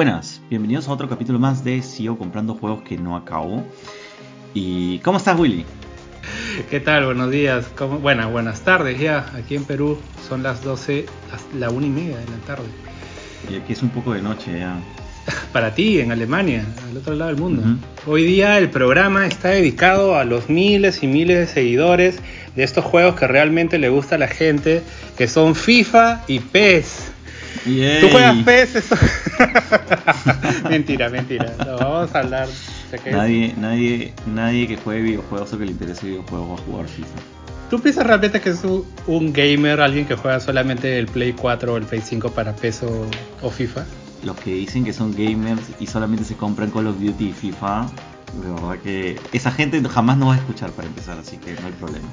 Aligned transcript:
Buenas, 0.00 0.40
bienvenidos 0.48 0.88
a 0.88 0.92
otro 0.92 1.10
capítulo 1.10 1.38
más 1.38 1.62
de 1.62 1.82
Sigo 1.82 2.16
comprando 2.16 2.54
juegos 2.54 2.80
que 2.84 2.96
no 2.96 3.16
acabo. 3.18 3.62
¿Y 4.54 4.98
cómo 5.00 5.18
estás, 5.18 5.38
Willy? 5.38 5.66
¿Qué 6.70 6.80
tal? 6.80 7.04
Buenos 7.04 7.30
días. 7.30 7.66
¿Cómo? 7.76 7.98
Buenas, 7.98 8.32
buenas 8.32 8.62
tardes 8.62 8.98
ya. 8.98 9.30
Aquí 9.34 9.56
en 9.56 9.64
Perú 9.64 9.98
son 10.26 10.42
las 10.42 10.64
12, 10.64 11.04
la 11.58 11.68
una 11.68 11.84
y 11.84 11.90
media 11.90 12.16
de 12.16 12.24
la 12.24 12.38
tarde. 12.46 12.64
Y 13.50 13.56
aquí 13.56 13.74
es 13.74 13.82
un 13.82 13.90
poco 13.90 14.14
de 14.14 14.22
noche 14.22 14.60
ya. 14.60 14.78
Para 15.52 15.74
ti, 15.74 16.00
en 16.00 16.12
Alemania, 16.12 16.64
al 16.88 16.96
otro 16.96 17.14
lado 17.14 17.30
del 17.32 17.38
mundo. 17.38 17.62
Hoy 18.06 18.24
día 18.24 18.56
el 18.56 18.70
programa 18.70 19.26
está 19.26 19.50
dedicado 19.50 20.16
a 20.16 20.24
los 20.24 20.48
miles 20.48 21.02
y 21.02 21.08
miles 21.08 21.36
de 21.40 21.46
seguidores 21.46 22.20
de 22.56 22.62
estos 22.62 22.86
juegos 22.86 23.16
que 23.16 23.26
realmente 23.26 23.76
le 23.76 23.90
gusta 23.90 24.14
a 24.14 24.18
la 24.18 24.28
gente, 24.28 24.82
que 25.18 25.28
son 25.28 25.54
FIFA 25.54 26.22
y 26.26 26.38
PES. 26.38 27.12
Yay. 27.66 28.00
¿Tú 28.00 28.08
juegas 28.08 28.36
PES? 28.44 28.84
Mentira, 30.68 31.08
mentira. 31.08 31.54
No, 31.58 31.76
vamos 31.76 32.14
a 32.14 32.18
hablar. 32.20 32.48
Nadie, 33.10 33.54
nadie, 33.56 34.12
nadie 34.26 34.66
que 34.66 34.76
juegue 34.76 35.02
videojuegos 35.02 35.52
o 35.52 35.58
que 35.58 35.64
le 35.64 35.70
interese 35.72 36.06
videojuegos 36.06 36.50
va 36.50 36.54
a 36.54 36.66
jugar 36.66 36.88
FIFA. 36.88 37.18
¿Tú 37.70 37.80
piensas 37.80 38.04
realmente 38.04 38.40
que 38.40 38.50
es 38.50 38.64
un, 38.64 38.84
un 39.06 39.32
gamer, 39.32 39.80
alguien 39.80 40.04
que 40.04 40.16
juega 40.16 40.40
solamente 40.40 40.98
el 40.98 41.06
Play 41.06 41.32
4 41.32 41.72
o 41.72 41.76
el 41.76 41.84
Play 41.84 42.00
5 42.00 42.30
para 42.30 42.54
PES 42.54 42.82
o, 42.82 43.06
o 43.42 43.50
FIFA? 43.50 43.84
Los 44.24 44.36
que 44.40 44.52
dicen 44.52 44.84
que 44.84 44.92
son 44.92 45.12
gamers 45.12 45.62
y 45.78 45.86
solamente 45.86 46.24
se 46.24 46.34
compran 46.34 46.70
Call 46.70 46.88
of 46.88 46.98
Duty 46.98 47.28
y 47.28 47.32
FIFA, 47.32 47.86
de 48.42 48.50
verdad 48.50 48.78
que 48.82 49.20
esa 49.32 49.52
gente 49.52 49.80
jamás 49.88 50.18
nos 50.18 50.30
va 50.30 50.34
a 50.34 50.38
escuchar 50.38 50.70
para 50.70 50.88
empezar, 50.88 51.16
así 51.18 51.36
que 51.36 51.52
no 51.52 51.66
hay 51.66 51.72
problema. 51.72 52.08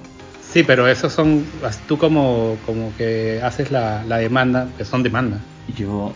Sí, 0.48 0.64
pero 0.64 0.88
esos 0.88 1.12
son, 1.12 1.46
tú 1.88 1.98
como, 1.98 2.58
como 2.66 2.96
que 2.96 3.42
haces 3.44 3.72
la, 3.72 4.04
la 4.06 4.18
demanda, 4.18 4.68
que 4.78 4.86
son 4.86 5.04
demanda. 5.04 5.40
Yo. 5.76 6.14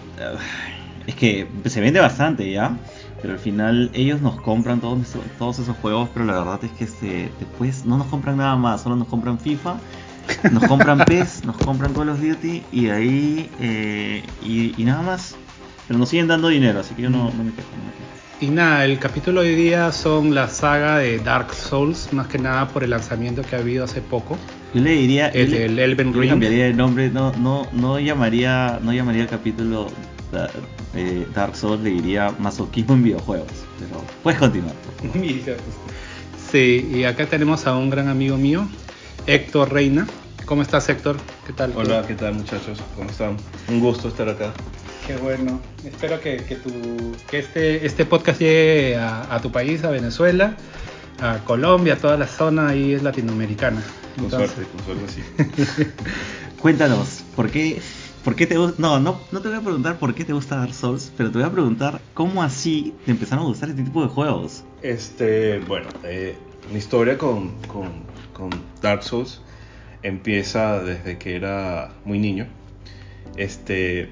Es 1.07 1.15
que 1.15 1.47
se 1.65 1.81
vende 1.81 1.99
bastante 1.99 2.51
ya. 2.51 2.77
Pero 3.21 3.33
al 3.33 3.39
final 3.39 3.91
ellos 3.93 4.19
nos 4.21 4.39
compran 4.41 4.81
todos, 4.81 4.99
esos- 5.01 5.21
todos 5.37 5.59
esos 5.59 5.77
juegos. 5.77 6.09
Pero 6.13 6.25
la 6.25 6.33
verdad 6.39 6.59
es 6.63 6.71
que 6.71 6.83
este, 6.85 7.31
después 7.39 7.85
no 7.85 7.97
nos 7.97 8.07
compran 8.07 8.37
nada 8.37 8.55
más. 8.55 8.81
Solo 8.81 8.95
nos 8.95 9.07
compran 9.07 9.39
FIFA. 9.39 9.75
Nos 10.51 10.63
compran 10.65 10.97
PES. 11.05 11.45
nos 11.45 11.57
compran 11.57 11.93
Call 11.93 12.09
of 12.09 12.19
Duty. 12.19 12.63
Y 12.71 12.85
de 12.85 12.91
ahí. 12.91 13.49
eh, 13.59 14.23
y, 14.43 14.73
y 14.81 14.85
nada 14.85 15.01
más. 15.03 15.35
Pero 15.87 15.99
nos 15.99 16.09
siguen 16.09 16.27
dando 16.27 16.47
dinero. 16.47 16.79
Así 16.79 16.95
que 16.95 17.03
yo 17.03 17.09
no, 17.11 17.25
no 17.25 17.43
me 17.43 17.51
quejo. 17.51 17.67
no 17.77 17.83
me 17.85 17.91
quejo. 17.91 18.01
Y 18.39 18.47
nada, 18.49 18.85
el 18.85 18.97
capítulo 18.97 19.41
de 19.43 19.49
hoy 19.49 19.55
día 19.55 19.91
son 19.91 20.33
la 20.33 20.47
saga 20.49 20.97
de 20.97 21.19
Dark 21.19 21.53
Souls, 21.53 22.11
más 22.11 22.25
que 22.25 22.39
nada 22.39 22.69
por 22.69 22.83
el 22.83 22.89
lanzamiento 22.89 23.43
que 23.43 23.55
ha 23.55 23.59
habido 23.59 23.83
hace 23.83 24.01
poco. 24.01 24.35
Yo 24.73 24.81
le 24.81 24.93
diría. 24.93 25.27
El 25.27 25.51
le- 25.51 25.59
del 25.59 25.77
Elden 25.77 26.11
yo 26.11 26.21
Ring. 26.21 26.29
cambiaría 26.31 26.65
el 26.65 26.75
nombre. 26.75 27.09
No, 27.11 27.31
no, 27.33 27.67
no 27.71 27.99
llamaría. 27.99 28.79
No 28.81 28.93
llamaría 28.93 29.21
el 29.21 29.27
capítulo. 29.27 29.89
Eh, 30.95 31.27
Dark 31.33 31.55
Souls. 31.55 31.81
Le 31.83 31.89
diría 31.91 32.33
masoquismo 32.39 32.93
en 32.95 33.03
videojuegos. 33.03 33.47
Pero 33.79 34.01
puedes 34.23 34.39
continuar. 34.39 34.75
por 35.01 35.11
favor. 35.11 35.57
Sí, 36.51 36.89
y 36.93 37.03
acá 37.05 37.25
tenemos 37.27 37.65
a 37.67 37.75
un 37.77 37.89
gran 37.89 38.09
amigo 38.09 38.37
mío, 38.37 38.67
Héctor 39.25 39.71
Reina. 39.71 40.05
¿Cómo 40.45 40.61
estás, 40.63 40.89
Héctor? 40.89 41.15
¿Qué 41.47 41.53
tal? 41.53 41.71
Hola, 41.77 42.03
¿qué 42.05 42.13
tal 42.15 42.33
muchachos? 42.33 42.79
¿Cómo 42.97 43.09
están? 43.09 43.37
Un 43.69 43.79
gusto 43.79 44.09
estar 44.09 44.27
acá. 44.27 44.51
Qué 45.07 45.15
bueno. 45.15 45.61
Espero 45.85 46.19
que, 46.19 46.37
que, 46.43 46.55
tu- 46.57 47.15
que 47.29 47.39
este, 47.39 47.85
este 47.85 48.05
podcast 48.05 48.39
llegue 48.41 48.97
a, 48.97 49.33
a 49.33 49.39
tu 49.41 49.49
país, 49.51 49.83
a 49.85 49.89
Venezuela, 49.91 50.57
a 51.21 51.37
Colombia, 51.45 51.93
a 51.93 51.97
toda 51.97 52.17
la 52.17 52.27
zona 52.27 52.67
ahí 52.69 52.93
es 52.93 53.01
latinoamericana. 53.01 53.81
Con 54.15 54.25
Entonces, 54.25 54.51
suerte, 54.51 54.71
con 54.75 54.85
suerte 54.85 55.13
sí. 55.77 55.85
Cuéntanos, 56.61 57.23
¿por 57.35 57.49
qué, 57.49 57.81
por 58.23 58.35
qué 58.35 58.47
te 58.47 58.57
gusta? 58.57 58.75
No, 58.81 58.99
no, 58.99 59.19
no 59.31 59.41
te 59.41 59.47
voy 59.49 59.57
a 59.57 59.61
preguntar 59.61 59.97
por 59.97 60.13
qué 60.13 60.25
te 60.25 60.33
gusta 60.33 60.57
Dark 60.57 60.73
Souls, 60.73 61.11
pero 61.17 61.31
te 61.31 61.37
voy 61.37 61.47
a 61.47 61.51
preguntar 61.51 62.01
cómo 62.13 62.43
así 62.43 62.93
te 63.05 63.11
empezaron 63.11 63.45
a 63.45 63.47
gustar 63.47 63.69
este 63.69 63.83
tipo 63.83 64.01
de 64.01 64.09
juegos. 64.09 64.63
Este, 64.81 65.59
bueno, 65.59 65.89
eh, 66.03 66.35
mi 66.71 66.77
historia 66.77 67.17
con, 67.17 67.51
con, 67.67 67.89
con 68.33 68.49
Dark 68.81 69.03
Souls 69.03 69.41
empieza 70.03 70.81
desde 70.83 71.17
que 71.17 71.35
era 71.35 71.91
muy 72.05 72.19
niño. 72.19 72.47
Este, 73.37 74.09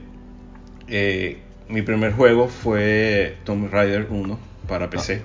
eh, 0.87 1.39
mi 1.67 1.81
primer 1.81 2.13
juego 2.13 2.47
fue 2.47 3.37
Tomb 3.43 3.71
Raider 3.71 4.07
1 4.09 4.39
para 4.67 4.89
PC. 4.89 5.21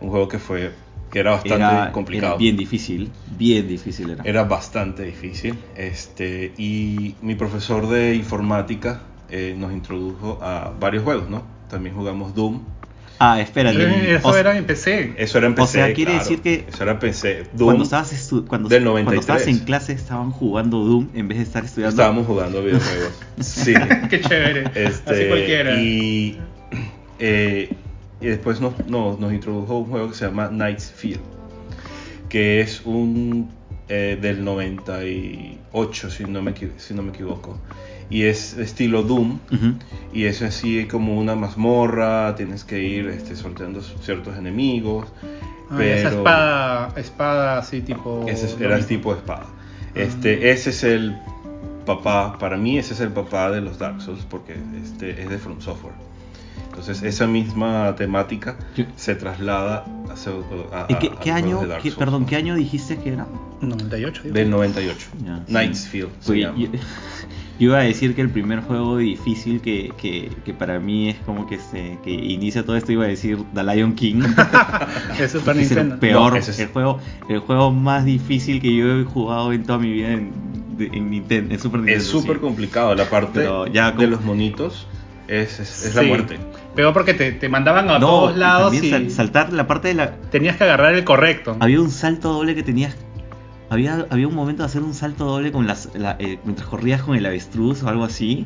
Un 0.00 0.10
juego 0.10 0.28
que 0.28 0.38
fue 0.38 0.72
que 1.14 1.20
era 1.20 1.30
bastante 1.30 1.54
Era, 1.64 1.92
complicado. 1.92 2.32
era 2.32 2.38
bien 2.38 2.56
difícil, 2.56 3.08
bien 3.38 3.68
difícil 3.68 4.10
era. 4.10 4.24
Era 4.24 4.42
bastante 4.42 5.04
difícil. 5.04 5.56
Este, 5.76 6.52
y 6.58 7.14
mi 7.22 7.36
profesor 7.36 7.88
de 7.88 8.16
informática 8.16 9.02
eh, 9.30 9.54
nos 9.56 9.72
introdujo 9.72 10.40
a 10.42 10.72
varios 10.80 11.04
juegos, 11.04 11.30
¿no? 11.30 11.44
También 11.70 11.94
jugamos 11.94 12.34
Doom. 12.34 12.62
Ah, 13.20 13.40
espérate. 13.40 13.80
Eh, 13.80 14.16
Eso 14.16 14.26
o, 14.28 14.36
era 14.36 14.58
en 14.58 14.64
PC. 14.64 15.14
Eso 15.16 15.38
era 15.38 15.46
en 15.46 15.52
O 15.52 15.54
PC. 15.54 15.68
sea, 15.72 15.86
quiere 15.94 16.10
claro. 16.10 16.18
decir 16.24 16.40
que 16.42 16.64
Eso 16.68 16.82
era 16.82 16.98
PC. 16.98 17.44
Doom. 17.52 17.66
cuando 17.68 17.84
estabas, 17.84 18.12
estu- 18.12 18.44
cuando, 18.48 18.68
del 18.68 18.82
cuando 18.82 19.12
93. 19.12 19.20
estabas 19.20 19.46
en 19.46 19.58
clase 19.64 19.92
estaban 19.92 20.32
jugando 20.32 20.80
Doom 20.80 21.10
en 21.14 21.28
vez 21.28 21.38
de 21.38 21.44
estar 21.44 21.64
estudiando. 21.64 21.90
Estábamos 21.94 22.26
jugando 22.26 22.60
videojuegos. 22.64 23.12
sí. 23.38 23.72
Qué 24.10 24.20
chévere. 24.20 24.64
Este, 24.74 25.10
Así 25.12 25.24
cualquiera. 25.28 25.80
Y, 25.80 26.40
eh, 27.20 27.70
y 28.20 28.26
después 28.26 28.60
nos, 28.60 28.74
nos, 28.86 29.18
nos 29.18 29.32
introdujo 29.32 29.78
un 29.78 29.86
juego 29.86 30.08
que 30.08 30.14
se 30.14 30.26
llama 30.26 30.48
Knight's 30.48 30.90
Field, 30.90 31.20
que 32.28 32.60
es 32.60 32.82
un 32.84 33.48
eh, 33.88 34.18
del 34.20 34.44
98, 34.44 36.10
si 36.10 36.24
no, 36.24 36.42
me, 36.42 36.54
si 36.76 36.94
no 36.94 37.02
me 37.02 37.10
equivoco. 37.10 37.58
Y 38.10 38.22
es 38.24 38.56
estilo 38.58 39.02
Doom, 39.02 39.38
Ujú. 39.50 39.74
y 40.12 40.24
es 40.24 40.42
así 40.42 40.86
como 40.86 41.18
una 41.18 41.34
mazmorra, 41.34 42.34
tienes 42.36 42.62
que 42.64 42.82
ir 42.82 43.08
este, 43.08 43.34
sorteando 43.34 43.80
ciertos 43.82 44.36
enemigos. 44.36 45.06
Ah, 45.70 45.82
Esa 45.82 46.08
pero- 46.10 46.18
espada, 46.18 46.92
espada 46.96 47.58
así 47.58 47.80
tipo... 47.80 48.24
ese 48.28 48.46
es- 48.46 48.60
era 48.60 48.76
el 48.76 48.86
tipo 48.86 49.12
de 49.12 49.20
espada. 49.20 49.46
Este, 49.94 50.50
ese 50.50 50.70
es 50.70 50.84
el 50.84 51.16
papá, 51.86 52.36
para 52.38 52.56
mí 52.56 52.78
ese 52.78 52.94
es 52.94 53.00
el 53.00 53.10
papá 53.10 53.50
de 53.50 53.60
los 53.60 53.78
Dark 53.78 54.00
Souls 54.02 54.24
porque 54.28 54.54
este 54.82 55.22
es 55.22 55.28
de 55.30 55.38
From 55.38 55.60
Software. 55.60 55.94
Entonces 56.74 57.02
esa 57.04 57.26
misma 57.28 57.94
temática 57.96 58.56
Yo- 58.76 58.84
se 58.96 59.14
traslada 59.14 59.84
a, 60.72 60.86
¿Y 60.88 60.94
qué, 60.96 61.06
a- 61.08 61.20
qué 61.20 61.30
a 61.30 61.36
año, 61.36 61.60
de 61.60 61.66
Dark 61.68 61.82
qué- 61.82 61.90
Souls, 61.90 61.98
perdón, 61.98 62.22
¿no? 62.22 62.26
qué 62.28 62.36
año 62.36 62.54
dijiste 62.56 62.96
que 62.98 63.12
era? 63.12 63.26
98, 63.60 64.22
digo. 64.24 64.34
Del 64.34 64.50
98. 64.50 65.06
Ya, 65.24 65.36
sí. 65.38 65.42
Knight's 65.52 65.86
Field 65.86 66.10
se 66.20 66.26
Porque 66.26 66.40
llama. 66.40 66.58
yo, 66.58 66.66
yo 67.58 67.66
iba 67.68 67.78
a 67.78 67.82
decir 67.82 68.14
que 68.16 68.20
el 68.22 68.30
primer 68.30 68.60
juego 68.60 68.96
difícil 68.98 69.60
que, 69.60 69.92
que, 69.96 70.30
que 70.44 70.52
para 70.52 70.78
mí 70.80 71.10
es 71.10 71.16
como 71.24 71.46
que 71.46 71.58
se 71.58 71.98
que 72.02 72.10
inicia 72.10 72.64
todo 72.64 72.76
esto 72.76 72.90
iba 72.92 73.04
a 73.04 73.08
decir 73.08 73.38
The 73.54 73.62
Lion 73.62 73.94
King. 73.94 74.22
Es 75.18 75.30
Super 75.32 75.56
es 75.58 75.70
el 75.70 75.76
Nintendo. 75.76 76.00
peor, 76.00 76.32
No, 76.32 76.38
es- 76.38 76.58
el 76.58 76.68
juego, 76.68 76.98
el 77.28 77.38
juego 77.38 77.70
más 77.70 78.04
difícil 78.04 78.60
que 78.60 78.74
yo 78.74 78.98
he 79.00 79.04
jugado 79.04 79.52
en 79.52 79.62
toda 79.64 79.78
mi 79.78 79.92
vida 79.92 80.10
en, 80.12 80.32
en 80.80 81.10
Nintendo, 81.10 81.54
en 81.54 81.60
Super 81.60 81.80
Nintendo. 81.80 82.02
Es 82.02 82.08
súper 82.08 82.36
sí. 82.36 82.40
complicado. 82.42 82.94
La 82.96 83.08
parte 83.08 83.30
Pero 83.40 83.66
ya 83.68 83.92
de 83.92 84.08
los 84.08 84.22
monitos 84.22 84.86
es, 85.28 85.60
es, 85.60 85.84
es 85.86 85.94
la 85.94 86.02
muerte. 86.02 86.38
Peor 86.74 86.92
porque 86.92 87.14
te, 87.14 87.32
te 87.32 87.48
mandaban 87.48 87.88
a 87.90 87.98
No, 87.98 88.06
todos 88.06 88.36
lados 88.36 88.74
y 88.74 89.10
saltar 89.10 89.52
la 89.52 89.66
parte 89.66 89.88
de 89.88 89.94
la 89.94 90.16
tenías 90.30 90.56
que 90.56 90.64
agarrar 90.64 90.94
el 90.94 91.04
correcto. 91.04 91.56
había 91.60 91.80
un 91.80 91.90
salto 91.90 92.32
doble 92.32 92.54
que 92.54 92.62
tenías 92.62 92.96
había, 93.70 94.06
había 94.10 94.28
un 94.28 94.34
momento 94.34 94.62
de 94.62 94.66
hacer 94.66 94.82
un 94.82 94.94
salto 94.94 95.24
doble 95.24 95.50
con 95.52 95.66
las 95.66 95.88
la- 95.94 96.16
eh, 96.18 96.38
mientras 96.44 96.68
corrías 96.68 97.02
con 97.02 97.16
el 97.16 97.24
avestruz 97.26 97.82
o 97.82 97.88
algo 97.88 98.04
así 98.04 98.44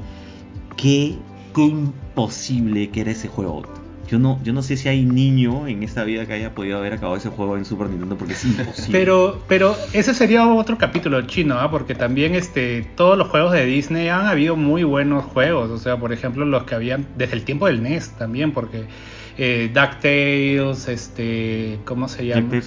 qué, 0.77 1.17
qué 1.55 1.62
imposible 1.62 2.91
que 2.91 3.00
era 3.00 3.11
ese 3.11 3.28
juego 3.28 3.62
yo 4.09 4.19
no 4.19 4.41
yo 4.43 4.53
no 4.53 4.63
sé 4.63 4.77
si 4.77 4.89
hay 4.89 5.05
niño 5.05 5.67
en 5.67 5.82
esta 5.82 6.05
vida 6.05 6.27
que 6.27 6.32
haya 6.32 6.55
podido 6.55 6.79
haber 6.79 6.94
acabado 6.94 7.17
ese 7.17 7.29
juego 7.29 7.56
en 7.56 7.65
Super 7.65 7.88
Nintendo 7.88 8.17
porque 8.17 8.32
es 8.35 8.44
imposible 8.44 8.99
Pero, 8.99 9.43
pero 9.49 9.77
ese 9.93 10.15
sería 10.15 10.49
otro 10.49 10.79
capítulo 10.79 11.21
chino, 11.23 11.59
¿ah? 11.59 11.71
porque 11.71 11.94
también 11.94 12.35
este, 12.35 12.82
todos 12.97 13.17
los 13.19 13.29
juegos 13.29 13.53
de 13.53 13.65
Disney 13.67 14.09
han 14.09 14.27
habido 14.27 14.56
muy 14.56 14.85
buenos 14.85 15.25
juegos. 15.25 15.71
O 15.71 15.79
sea, 15.79 15.97
por 15.99 16.12
ejemplo, 16.12 16.44
los 16.44 16.65
que 16.65 16.75
habían 16.75 17.06
desde 17.17 17.35
el 17.35 17.44
tiempo 17.44 17.67
del 17.67 17.82
NES 17.82 18.11
también, 18.19 18.53
porque 18.53 18.85
eh, 19.37 19.71
DuckTales, 19.73 20.88
este, 20.88 21.79
¿cómo 21.85 22.09
se 22.09 22.27
llama? 22.27 22.61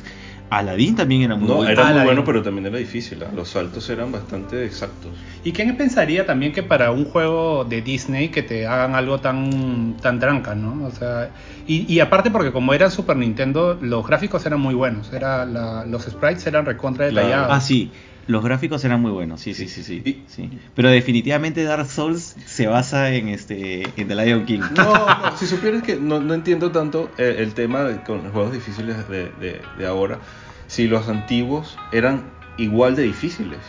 Aladdin 0.52 0.96
también 0.98 1.22
era 1.24 1.36
muy 1.36 1.48
No, 1.48 1.56
bueno 1.56 1.72
era 1.72 1.86
muy 1.94 2.04
bueno, 2.04 2.24
pero 2.26 2.44
también 2.44 2.68
era 2.68 2.78
difícil. 2.78 3.24
¿ah? 3.24 3.32
Los 3.34 3.50
saltos 3.50 3.90
eran 3.90 4.12
bastante 4.12 4.66
exactos. 4.66 5.12
¿Y 5.44 5.54
quién 5.54 5.76
pensaría 5.78 6.26
también 6.26 6.52
que 6.52 6.62
para 6.62 6.92
un 6.92 7.06
juego 7.06 7.64
de 7.66 7.82
Disney 7.82 8.30
que 8.30 8.44
te 8.44 8.68
hagan 8.68 8.94
algo 8.94 9.20
tan, 9.22 9.96
tan 10.02 10.20
tranca, 10.20 10.54
¿no? 10.54 10.86
O 10.86 10.92
sea, 10.92 11.32
y, 11.68 11.92
y 11.92 12.00
aparte 12.02 12.30
porque 12.32 12.52
como 12.52 12.74
era 12.74 12.90
Super 12.90 13.16
Nintendo, 13.18 13.78
los 13.82 14.06
gráficos 14.06 14.46
eran 14.46 14.60
muy 14.60 14.76
buenos, 14.76 15.12
era 15.14 15.46
la- 15.46 15.86
los 15.86 16.04
sprites 16.04 16.46
eran 16.46 16.66
recontra 16.66 17.08
Claro. 17.10 17.28
detallados. 17.28 17.54
ah 17.56 17.62
sí 17.62 17.92
los 18.28 18.44
gráficos 18.44 18.84
eran 18.86 19.02
muy 19.02 19.12
buenos 19.12 19.42
sí 19.42 19.54
sí 19.54 19.68
sí 19.68 19.84
sí, 19.84 20.24
sí. 20.28 20.50
pero 20.76 20.90
definitivamente 20.90 21.64
Dark 21.64 21.88
Souls 21.88 22.36
se 22.46 22.68
basa 22.68 23.14
en 23.14 23.28
este 23.30 23.84
en 24.00 24.08
The 24.08 24.16
Lion 24.16 24.46
King 24.46 24.60
No, 24.76 24.94
no, 25.08 25.36
si 25.38 25.48
supieras 25.48 25.82
que 25.84 25.96
no, 25.98 26.20
no 26.20 26.34
entiendo 26.34 26.72
tanto 26.72 27.12
eh, 27.18 27.36
el 27.40 27.54
tema 27.54 27.84
de- 27.84 28.02
con 28.04 28.24
los 28.24 28.32
juegos 28.32 28.54
difíciles 28.54 29.08
de, 29.10 29.30
de- 29.32 29.62
de 29.78 29.86
ahora, 29.88 30.20
si 30.68 30.88
los 30.88 31.08
antiguos 31.10 31.78
eran 31.92 32.24
igual 32.58 32.96
de 32.96 33.04
difíciles. 33.04 33.60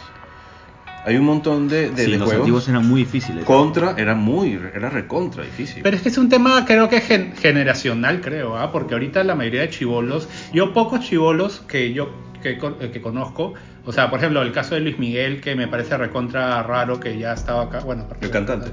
Hay 1.05 1.17
un 1.17 1.25
montón 1.25 1.67
de, 1.69 1.91
de, 1.91 2.05
Sí, 2.05 2.11
de 2.13 2.19
los 2.19 2.27
juegos. 2.29 2.43
antiguos 2.43 2.69
eran 2.69 2.87
muy 2.87 3.01
difíciles. 3.03 3.45
Contra 3.45 3.97
era 3.99 4.15
muy, 4.15 4.53
era 4.53 4.89
recontra 4.89 5.43
difícil. 5.43 5.83
Pero 5.83 5.97
es 5.97 6.03
que 6.03 6.11
es 6.11 6.19
un 6.19 6.29
tema 6.29 6.65
creo 6.65 6.89
que 6.89 7.01
gen- 7.01 7.35
generacional, 7.35 8.21
creo, 8.21 8.57
¿ah? 8.57 8.71
porque 8.71 8.95
ahorita 8.95 9.25
la 9.25 9.35
mayoría 9.35 9.63
de 9.63 9.71
chivolos, 9.71 10.29
yo 10.53 10.73
pocos 10.73 11.01
chivolos 11.01 11.61
que 11.67 11.93
yo 11.93 12.11
que, 12.41 12.51
eh, 12.81 12.91
que 12.93 13.01
conozco, 13.01 13.55
o 13.85 13.93
sea, 13.93 14.11
por 14.11 14.19
ejemplo, 14.19 14.43
el 14.43 14.53
caso 14.53 14.75
de 14.75 14.81
Luis 14.81 14.99
Miguel, 14.99 15.41
que 15.41 15.55
me 15.55 15.69
parece 15.69 15.97
recontra 15.97 16.63
raro 16.63 17.01
que 17.01 17.19
ya 17.19 17.33
estaba 17.33 17.63
acá, 17.65 17.81
bueno, 17.81 18.07
El 18.21 18.31
cantante. 18.31 18.71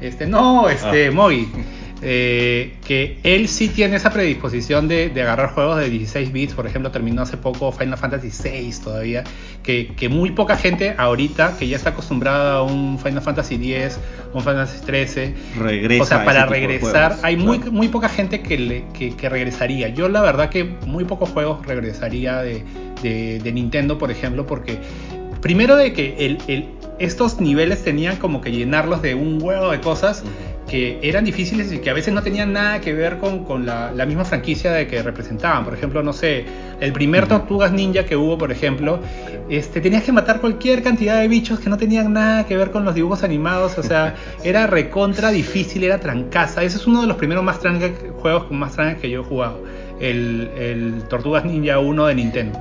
Este, 0.00 0.26
no, 0.26 0.68
este, 0.68 1.08
Ah. 1.08 1.10
Eh, 2.02 2.74
que 2.86 3.18
él 3.22 3.48
sí 3.48 3.68
tiene 3.68 3.96
esa 3.96 4.10
predisposición 4.10 4.86
de, 4.86 5.08
de 5.08 5.22
agarrar 5.22 5.50
juegos 5.54 5.78
de 5.78 5.88
16 5.88 6.32
bits, 6.32 6.54
por 6.54 6.66
ejemplo, 6.66 6.90
terminó 6.90 7.22
hace 7.22 7.36
poco 7.38 7.72
Final 7.72 7.96
Fantasy 7.96 8.30
VI 8.30 8.70
todavía, 8.84 9.24
que, 9.62 9.88
que 9.96 10.08
muy 10.08 10.30
poca 10.32 10.56
gente 10.56 10.94
ahorita, 10.98 11.56
que 11.58 11.66
ya 11.68 11.76
está 11.76 11.90
acostumbrada 11.90 12.56
a 12.56 12.62
un 12.62 12.98
Final 12.98 13.22
Fantasy 13.22 13.54
X, 13.54 13.98
un 14.34 14.42
Final 14.42 14.66
Fantasy 14.66 14.84
XIII, 14.84 15.34
Regresa 15.58 16.02
o 16.02 16.06
sea, 16.06 16.24
para 16.24 16.46
regresar, 16.46 17.16
hay 17.22 17.36
muy, 17.36 17.58
claro. 17.58 17.72
muy 17.72 17.88
poca 17.88 18.08
gente 18.08 18.40
que, 18.42 18.58
le, 18.58 18.84
que, 18.96 19.16
que 19.16 19.28
regresaría. 19.28 19.88
Yo 19.88 20.08
la 20.08 20.20
verdad 20.20 20.50
que 20.50 20.64
muy 20.64 21.04
pocos 21.04 21.30
juegos 21.30 21.64
regresaría 21.66 22.42
de, 22.42 22.62
de- 23.02 23.40
de 23.42 23.52
Nintendo, 23.52 23.96
por 23.98 24.10
ejemplo, 24.10 24.46
porque 24.46 24.78
primero 25.40 25.76
de 25.76 25.92
que 25.92 26.26
el, 26.26 26.38
el- 26.46 26.66
estos 26.98 27.40
niveles 27.40 27.84
tenían 27.84 28.16
como 28.16 28.40
que 28.40 28.50
llenarlos 28.52 29.02
de 29.02 29.14
un 29.14 29.42
huevo 29.42 29.70
de 29.70 29.80
cosas. 29.80 30.22
Que 30.68 30.98
eran 31.02 31.24
difíciles 31.24 31.72
y 31.72 31.78
que 31.78 31.90
a 31.90 31.92
veces 31.92 32.12
no 32.12 32.22
tenían 32.22 32.52
nada 32.52 32.80
que 32.80 32.92
ver 32.92 33.18
con, 33.18 33.44
con 33.44 33.66
la, 33.66 33.92
la 33.92 34.04
misma 34.04 34.24
franquicia 34.24 34.72
de 34.72 34.86
que 34.86 35.02
representaban. 35.02 35.64
Por 35.64 35.74
ejemplo, 35.74 36.02
no 36.02 36.12
sé, 36.12 36.44
el 36.80 36.92
primer. 36.92 37.26
Tortugas 37.26 37.72
Ninja 37.72 38.04
que 38.04 38.16
hubo, 38.16 38.36
por 38.38 38.52
ejemplo, 38.52 39.00
este, 39.48 39.80
tenías 39.80 40.02
que 40.02 40.12
matar 40.12 40.40
cualquier 40.40 40.82
cantidad 40.82 41.20
de 41.20 41.28
bichos 41.28 41.60
que 41.60 41.70
no 41.70 41.76
tenían 41.76 42.12
nada 42.12 42.46
que 42.46 42.56
ver 42.56 42.70
con 42.70 42.84
los 42.84 42.94
dibujos 42.94 43.22
animados. 43.22 43.78
O 43.78 43.82
sea, 43.82 44.14
era 44.44 44.66
recontra 44.66 45.30
difícil, 45.30 45.84
era 45.84 45.98
trancaza. 45.98 46.62
Ese 46.62 46.78
es 46.78 46.86
uno 46.86 47.00
de 47.00 47.06
los 47.06 47.16
primeros 47.16 47.44
más 47.44 47.60
trancas, 47.60 47.92
juegos 48.20 48.44
con 48.44 48.58
más 48.58 48.72
trancas 48.72 49.00
que 49.00 49.10
yo 49.10 49.22
he 49.22 49.24
jugado. 49.24 49.62
El, 50.00 50.50
el 50.58 51.02
Tortugas 51.08 51.44
Ninja 51.44 51.78
1 51.78 52.06
de 52.06 52.14
Nintendo. 52.14 52.60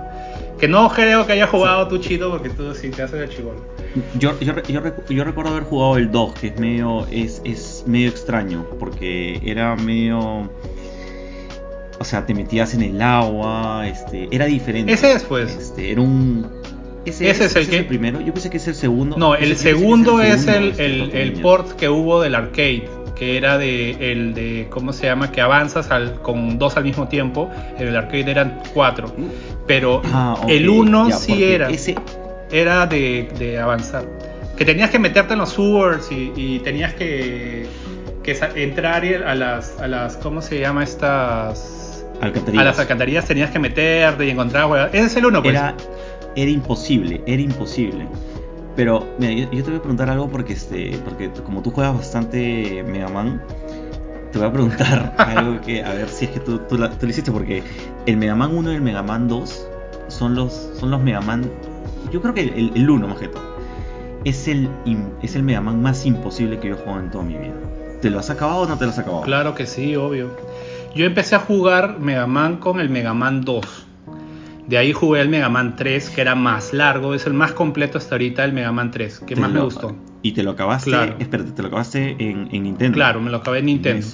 Que 0.59 0.67
no 0.67 0.89
creo 0.89 1.25
que 1.25 1.33
haya 1.33 1.47
jugado 1.47 1.87
tú, 1.87 1.97
Chito, 1.97 2.31
porque 2.31 2.49
tú 2.49 2.73
sí 2.73 2.89
te 2.89 3.03
haces 3.03 3.21
el 3.21 3.29
chivolo. 3.29 3.74
Yo, 4.19 4.37
yo, 4.39 4.53
yo, 4.67 4.81
recu- 4.83 5.07
yo 5.09 5.23
recuerdo 5.23 5.51
haber 5.51 5.63
jugado 5.63 5.97
el 5.97 6.11
2, 6.11 6.33
que 6.33 6.47
es 6.47 6.59
medio, 6.59 7.07
es, 7.11 7.41
es 7.45 7.83
medio 7.87 8.09
extraño, 8.09 8.65
porque 8.79 9.41
era 9.45 9.75
medio... 9.75 10.49
O 11.97 12.03
sea, 12.03 12.25
te 12.25 12.33
metías 12.33 12.73
en 12.73 12.81
el 12.83 13.01
agua, 13.01 13.87
este, 13.87 14.27
era 14.31 14.45
diferente. 14.45 14.91
Ese 14.91 15.13
es, 15.13 15.23
pues. 15.23 15.55
Este, 15.55 15.91
era 15.91 16.01
un... 16.01 16.45
Ese 17.05 17.29
es 17.29 17.55
el 17.55 17.67
que- 17.69 17.83
primero, 17.83 18.19
yo 18.19 18.33
pensé 18.33 18.49
que 18.49 18.57
es 18.57 18.67
el 18.67 18.75
segundo. 18.75 19.15
No, 19.17 19.35
el 19.35 19.55
segundo 19.55 20.21
es 20.21 20.41
segundo, 20.41 20.59
el, 20.59 20.69
este, 20.71 20.85
el, 20.85 21.11
el 21.11 21.27
Ninja. 21.29 21.41
port 21.43 21.71
que 21.73 21.87
hubo 21.87 22.19
del 22.19 22.33
arcade, 22.35 22.89
que 23.15 23.37
era 23.37 23.57
de 23.59 24.11
el 24.11 24.33
de 24.33 24.67
cómo 24.71 24.91
se 24.91 25.05
llama, 25.05 25.31
que 25.31 25.39
avanzas 25.39 25.91
al, 25.91 26.19
con 26.21 26.57
dos 26.57 26.75
al 26.77 26.83
mismo 26.83 27.07
tiempo. 27.07 27.49
En 27.77 27.87
el 27.87 27.95
arcade 27.95 28.29
eran 28.31 28.59
cuatro, 28.73 29.13
pero 29.67 30.01
Ah, 30.05 30.35
el 30.49 30.67
uno 30.67 31.09
ya, 31.09 31.15
sí 31.15 31.43
era, 31.43 31.69
Ese, 31.69 31.95
era 32.59 32.85
de, 32.87 33.27
de 33.37 33.59
avanzar. 33.59 34.05
Que 34.57 34.63
tenías 34.65 34.89
que 34.89 34.99
meterte 34.99 35.33
en 35.33 35.39
los 35.39 35.49
sewers 35.49 36.11
y, 36.11 36.31
y 36.35 36.59
tenías 36.59 36.93
que, 36.93 37.65
que 38.23 38.37
entrar 38.55 39.03
a 39.05 39.35
las, 39.35 39.77
a 39.79 39.87
las, 39.87 40.17
¿cómo 40.17 40.41
se 40.41 40.59
llama 40.59 40.83
estas? 40.83 42.05
alcantarillas. 42.21 42.61
A 42.61 42.65
las 42.65 42.79
alcantarillas 42.79 43.25
tenías 43.25 43.51
que 43.51 43.59
meterte 43.59 44.25
y 44.25 44.29
encontrar. 44.29 44.89
Ese 44.93 45.05
es 45.07 45.15
el 45.17 45.25
uno, 45.25 45.41
pues. 45.43 45.53
era, 45.55 45.75
era 46.35 46.49
imposible, 46.49 47.21
era 47.27 47.41
imposible. 47.41 48.07
Pero, 48.77 49.05
mira, 49.19 49.33
yo, 49.33 49.51
yo 49.51 49.63
te 49.63 49.69
voy 49.69 49.79
a 49.79 49.81
preguntar 49.81 50.09
algo 50.09 50.29
porque, 50.29 50.53
este, 50.53 50.97
porque 51.03 51.29
como 51.43 51.61
tú 51.61 51.71
juegas 51.71 51.93
bastante 51.95 52.83
Mega 52.87 53.07
Man, 53.09 53.41
te 54.31 54.39
voy 54.39 54.47
a 54.47 54.51
preguntar 54.51 55.13
algo 55.17 55.59
que, 55.61 55.83
a 55.83 55.93
ver 55.93 56.07
si 56.09 56.25
es 56.25 56.31
que 56.31 56.39
tú, 56.39 56.59
tú, 56.59 56.77
la- 56.77 56.89
tú 56.91 57.05
lo 57.05 57.09
hiciste, 57.09 57.31
porque 57.31 57.63
el 58.05 58.15
Mega 58.17 58.35
Man 58.35 58.55
1 58.55 58.71
y 58.71 58.75
el 58.75 58.81
Mega 58.81 59.01
Man 59.03 59.27
2 59.27 59.67
son 60.07 60.35
los, 60.35 60.71
son 60.79 60.91
los 60.91 61.01
Mega 61.01 61.21
Man, 61.21 61.49
yo 62.11 62.21
creo 62.21 62.33
que 62.33 62.41
el, 62.41 62.49
el, 62.49 62.71
el 62.75 62.89
1 62.89 63.07
más 63.07 63.17
que 63.17 63.27
todo, 63.27 63.43
es 64.23 64.47
el, 64.47 64.69
es 65.21 65.35
el 65.35 65.43
Mega 65.43 65.61
Man 65.61 65.81
más 65.81 66.05
imposible 66.05 66.59
que 66.59 66.69
yo 66.69 66.75
he 66.75 66.77
jugado 66.77 66.99
en 67.01 67.11
toda 67.11 67.23
mi 67.23 67.33
vida. 67.35 67.53
¿Te 68.01 68.09
lo 68.09 68.19
has 68.19 68.29
acabado 68.29 68.61
o 68.61 68.67
no 68.67 68.77
te 68.77 68.85
lo 68.85 68.91
has 68.91 68.99
acabado? 68.99 69.21
Claro 69.23 69.55
que 69.55 69.65
sí, 69.65 69.95
obvio. 69.95 70.35
Yo 70.95 71.05
empecé 71.05 71.35
a 71.35 71.39
jugar 71.39 71.99
Mega 71.99 72.25
Man 72.27 72.57
con 72.57 72.79
el 72.79 72.89
Mega 72.89 73.13
Man 73.13 73.41
2. 73.41 73.85
De 74.67 74.77
ahí 74.79 74.93
jugué 74.93 75.21
el 75.21 75.29
Mega 75.29 75.47
Man 75.49 75.75
3, 75.75 76.09
que 76.09 76.21
era 76.21 76.33
más 76.33 76.73
largo, 76.73 77.13
es 77.13 77.27
el 77.27 77.33
más 77.33 77.51
completo 77.51 77.97
hasta 77.99 78.15
ahorita, 78.15 78.43
el 78.43 78.53
Mega 78.53 78.71
Man 78.71 78.89
3, 78.91 79.19
que 79.19 79.35
Te 79.35 79.41
más 79.41 79.51
me 79.51 79.59
lo- 79.59 79.65
gustó. 79.65 79.95
Y 80.23 80.31
te 80.31 80.41
lo 80.41 80.51
acabaste, 80.51 80.89
Claro. 80.89 81.15
espérate, 81.19 81.51
te 81.51 81.61
lo 81.61 81.67
acabaste 81.67 82.15
en, 82.17 82.49
en 82.51 82.63
Nintendo. 82.63 82.95
Claro, 82.95 83.21
me 83.21 83.29
lo 83.29 83.37
acabé 83.37 83.59
en 83.59 83.65
Nintendo. 83.67 84.07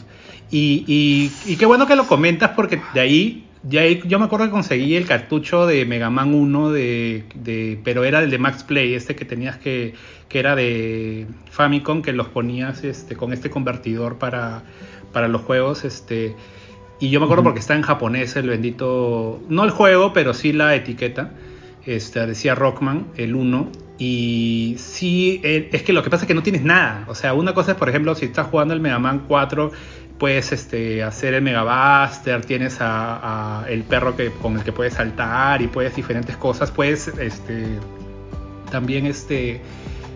Y, 0.49 0.83
y- 0.85 1.31
y 1.53 1.55
qué 1.55 1.65
bueno 1.65 1.87
que 1.87 1.95
lo 1.95 2.05
comentas 2.05 2.51
porque 2.53 2.81
de 2.93 2.99
ahí, 2.99 3.47
de 3.63 3.79
ahí 3.79 4.01
yo 4.07 4.17
me 4.19 4.25
acuerdo 4.25 4.45
que 4.45 4.51
conseguí 4.51 4.95
el 4.95 5.05
cartucho 5.05 5.65
de 5.67 5.85
Mega 5.85 6.09
Man 6.09 6.33
1, 6.33 6.71
de, 6.71 7.23
de- 7.35 7.79
pero 7.83 8.03
era 8.03 8.19
el 8.19 8.29
de 8.31 8.37
Max 8.39 8.63
Play, 8.63 8.93
este 8.95 9.15
que 9.15 9.25
tenías 9.25 9.57
que, 9.57 9.93
que 10.29 10.39
era 10.39 10.55
de 10.55 11.27
Famicom, 11.51 12.01
que 12.01 12.11
los 12.13 12.27
ponías 12.29 12.83
este, 12.83 13.15
con 13.15 13.33
este 13.33 13.49
convertidor 13.49 14.17
para, 14.17 14.63
para 15.13 15.27
los 15.27 15.41
juegos. 15.41 15.83
Este, 15.85 16.35
y 16.99 17.09
yo 17.09 17.19
me 17.19 17.25
acuerdo 17.25 17.43
porque 17.43 17.59
está 17.59 17.75
en 17.75 17.81
japonés 17.83 18.35
el 18.35 18.47
bendito, 18.49 19.41
no 19.49 19.63
el 19.63 19.69
juego, 19.71 20.11
pero 20.13 20.33
sí 20.33 20.53
la 20.53 20.75
etiqueta. 20.75 21.31
Este, 21.85 22.25
decía 22.27 22.55
Rockman, 22.55 23.07
el 23.17 23.35
1. 23.35 23.71
Y 24.03 24.77
sí, 24.79 25.39
eh, 25.43 25.69
es 25.71 25.83
que 25.83 25.93
lo 25.93 26.01
que 26.01 26.09
pasa 26.09 26.23
es 26.23 26.27
que 26.27 26.33
no 26.33 26.41
tienes 26.41 26.63
nada. 26.63 27.05
O 27.07 27.13
sea, 27.13 27.35
una 27.35 27.53
cosa 27.53 27.73
es, 27.73 27.77
por 27.77 27.87
ejemplo, 27.87 28.15
si 28.15 28.25
estás 28.25 28.47
jugando 28.47 28.73
el 28.73 28.79
Mega 28.79 28.97
Man 28.97 29.25
4, 29.27 29.71
puedes 30.17 30.51
este, 30.51 31.03
hacer 31.03 31.35
el 31.35 31.43
Mega 31.43 31.61
Buster, 31.61 32.43
tienes 32.43 32.81
a, 32.81 33.61
a 33.61 33.69
el 33.69 33.83
perro 33.83 34.15
que, 34.15 34.31
con 34.31 34.57
el 34.57 34.63
que 34.63 34.71
puedes 34.71 34.95
saltar 34.95 35.61
y 35.61 35.67
puedes 35.67 35.95
diferentes 35.95 36.35
cosas. 36.35 36.71
Puedes 36.71 37.09
este, 37.09 37.77
también 38.71 39.05
este, 39.05 39.61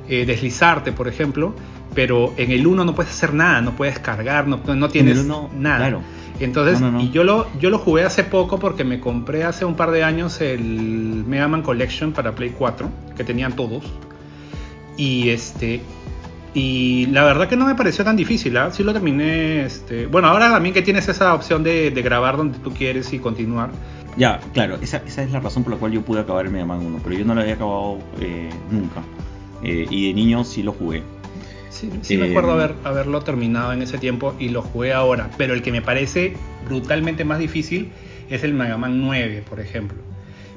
eh, 0.09 0.25
deslizarte, 0.25 0.91
por 0.91 1.07
ejemplo. 1.07 1.53
Pero 1.93 2.33
en 2.37 2.49
el 2.49 2.65
1 2.65 2.85
no 2.85 2.95
puedes 2.95 3.11
hacer 3.11 3.35
nada, 3.35 3.61
no 3.61 3.75
puedes 3.75 3.99
cargar, 3.99 4.47
no, 4.47 4.61
no 4.65 4.89
tienes 4.89 5.13
En 5.13 5.19
el 5.19 5.25
uno, 5.25 5.51
nada. 5.55 5.77
claro. 5.77 6.01
Entonces, 6.39 6.81
No, 6.81 6.91
no, 6.91 6.97
no. 6.97 7.03
y 7.03 7.11
yo 7.11 7.23
lo, 7.23 7.47
yo 7.59 7.69
lo 7.69 7.77
jugué 7.79 8.03
hace 8.03 8.23
poco 8.23 8.59
porque 8.59 8.83
me 8.83 8.99
compré 8.99 9.43
hace 9.43 9.63
un 9.65 9.75
par 9.75 9.91
de 9.91 10.03
años 10.03 10.41
el 10.41 11.23
Mega 11.27 11.47
Man 11.47 11.61
Collection 11.61 12.11
para 12.11 12.33
Play 12.35 12.53
4, 12.57 12.89
que 13.15 13.23
tenían 13.23 13.55
todos. 13.55 13.83
Y 14.97 15.29
este. 15.29 15.81
Y 16.53 17.07
la 17.07 17.23
verdad 17.25 17.49
que 17.49 17.57
no 17.57 17.65
me 17.65 17.75
pareció 17.75 18.05
tan 18.05 18.15
difícil, 18.15 18.55
¿ah? 18.57 18.69
Sí 18.71 18.83
lo 18.83 18.93
terminé. 18.93 19.65
Este, 19.65 20.05
bueno, 20.07 20.27
ahora 20.29 20.49
también 20.49 20.73
que 20.73 20.81
tienes 20.81 21.07
esa 21.09 21.33
opción 21.33 21.63
de, 21.63 21.91
de 21.91 22.01
grabar 22.01 22.37
donde 22.37 22.59
tú 22.59 22.71
quieres 22.71 23.11
y 23.13 23.19
continuar. 23.19 23.69
Ya, 24.17 24.39
claro, 24.53 24.77
esa, 24.81 25.01
esa 25.05 25.23
es 25.23 25.31
la 25.31 25.41
razón 25.41 25.63
por 25.63 25.73
la 25.73 25.79
cual 25.79 25.91
yo 25.91 26.01
pude 26.01 26.21
acabar 26.21 26.45
el 26.45 26.51
Mega 26.53 26.65
Man 26.65 26.79
1, 26.85 26.99
pero 27.03 27.15
yo 27.17 27.25
no 27.25 27.35
lo 27.35 27.41
había 27.41 27.55
acabado 27.55 27.99
eh, 28.21 28.49
nunca. 28.71 29.01
Eh, 29.63 29.85
y 29.89 30.07
de 30.07 30.13
niño 30.13 30.45
sí 30.45 30.63
lo 30.63 30.71
jugué. 30.71 31.03
Sí, 31.75 31.89
sí 32.03 32.17
me 32.17 32.27
Eh, 32.27 32.29
acuerdo 32.29 32.53
haber, 32.53 32.73
haberlo 32.83 33.21
terminado 33.21 33.73
en 33.73 33.81
ese 33.81 33.97
tiempo 33.97 34.33
y 34.39 34.49
lo 34.49 34.61
jugué 34.61 34.93
ahora. 34.93 35.29
Pero 35.37 35.53
el 35.53 35.61
que 35.61 35.71
me 35.71 35.81
parece 35.81 36.35
brutalmente 36.67 37.25
más 37.25 37.37
difícil 37.39 37.89
es 38.29 38.43
el 38.43 38.53
Mega 38.53 38.77
Man 38.77 39.01
9, 39.01 39.43
por 39.49 39.59
ejemplo. 39.59 39.97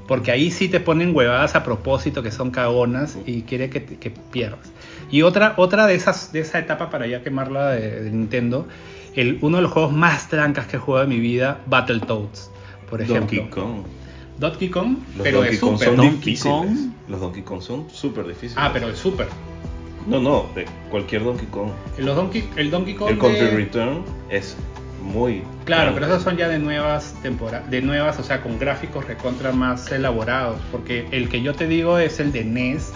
Porque 0.07 0.31
ahí 0.31 0.51
sí 0.51 0.69
te 0.69 0.81
ponen 0.81 1.15
huevadas 1.15 1.55
a 1.55 1.65
propósito 1.65 2.23
que 2.23 2.31
son 2.31 2.51
cagonas 2.51 3.19
y 3.27 3.43
quiere 3.43 3.69
que, 3.69 3.85
que 3.85 4.11
pierdas. 4.11 4.71
Y 5.11 5.23
otra, 5.23 5.55
otra 5.57 5.87
de, 5.87 5.95
esas, 5.97 6.33
de 6.33 6.41
esa 6.41 6.59
etapa 6.61 6.89
para 6.89 7.07
ya 7.07 7.23
quemarla 7.23 7.71
de, 7.73 8.05
de 8.05 8.11
Nintendo, 8.11 8.67
el, 9.17 9.39
uno 9.43 9.57
de 9.57 9.65
los 9.65 9.73
juegos 9.73 9.93
más 9.93 10.29
trancas 10.29 10.67
que 10.67 10.77
he 10.77 10.79
jugado 10.79 11.05
en 11.05 11.11
mi 11.11 11.19
vida, 11.19 11.61
Battletoads, 11.67 12.51
por 12.89 13.03
ejemplo. 13.03 13.21
Donkey 13.43 13.51
Kong. 13.51 13.83
Donkey 14.39 14.69
Kong, 14.71 14.97
Los 15.17 15.25
pero 15.25 15.39
Donkey 15.39 15.55
de 15.57 15.61
Kong 15.61 15.73
Super. 15.79 15.89
son 15.97 16.01
difíciles. 16.01 16.71
Los 17.09 17.21
Donkey 17.21 17.43
Kong 17.43 17.61
son 17.61 17.91
súper 17.91 18.27
difíciles. 18.29 18.55
Ah, 18.57 18.71
pero 18.73 18.87
de 18.89 18.95
Super. 18.97 19.27
No, 20.09 20.21
no, 20.21 20.47
de 20.55 20.65
cualquier 20.91 21.23
Donkey 21.25 21.47
Kong. 21.49 21.71
Los 21.99 22.17
Donkey, 22.17 22.49
el 22.57 22.71
Donkey 22.71 22.95
Kong 22.95 23.11
El 23.11 23.19
Country 23.19 23.41
de- 23.47 23.50
Return 23.57 24.05
es 24.31 24.57
muy. 25.03 25.43
Claro, 25.65 25.93
pero 25.93 26.07
grande. 26.07 26.15
esos 26.15 26.23
son 26.25 26.37
ya 26.37 26.49
de 26.49 26.59
nuevas 26.59 27.15
temporadas, 27.23 27.71
de 27.71 27.83
nuevas, 27.83 28.19
o 28.19 28.23
sea, 28.23 28.41
con 28.43 28.59
gráficos 28.59 29.07
recontra 29.07 29.53
más 29.53 29.91
elaborados, 29.93 30.61
porque 30.73 31.07
el 31.12 31.29
que 31.29 31.43
yo 31.43 31.55
te 31.55 31.67
digo 31.67 31.99
es 31.99 32.21
el 32.21 32.33
de 32.33 32.45
NES, 32.45 32.93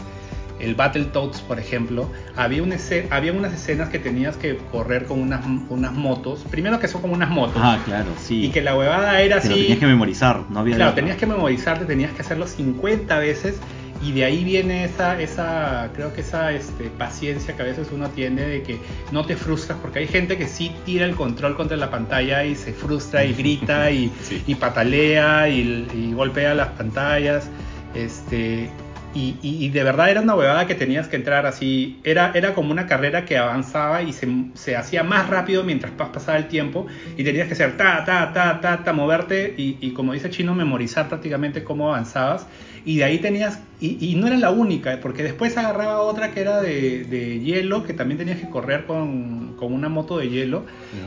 el 0.59 0.75
Battletoads, 0.75 1.41
por 1.43 1.59
ejemplo, 1.59 2.09
había, 2.37 2.63
un 2.63 2.71
esce- 2.71 3.07
había 3.11 3.33
unas 3.33 3.53
escenas 3.53 3.89
que 3.89 3.99
tenías 3.99 4.37
que 4.37 4.57
correr 4.71 5.07
con 5.07 5.21
unas, 5.21 5.45
unas 5.69 5.93
motos, 5.93 6.45
primero 6.51 6.79
que 6.81 6.89
son 6.89 7.03
como 7.03 7.15
unas 7.15 7.31
motos, 7.31 7.57
Ah, 7.63 7.79
claro, 7.85 8.11
sí. 8.17 8.45
y 8.47 8.51
que 8.51 8.63
la 8.63 8.77
huevada 8.77 9.21
era 9.21 9.41
Te 9.41 9.49
lo 9.49 9.55
así, 9.55 9.63
tenías 9.63 9.79
que 9.81 9.87
memorizar, 9.87 10.45
no 10.51 10.61
había 10.61 10.77
claro, 10.77 10.95
tenías 10.95 11.17
que 11.17 11.27
memorizarte, 11.27 11.85
tenías 11.85 12.13
que 12.13 12.23
hacerlo 12.23 12.47
50 12.47 13.19
veces, 13.19 13.59
y 14.03 14.13
de 14.13 14.25
ahí 14.25 14.43
viene 14.45 14.85
esa, 14.85 15.21
esa 15.21 15.91
creo 15.95 16.13
que 16.13 16.23
esa 16.23 16.53
este, 16.53 16.85
paciencia 16.99 17.55
que 17.57 17.63
a 17.63 17.65
veces 17.67 17.89
uno 17.93 18.09
tiene 18.11 18.43
de 18.43 18.63
que 18.63 18.79
no 19.13 19.25
te 19.25 19.37
frustras, 19.37 19.79
porque 19.81 20.01
hay 20.01 20.07
gente 20.09 20.37
que 20.37 20.49
sí 20.49 20.73
tira 20.85 21.05
el 21.07 21.15
control 21.15 21.57
contra 21.57 21.77
la 21.77 21.91
pantalla 21.91 22.45
y 22.45 22.55
se 22.57 22.73
frustra 22.73 23.25
y 23.25 23.33
grita 23.35 23.91
y, 23.91 24.11
Sí. 24.23 24.43
y 24.47 24.55
patalea 24.57 25.49
y, 25.49 25.87
y 25.95 26.13
golpea 26.15 26.55
las 26.55 26.69
pantallas. 26.69 27.49
Este, 27.95 28.71
y, 29.15 29.37
y- 29.43 29.69
de 29.69 29.85
verdad 29.85 30.09
era 30.11 30.23
una 30.23 30.35
huevada 30.35 30.67
que 30.67 30.75
tenías 30.75 31.07
que 31.07 31.17
entrar 31.17 31.45
así. 31.45 32.01
Era, 32.03 32.33
era 32.35 32.55
como 32.55 32.71
una 32.73 32.87
carrera 32.87 33.27
que 33.27 33.37
avanzaba 33.37 34.03
y 34.03 34.13
se, 34.15 34.27
se 34.55 34.75
hacía 34.75 35.03
más 35.03 35.29
rápido 35.29 35.65
mientras 35.65 35.93
pas- 35.93 36.11
pasaba 36.13 36.39
el 36.39 36.49
tiempo. 36.49 36.87
Y 37.19 37.23
tenías 37.25 37.47
que 37.47 37.53
hacer 37.53 37.77
ta, 37.77 38.05
ta, 38.07 38.33
ta, 38.33 38.61
ta, 38.63 38.83
ta, 38.83 38.93
moverte. 38.95 39.55
Y, 39.59 39.77
y 39.83 39.91
como 39.91 40.15
dice 40.15 40.31
Chino, 40.31 40.55
memorizar 40.55 41.09
prácticamente 41.09 41.63
cómo 41.63 41.89
avanzabas. 41.91 42.47
Y 42.85 42.97
de 42.97 43.05
ahí 43.05 43.19
tenías. 43.19 43.61
Y, 43.81 44.05
y 44.05 44.15
no 44.15 44.27
era 44.27 44.37
la 44.37 44.51
única, 44.51 44.99
porque 45.01 45.23
después 45.23 45.57
agarraba 45.57 46.01
otra 46.01 46.33
que 46.33 46.41
era 46.41 46.61
de, 46.61 47.05
de 47.05 47.41
hielo, 47.41 47.85
que 47.85 47.95
también 47.95 48.19
tenías 48.19 48.39
que 48.39 48.49
correr 48.49 48.87
con, 48.87 49.55
con 49.57 49.73
una 49.73 49.89
moto 49.89 50.19
de 50.19 50.29
hielo. 50.29 50.65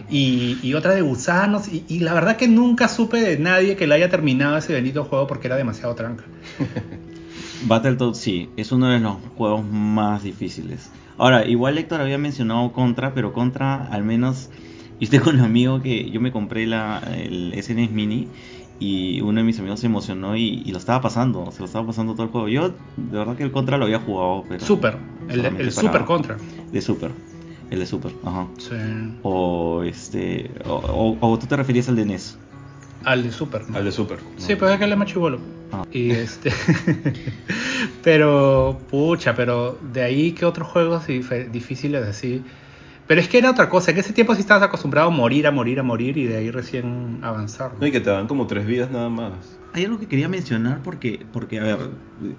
Y, 0.10 0.58
y 0.62 0.74
otra 0.74 0.94
de 0.94 1.02
gusanos. 1.02 1.68
Y, 1.68 1.86
y 1.88 2.00
la 2.00 2.14
verdad 2.14 2.38
que 2.38 2.48
nunca 2.48 2.88
supe 2.88 3.20
de 3.22 3.38
nadie 3.38 3.76
que 3.76 3.88
le 3.88 3.96
haya 3.96 4.10
terminado 4.10 4.58
ese 4.58 4.74
bendito 4.74 5.04
juego 5.06 5.28
porque 5.28 5.48
era 5.48 5.56
demasiado 5.56 5.96
tranca. 5.96 6.24
Battletoads 7.66 8.18
sí, 8.18 8.50
es 8.58 8.72
uno 8.72 8.90
de 8.90 9.00
los 9.00 9.18
juegos 9.38 9.66
más 9.66 10.24
difíciles. 10.24 10.90
Ahora, 11.18 11.46
igual 11.46 11.78
Héctor 11.78 12.02
había 12.02 12.18
mencionado 12.18 12.72
Contra, 12.74 13.14
pero 13.14 13.34
Contra 13.34 13.88
al 13.88 14.04
menos... 14.04 14.50
Y 14.98 15.08
tengo 15.08 15.30
un 15.30 15.42
amigo 15.42 15.82
que 15.82 16.10
yo 16.10 16.22
me 16.22 16.32
compré 16.32 16.66
la, 16.66 17.02
el 17.18 17.54
SNES 17.62 17.92
Mini 17.92 18.30
y 18.80 19.22
uno 19.22 19.40
de 19.40 19.46
mis 19.46 19.58
amigos 19.60 19.80
se 19.80 19.86
emocionó 19.88 20.36
y, 20.36 20.62
y 20.66 20.72
lo 20.72 20.78
estaba 20.78 21.02
pasando, 21.02 21.52
se 21.52 21.60
lo 21.60 21.66
estaba 21.66 21.88
pasando 21.88 22.14
todo 22.14 22.24
el 22.24 22.30
juego. 22.30 22.48
Yo, 22.50 22.70
de 22.70 23.18
verdad 23.18 23.36
que 23.36 23.44
el 23.44 23.52
Contra 23.52 23.78
lo 23.78 23.86
había 23.86 24.00
jugado, 24.00 24.44
pero... 24.50 24.66
Super, 24.66 24.98
el, 25.30 25.46
el 25.46 25.72
Super 25.72 26.04
Contra. 26.06 26.38
De 26.72 26.82
Super, 26.82 27.12
el 27.72 27.80
de 27.80 27.86
Super, 27.86 28.12
ajá. 28.26 28.48
Sí. 28.58 28.76
O 29.24 29.84
este... 29.84 30.52
O, 30.66 30.76
o- 30.76 31.18
o 31.32 31.40
tú 31.40 31.46
te 31.48 31.56
referías 31.56 31.88
al 31.90 31.96
de 31.96 32.06
NES. 32.06 32.38
Al 33.04 33.24
de 33.24 33.32
Super. 33.32 33.70
¿no? 33.70 33.78
Al 33.78 33.86
de 33.86 33.92
Super. 33.92 34.20
Sí, 34.38 34.56
pues 34.56 34.72
es 34.72 34.78
que 34.80 34.84
él 34.86 34.92
es 34.92 34.98
más 34.98 35.08
chibolo. 35.08 35.40
Ah. 35.72 35.84
Y 35.92 36.12
este. 36.12 36.52
pero, 38.04 38.80
pucha, 38.90 39.36
pero 39.36 39.78
de 39.94 40.04
ahí 40.04 40.32
que 40.32 40.46
otros 40.46 40.68
juegos 40.68 41.08
dif- 41.08 41.50
difíciles 41.52 42.06
así. 42.08 42.44
Pero 43.08 43.22
es 43.22 43.28
que 43.28 43.38
era 43.38 43.52
otra 43.52 43.70
cosa. 43.70 43.92
En 43.92 43.98
ese 43.98 44.14
tiempo 44.14 44.34
sí 44.34 44.42
estabas 44.42 44.64
acostumbrado 44.64 45.10
a 45.10 45.12
morir, 45.12 45.46
a 45.46 45.52
morir, 45.52 45.80
a 45.80 45.84
morir 45.84 46.18
y 46.18 46.26
de 46.26 46.38
ahí 46.38 46.50
recién 46.50 47.20
avanzar. 47.22 47.74
¿no? 47.74 47.80
No, 47.82 47.88
y 47.88 47.92
que 47.92 48.00
te 48.00 48.10
dan 48.10 48.28
como 48.28 48.48
tres 48.48 48.66
vidas 48.66 48.90
nada 48.90 49.10
más. 49.10 49.60
Hay 49.74 49.86
algo 49.86 50.00
que 50.00 50.08
quería 50.08 50.30
mencionar 50.30 50.82
porque, 50.82 51.26
porque, 51.34 51.60
a 51.60 51.64
ver, 51.64 51.78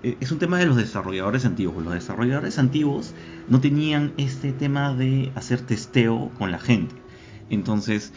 eh, 0.02 0.16
es 0.20 0.32
un 0.32 0.38
tema 0.38 0.58
de 0.58 0.66
los 0.66 0.76
desarrolladores 0.76 1.44
antiguos. 1.44 1.85
Los 1.85 1.94
desarrolladores 1.94 2.58
antiguos 2.58 3.14
no 3.49 3.61
tenían 3.61 4.12
este 4.16 4.52
tema 4.52 4.94
de 4.94 5.30
hacer 5.35 5.61
testeo 5.61 6.30
con 6.38 6.50
la 6.50 6.58
gente. 6.58 6.94
Entonces, 7.49 8.12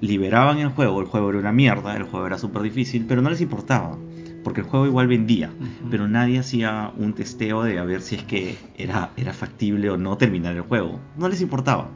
liberaban 0.00 0.58
el 0.58 0.68
juego, 0.68 1.00
el 1.00 1.06
juego 1.06 1.30
era 1.30 1.38
una 1.38 1.52
mierda, 1.52 1.96
el 1.96 2.04
juego 2.04 2.26
era 2.26 2.38
súper 2.38 2.62
difícil, 2.62 3.06
pero 3.06 3.22
no 3.22 3.30
les 3.30 3.40
importaba, 3.40 3.96
porque 4.44 4.60
el 4.60 4.66
juego 4.66 4.86
igual 4.86 5.08
vendía, 5.08 5.48
Ujú. 5.48 5.88
pero 5.90 6.06
nadie 6.06 6.38
hacía 6.38 6.92
un 6.96 7.14
testeo 7.14 7.64
de 7.64 7.78
a 7.78 7.84
ver 7.84 8.02
si 8.02 8.14
es 8.14 8.22
que 8.22 8.56
era, 8.76 9.10
era 9.16 9.32
factible 9.32 9.90
o 9.90 9.96
no 9.96 10.16
terminar 10.16 10.54
el 10.54 10.62
juego. 10.62 11.00
No 11.16 11.28
les 11.28 11.40
importaba. 11.40 11.90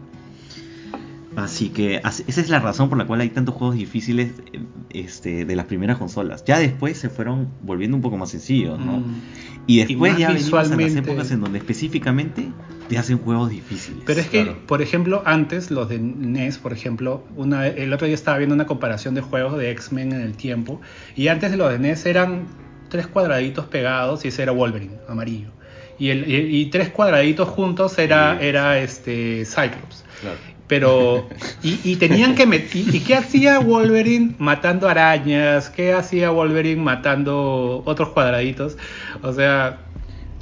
Así 1.36 1.68
que 1.68 1.96
esa 1.96 2.40
es 2.40 2.48
la 2.48 2.58
razón 2.58 2.88
por 2.88 2.98
la 2.98 3.06
cual 3.06 3.20
hay 3.20 3.28
tantos 3.28 3.54
juegos 3.54 3.76
difíciles 3.76 4.32
eh, 4.52 4.60
este, 4.90 5.44
de 5.44 5.54
las 5.54 5.66
primeras 5.66 5.98
consolas. 5.98 6.44
Ya 6.44 6.58
después 6.58 6.98
se 6.98 7.10
fueron 7.10 7.48
volviendo 7.62 7.96
un 7.96 8.02
poco 8.02 8.16
más 8.16 8.30
sencillos, 8.30 8.80
¿no? 8.80 9.00
Mm. 9.00 9.20
Y 9.68 9.78
después 9.78 10.12
más 10.12 10.20
ya 10.20 10.28
venimos 10.32 10.52
a 10.52 10.76
las 10.76 10.94
épocas 10.96 11.30
en 11.30 11.40
donde 11.40 11.58
específicamente 11.58 12.48
te 12.88 12.98
hacen 12.98 13.18
juegos 13.18 13.50
difíciles. 13.50 14.00
Pero 14.06 14.20
es 14.20 14.28
que, 14.28 14.44
Claro. 14.44 14.58
por 14.66 14.82
ejemplo, 14.82 15.22
antes 15.26 15.70
los 15.70 15.88
de 15.88 15.98
NES, 15.98 16.58
por 16.58 16.72
ejemplo, 16.72 17.22
una, 17.36 17.66
el 17.66 17.92
otro 17.92 18.06
día 18.06 18.14
estaba 18.14 18.38
viendo 18.38 18.54
una 18.54 18.66
comparación 18.66 19.14
de 19.14 19.20
juegos 19.20 19.58
de 19.58 19.70
X-Men 19.72 20.12
en 20.12 20.20
el 20.22 20.34
tiempo. 20.34 20.80
Y 21.16 21.28
antes 21.28 21.50
de 21.50 21.56
los 21.56 21.70
de 21.70 21.78
NES 21.78 22.06
eran 22.06 22.46
tres 22.88 23.06
cuadraditos 23.06 23.66
pegados 23.66 24.24
y 24.24 24.28
ese 24.28 24.42
era 24.42 24.52
Wolverine, 24.52 24.94
amarillo. 25.08 25.50
Y, 25.98 26.10
el, 26.10 26.30
y, 26.30 26.60
y 26.60 26.66
tres 26.66 26.88
cuadraditos 26.90 27.48
juntos 27.48 27.98
era, 27.98 28.38
Sí. 28.38 28.46
era 28.46 28.78
este 28.78 29.44
Cyclops. 29.44 30.04
Claro. 30.20 30.36
Pero, 30.68 31.26
y, 31.62 31.80
y 31.82 31.96
tenían 31.96 32.34
que 32.34 32.44
meter. 32.44 32.76
Y, 32.76 32.96
y 32.98 33.00
qué 33.00 33.14
hacía 33.14 33.58
Wolverine 33.58 34.34
matando 34.38 34.86
arañas? 34.86 35.70
¿Qué 35.70 35.94
hacía 35.94 36.28
Wolverine 36.28 36.82
matando 36.82 37.82
otros 37.86 38.10
cuadraditos? 38.10 38.76
O 39.22 39.32
sea, 39.32 39.78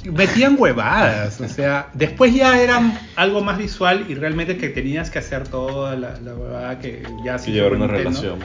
metían 0.05 0.55
huevadas. 0.57 1.41
O 1.41 1.47
sea, 1.47 1.89
después 1.93 2.33
ya 2.33 2.61
eran 2.61 2.97
algo 3.15 3.41
más 3.43 3.57
visual 3.57 4.05
y 4.07 4.15
realmente 4.15 4.57
que 4.57 4.69
tenías 4.69 5.09
que 5.09 5.19
hacer 5.19 5.47
toda 5.47 5.95
la, 5.95 6.19
la 6.19 6.33
huevada 6.35 6.79
que 6.79 7.03
ya 7.25 7.37
sí 7.39 7.51
llevar 7.51 7.73
una 7.73 7.87
relación. 7.87 8.39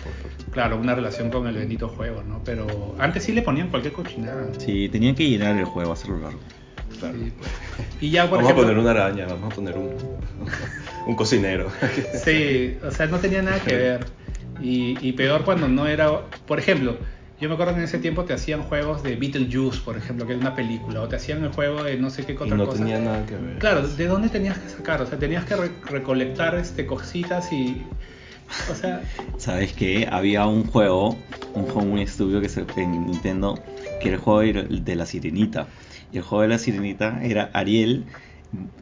Claro, 0.52 0.76
una 0.76 0.94
relación 0.94 1.30
con 1.30 1.47
el 1.47 1.54
bendito 1.54 1.88
juego, 1.88 2.23
¿no? 2.23 2.42
Pero 2.44 2.94
antes 2.99 3.25
sí 3.25 3.32
le 3.32 3.42
ponían 3.42 3.68
cualquier 3.68 3.94
cochinada. 3.94 4.47
Sí, 4.59 4.88
tenían 4.90 5.14
que 5.14 5.28
llenar 5.28 5.56
el 5.56 5.64
juego, 5.64 5.92
hacerlo 5.92 6.18
largo. 6.18 6.40
Claro. 7.00 7.16
Sí, 7.18 7.32
pues. 7.38 7.50
Y 8.02 8.11
ya, 8.11 8.28
por 8.28 8.38
Vamos 8.38 8.50
ejemplo. 8.50 8.64
a 8.64 8.66
poner 8.68 8.78
una 8.78 8.90
araña, 8.90 9.26
vamos 9.26 9.50
a 9.52 9.56
poner 9.56 9.78
un, 9.78 9.94
un 11.06 11.16
cocinero. 11.16 11.68
Sí, 12.23 12.76
o 12.87 12.90
sea, 12.90 13.06
no 13.06 13.18
tenía 13.18 13.40
nada 13.42 13.61
que 13.61 13.75
ver. 13.76 14.06
Y, 14.61 14.97
y 15.00 15.12
peor 15.12 15.44
cuando 15.44 15.68
no 15.68 15.87
era. 15.87 16.11
Por 16.47 16.59
ejemplo, 16.59 16.97
yo 17.42 17.49
me 17.49 17.54
acuerdo 17.54 17.72
que 17.75 17.80
en 17.80 17.84
ese 17.87 17.99
tiempo 17.99 18.25
te 18.25 18.34
hacían 18.34 18.62
juegos 18.62 19.02
de 19.02 19.16
Beetlejuice, 19.16 19.80
por 19.84 19.96
ejemplo, 19.96 20.25
que 20.26 20.34
era 20.34 20.40
una 20.40 20.54
película, 20.54 21.00
o 21.00 21.08
te 21.08 21.16
hacían 21.16 21.42
el 21.42 21.50
juego 21.50 21.82
de 21.82 21.96
no 21.96 22.08
sé 22.08 22.25
qué 22.25 22.34
y 22.34 22.37
otra 22.37 22.56
no 22.56 22.66
cosa. 22.66 22.78
tenía 22.78 23.00
nada 23.00 23.26
que 23.26 23.34
ver. 23.34 23.58
Claro, 23.58 23.82
¿de 23.88 24.06
dónde 24.06 24.28
tenías 24.28 24.56
que 24.58 24.68
sacar? 24.68 25.02
O 25.02 25.06
sea, 25.06 25.18
tenías 25.18 25.44
que 25.44 25.56
re- 25.56 25.72
recolectar 25.87 26.54
este, 26.54 26.87
cositas 26.87 27.52
y. 27.52 27.82
O 28.70 28.76
sea, 28.76 29.02
¿Sabes 29.38 29.72
qué? 29.72 30.06
Había 30.08 30.46
un 30.46 30.64
juego, 30.64 31.16
un 31.54 31.64
juego 31.64 31.84
muy 31.84 32.02
estúpido 32.02 32.40
que 32.40 32.49
se, 32.49 32.64
en 32.76 33.06
Nintendo, 33.06 33.61
que 34.00 34.08
era 34.08 34.18
el 34.18 34.22
juego 34.22 34.40
de, 34.68 34.94
la 34.94 35.04
sirenita. 35.04 35.66
Y 36.12 36.18
el 36.18 36.22
juego 36.22 36.42
de 36.42 36.49
la 36.49 36.58
sirenita 36.58 37.25
era 37.25 37.50
Ariel 37.54 38.06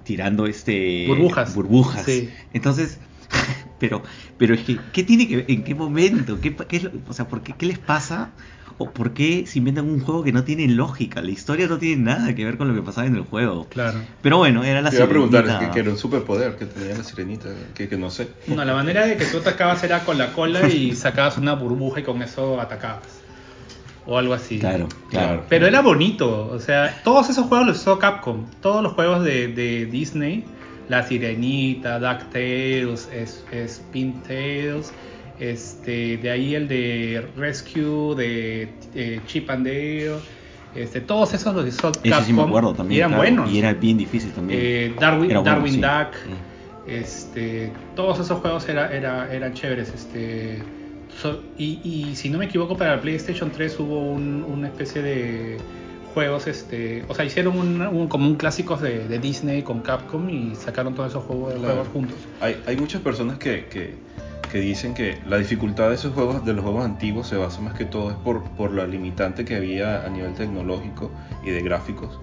tirando 0.03 0.47
este 0.47 1.07
Burbujas. 1.09 1.55
burbujas. 1.55 2.05
Sí. 2.05 2.29
Entonces, 2.53 2.99
pero, 3.81 4.03
pero 4.39 4.55
es 4.55 4.61
que, 4.61 4.79
¿qué 4.93 5.03
tiene 5.03 5.27
que 5.27 5.37
ver? 5.39 5.45
¿En 5.49 5.65
qué 5.65 5.75
momento? 5.75 6.41
¿Qué, 6.41 6.55
qué 6.55 6.77
es 6.77 6.85
lo- 6.85 6.93
o 7.09 7.13
sea, 7.13 7.27
¿por 7.27 7.43
qué, 7.43 7.55
qué 7.59 7.67
les 7.67 7.79
pasa? 7.81 8.31
¿O 8.79 8.91
por 8.93 9.13
qué 9.13 9.45
se 9.47 9.59
inventan 9.59 9.87
un 9.91 10.01
juego 10.01 10.23
que 10.25 10.33
no 10.33 10.45
tiene 10.45 10.67
lógica? 10.69 11.21
La 11.21 11.31
historia 11.31 11.67
no 11.67 11.77
tiene 11.79 12.03
nada 12.03 12.35
que 12.35 12.45
ver 12.45 12.57
con 12.57 12.69
lo 12.69 12.75
que 12.75 12.81
pasaba 12.83 13.07
en 13.07 13.15
el 13.17 13.23
juego. 13.23 13.67
claro. 13.69 14.01
Pero 14.23 14.39
bueno, 14.39 14.65
era 14.65 14.81
la 14.81 14.89
Te 14.91 14.97
iba 14.97 15.05
a 15.05 15.09
preguntar, 15.09 15.43
sirenita. 15.45 15.67
que, 15.69 15.75
que 15.75 15.81
era 15.81 15.91
un 15.91 15.99
superpoder 15.99 16.57
que 16.57 16.65
tenía 16.67 16.95
la 16.97 17.05
sirenita, 17.05 17.49
que, 17.75 17.89
que 17.89 17.97
no 17.99 18.09
sé. 18.11 18.29
No, 18.47 18.65
la 18.65 18.73
manera 18.75 19.07
de 19.07 19.17
que 19.17 19.27
tú 19.27 19.39
atacabas 19.39 19.83
era 19.85 20.01
con 20.05 20.17
la 20.17 20.33
cola 20.33 20.67
y 20.69 20.95
sacabas 20.97 21.37
una 21.37 21.55
burbuja 21.55 22.01
y 22.01 22.03
con 22.05 22.23
eso 22.23 22.61
atacabas. 22.61 23.21
O 24.07 24.17
algo 24.19 24.33
así. 24.35 24.59
Claro, 24.59 24.89
claro. 25.11 25.45
Pero 25.49 25.67
era 25.67 25.83
bonito, 25.83 26.49
o 26.51 26.59
sea, 26.59 27.03
todos 27.05 27.29
esos 27.29 27.47
juegos 27.47 27.67
los 27.67 27.77
hizo 27.81 27.99
Capcom, 27.99 28.47
todos 28.63 28.83
los 28.83 28.93
juegos 28.95 29.23
de, 29.25 29.49
de 29.49 29.87
Disney, 29.87 30.45
La 30.91 31.05
Sirenita, 31.05 32.01
DuckTales, 32.01 33.09
es, 33.13 33.45
este, 35.39 36.17
de 36.19 36.31
ahí 36.31 36.55
el 36.57 36.67
de 36.67 37.25
Rescue, 37.37 38.17
de 38.17 38.69
eh, 38.97 39.21
Chip 39.27 39.49
and 39.51 39.65
Dale, 39.67 40.17
este, 40.75 41.01
todos 41.01 41.33
esos 41.33 41.55
los 41.55 41.67
hizo 41.67 41.93
Capcom 41.93 42.13
Ese 42.13 42.25
sí 42.25 42.33
me 42.33 42.43
acuerdo 42.43 42.75
también. 42.75 42.97
y 42.97 42.99
eran 42.99 43.11
claro, 43.11 43.23
buenos. 43.23 43.53
Y 43.53 43.59
era 43.61 43.73
bien 43.73 43.97
difícil 43.99 44.33
también. 44.33 44.59
Eh, 44.61 44.95
Darwin, 44.99 45.31
Era. 45.31 45.43
Duck, 45.43 46.15
Mm. 46.27 46.91
este, 46.91 47.73
todos 47.95 48.19
esos 48.19 48.41
juegos 48.41 48.69
era, 48.69 48.93
era- 48.93 49.33
eran 49.33 49.55
chéveres. 49.55 49.93
Este, 49.95 50.59
so- 51.23 51.41
y, 51.57 51.81
y 51.85 52.17
si 52.17 52.29
no 52.31 52.39
me 52.39 52.47
equivoco, 52.47 52.77
para 52.77 52.95
el 52.95 53.01
PlayStation 53.01 53.51
3 53.53 53.79
hubo 53.79 54.11
un- 54.13 54.45
una 54.45 54.67
especie 54.67 55.03
de 55.03 55.57
juegos, 56.15 56.47
este, 56.47 57.05
o 57.09 57.15
sea, 57.15 57.25
hicieron 57.25 57.59
un, 57.59 57.81
un- 57.83 58.09
como 58.09 58.27
un 58.27 58.37
clásicos 58.37 58.81
de, 58.81 59.07
de 59.09 59.19
Disney 59.19 59.63
con 59.63 59.81
Capcom 59.81 60.29
y 60.29 60.55
sacaron 60.57 60.95
todos 60.95 61.11
esos 61.11 61.25
juegos, 61.25 61.55
Claro. 61.55 61.75
juegos 61.75 61.89
juntos. 61.89 62.19
Hay, 62.41 62.61
hay 62.67 62.77
muchas 62.77 63.01
personas 63.03 63.39
que, 63.39 63.67
que, 63.67 63.95
que 64.51 64.59
dicen 64.59 64.95
que 64.95 65.19
la 65.27 65.39
dificultad 65.39 65.89
de 65.89 65.95
esos 65.95 66.13
juegos, 66.13 66.45
de 66.45 66.53
los 66.53 66.65
juegos 66.65 66.85
antiguos, 66.85 67.29
se 67.29 67.37
basa 67.37 67.61
más 67.61 67.75
que 67.75 67.85
todo 67.85 68.11
es 68.11 68.17
por, 68.17 68.43
por 68.57 68.73
la 68.73 68.87
limitante 68.87 69.45
que 69.45 69.55
había 69.57 70.05
a 70.05 70.09
nivel 70.09 70.35
tecnológico 70.35 71.13
y 71.45 71.51
de 71.51 71.63
gráficos, 71.63 72.19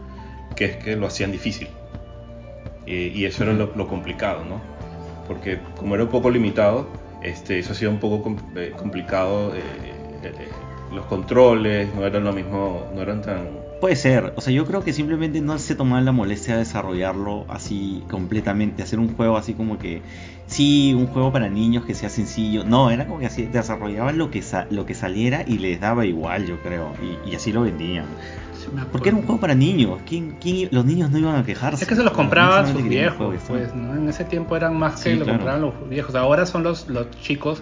que 0.56 0.66
es 0.66 0.76
que 0.78 0.96
lo 0.96 1.08
hacían 1.08 1.32
difícil. 1.32 1.70
Eh, 2.86 3.12
y 3.14 3.26
eso 3.26 3.44
era 3.44 3.54
lo, 3.54 3.74
lo 3.76 3.88
complicado, 3.88 4.44
¿no? 4.46 4.62
Porque 5.28 5.60
como 5.78 5.96
era 5.96 6.06
un 6.06 6.10
poco 6.10 6.30
limitado, 6.30 6.88
este, 7.22 7.60
eso 7.60 7.74
hacía 7.74 7.90
un 7.90 8.00
poco 8.00 8.22
com- 8.24 8.38
eh, 8.56 8.74
complicado. 8.78 9.54
eh, 9.56 9.62
controles 11.08 11.94
no 11.96 12.06
eran 12.06 12.24
lo 12.24 12.34
mismo, 12.34 12.86
no 12.94 13.02
eran 13.02 13.22
tan 13.22 13.68
Puede 13.80 13.96
ser, 13.96 14.34
o 14.36 14.42
sea, 14.42 14.52
yo 14.52 14.66
creo 14.66 14.84
que 14.84 14.92
simplemente 14.92 15.40
no 15.40 15.60
se 15.60 15.76
tomaban 15.76 16.04
la 16.04 16.12
molestia 16.12 16.54
de 16.54 16.60
desarrollarlo 16.62 17.46
así 17.48 18.04
completamente, 18.10 18.82
hacer 18.82 18.98
un 18.98 19.16
juego 19.16 19.38
así 19.38 19.54
como 19.54 19.78
que, 19.78 20.02
sí, 20.48 20.96
un 20.96 21.06
juego 21.06 21.32
para 21.32 21.48
niños 21.48 21.86
que 21.86 21.94
sea 21.94 22.10
sencillo, 22.10 22.64
no, 22.64 22.90
era 22.90 23.06
como 23.06 23.20
que 23.20 23.28
así, 23.28 23.44
desarrollaban 23.46 24.18
lo 24.18 24.32
que, 24.32 24.42
sa- 24.42 24.66
lo 24.72 24.88
que 24.88 24.96
saliera 24.96 25.44
y 25.46 25.60
les 25.60 25.80
daba 25.80 26.08
igual, 26.08 26.48
yo 26.48 26.58
creo, 26.64 26.92
y, 27.26 27.30
y 27.30 27.36
así 27.36 27.52
lo 27.52 27.62
vendían. 27.62 28.06
Porque 28.92 29.10
era 29.10 29.18
un 29.18 29.24
juego 29.26 29.40
para 29.40 29.54
niños, 29.54 30.00
¿Quién, 30.08 30.38
quién- 30.42 30.70
los 30.72 30.84
niños 30.84 31.12
no 31.12 31.20
iban 31.20 31.36
a 31.36 31.44
quejarse. 31.46 31.84
Es 31.84 31.88
que 31.88 31.96
se 31.96 32.04
los 32.04 32.14
compraban 32.14 32.68
sus 32.74 32.82
viejos, 32.84 33.36
pues, 33.48 33.76
¿no? 33.76 33.94
En 33.96 34.10
ese 34.10 34.26
tiempo 34.26 34.56
eran 34.58 34.76
más 34.76 34.96
que 35.02 35.12
Sí, 35.12 35.20
lo 35.20 35.26
claro. 35.26 35.38
compraban 35.40 35.62
los 35.62 35.88
viejos. 35.90 36.16
Ahora 36.16 36.48
son 36.48 36.64
los, 36.64 36.88
los 36.90 37.12
chicos 37.12 37.62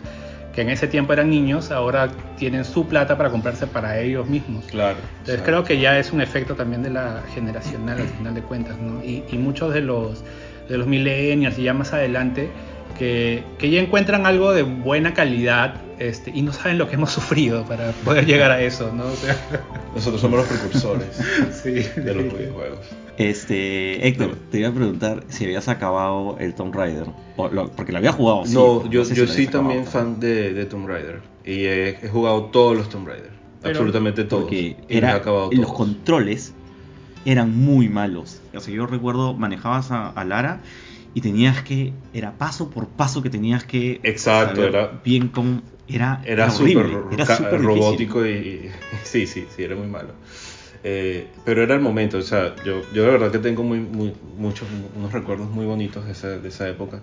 que 0.56 0.62
en 0.62 0.70
ese 0.70 0.88
tiempo 0.88 1.12
eran 1.12 1.30
niños, 1.30 1.70
ahora 1.70 2.10
tienen 2.38 2.64
su 2.64 2.88
plata 2.88 3.18
para 3.18 3.30
comprarse 3.30 3.68
para 3.68 4.00
ellos 4.00 4.28
mismos. 4.28 4.64
Claro. 4.66 4.98
Entonces 5.20 5.44
creo 5.44 5.66
que 5.66 5.80
ya 5.80 6.00
es 6.00 6.14
un 6.14 6.22
efecto 6.22 6.56
también 6.56 6.82
de 6.82 6.90
la 6.90 7.22
generacional 7.34 8.00
al 8.00 8.08
final 8.08 8.34
de 8.34 8.42
cuentas, 8.42 8.78
¿no? 8.80 9.04
Y, 9.04 9.26
y 9.30 9.38
muchos 9.38 9.74
de 9.74 9.82
los, 9.82 10.24
de 10.70 10.78
los 10.78 10.88
millennials 10.88 11.60
y 11.60 11.64
ya 11.64 11.74
más 11.74 11.92
adelante 11.92 12.50
que, 12.98 13.44
que, 13.58 13.70
ya 13.70 13.82
encuentran 13.82 14.26
algo 14.26 14.54
de 14.54 14.64
buena 14.64 15.14
calidad 15.14 15.76
este, 16.00 16.32
y 16.34 16.42
no 16.42 16.54
saben 16.54 16.78
lo 16.78 16.88
que 16.88 16.96
hemos 16.96 17.12
sufrido 17.20 17.66
para 17.66 17.92
poder 17.92 18.26
llegar 18.26 18.52
a 18.52 18.62
eso, 18.62 18.92
¿no? 18.94 19.08
O 19.08 19.16
sea... 19.16 19.36
Nosotros 19.94 20.22
somos 20.22 20.40
los 20.40 20.48
precursores 20.48 21.22
sí, 21.64 21.72
de 21.72 22.14
los 22.14 22.24
videojuegos. 22.24 22.80
Este, 23.18 24.08
Héctor, 24.08 24.36
te 24.52 24.60
iba 24.60 24.70
a 24.70 24.74
preguntar 24.74 25.24
si 25.30 25.46
habías 25.46 25.68
acabado 25.70 26.38
el 26.40 26.54
Tomb 26.54 26.76
Raider, 26.76 27.08
o 27.38 27.48
lo, 27.48 27.72
porque 27.72 27.92
lo 27.92 28.00
había 28.00 28.12
jugado. 28.12 28.46
Sí, 28.46 28.54
no, 28.54 28.90
yo, 28.90 29.06
sé 29.06 29.16
yo 29.16 29.26
si 29.28 29.46
sí 29.46 29.48
también 29.48 29.86
fan 29.86 30.20
de, 30.20 30.54
de, 30.54 30.66
Tomb 30.66 30.88
Raider 30.88 31.22
y 31.46 31.66
he, 31.66 31.90
he, 31.90 32.10
jugado 32.10 32.46
todos 32.46 32.76
los 32.76 32.90
Tomb 32.90 33.08
Raider, 33.08 33.32
Pero, 33.62 33.70
absolutamente 33.70 34.26
todos. 34.26 34.44
Porque 34.44 34.76
era, 34.90 35.14
los, 35.14 35.22
acabado 35.22 35.50
los 35.54 35.74
controles 35.74 36.54
eran 37.24 37.58
muy 37.58 37.88
malos. 37.88 38.42
O 38.54 38.60
sea, 38.60 38.74
yo 38.74 38.86
recuerdo 38.86 39.34
manejabas 39.34 39.92
a, 39.92 40.10
a 40.10 40.26
Lara 40.26 40.62
y 41.14 41.22
tenías 41.22 41.64
que 41.64 41.94
era 42.14 42.34
paso 42.34 42.70
por 42.70 42.88
paso 42.88 43.24
que 43.24 43.30
tenías 43.30 43.64
que 43.64 44.02
exacto 44.04 44.58
saber 44.58 44.76
era 44.76 45.02
bien 45.04 45.30
cómo 45.30 45.62
era 45.88 46.22
era, 46.26 46.44
era 46.44 46.52
súper 46.52 46.88
era 47.12 47.58
robótico 47.58 48.26
y, 48.26 48.30
y, 48.32 48.72
sí 49.04 49.26
sí 49.26 49.48
sí 49.56 49.64
era 49.64 49.76
muy 49.76 49.88
malo 49.88 50.10
eh, 50.88 51.28
pero 51.44 51.64
era 51.64 51.74
el 51.74 51.82
momento 51.82 52.20
o 52.20 52.22
sea 52.22 52.56
yo 52.64 52.84
yo 52.94 53.06
de 53.06 53.10
verdad 53.10 53.32
que 53.32 53.40
tengo 53.40 53.64
muy, 53.64 53.80
muy 53.80 54.14
muchos 54.38 54.68
unos 54.96 55.12
recuerdos 55.12 55.50
muy 55.50 55.66
bonitos 55.66 56.06
de 56.06 56.12
esa, 56.12 56.38
de 56.38 56.48
esa 56.48 56.70
época 56.70 57.00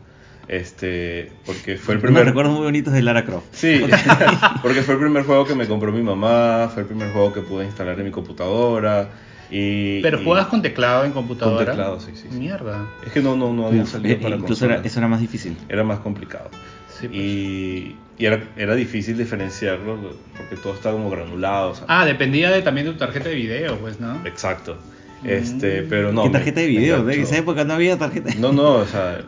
este 0.46 1.32
porque 1.44 1.76
fue 1.76 1.94
el 1.94 2.00
primer 2.00 2.22
unos 2.22 2.28
recuerdos 2.28 2.54
muy 2.54 2.62
bonitos 2.62 2.92
de 2.92 3.02
Lara 3.02 3.24
Croft 3.24 3.46
sí 3.50 3.80
porque 4.62 4.82
fue 4.82 4.94
el 4.94 5.00
primer 5.00 5.24
juego 5.24 5.44
que 5.44 5.56
me 5.56 5.66
compró 5.66 5.90
mi 5.90 6.02
mamá 6.02 6.70
fue 6.72 6.82
el 6.82 6.88
primer 6.88 7.10
juego 7.10 7.32
que 7.32 7.40
pude 7.40 7.64
instalar 7.64 7.98
en 7.98 8.04
mi 8.04 8.12
computadora 8.12 9.08
y, 9.50 10.00
Pero 10.00 10.18
y 10.18 10.24
juegas 10.24 10.46
con 10.46 10.62
teclado 10.62 11.04
en 11.04 11.12
computadora. 11.12 11.58
Con 11.58 11.66
teclado, 11.66 12.00
sí, 12.00 12.12
sí. 12.14 12.28
sí. 12.30 12.38
Mierda. 12.38 12.86
Es 13.04 13.12
que 13.12 13.20
no, 13.20 13.36
no, 13.36 13.52
no 13.52 13.66
había 13.66 13.84
salido 13.84 14.14
eh, 14.14 14.18
para 14.18 14.36
Incluso 14.36 14.64
era, 14.64 14.76
eso 14.76 14.98
era 14.98 15.08
más 15.08 15.20
difícil. 15.20 15.58
Era 15.68 15.84
más 15.84 15.98
complicado. 15.98 16.48
Sí, 17.02 17.08
pues. 17.08 17.20
y, 17.20 17.96
y 18.16 18.26
era, 18.26 18.44
era, 18.56 18.76
difícil 18.76 19.18
diferenciarlo 19.18 20.14
porque 20.36 20.56
todo 20.56 20.74
estaba 20.74 20.94
como 20.94 21.10
granulado. 21.10 21.74
¿sabes? 21.74 21.88
Ah, 21.88 22.04
dependía 22.04 22.50
de, 22.52 22.62
también 22.62 22.86
de 22.86 22.92
tu 22.92 22.98
tarjeta 22.98 23.28
de 23.28 23.34
video, 23.34 23.76
pues, 23.78 23.98
¿no? 23.98 24.24
Exacto. 24.24 24.78
Este, 25.24 25.82
pero 25.82 26.12
no. 26.12 26.22
¿Qué 26.22 26.30
tarjeta 26.30 26.60
de 26.60 26.66
video? 26.68 27.10
En 27.10 27.20
esa 27.20 27.38
época 27.38 27.64
no 27.64 27.74
había 27.74 27.98
tarjeta. 27.98 28.32
No, 28.38 28.52
no, 28.52 28.74
o 28.74 28.86
sea, 28.86 29.20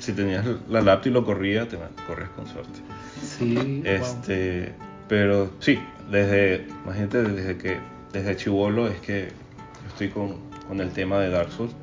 si 0.00 0.12
tenías 0.12 0.44
la 0.68 0.80
laptop 0.80 1.10
y 1.10 1.14
lo 1.14 1.24
corría, 1.24 1.68
te 1.68 1.78
corrías 2.06 2.30
con 2.30 2.48
suerte. 2.48 2.80
Sí. 3.22 3.82
Este, 3.84 4.72
wow. 4.78 4.88
pero 5.08 5.52
sí, 5.60 5.78
desde, 6.10 6.66
imagínate, 6.84 7.22
desde 7.22 7.56
que, 7.56 7.76
desde 8.12 8.36
Chivolo 8.36 8.88
es 8.88 9.00
que 9.00 9.28
estoy 9.86 10.08
con, 10.08 10.38
con, 10.66 10.80
el 10.80 10.90
tema 10.90 11.20
de 11.20 11.30
Dark 11.30 11.52
Souls. 11.52 11.74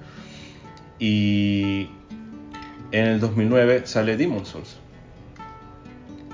Y 1.00 1.89
en 2.91 3.05
el 3.05 3.19
2009 3.22 3.84
sale 3.86 4.17
Demon 4.17 4.46
Souls 4.46 4.77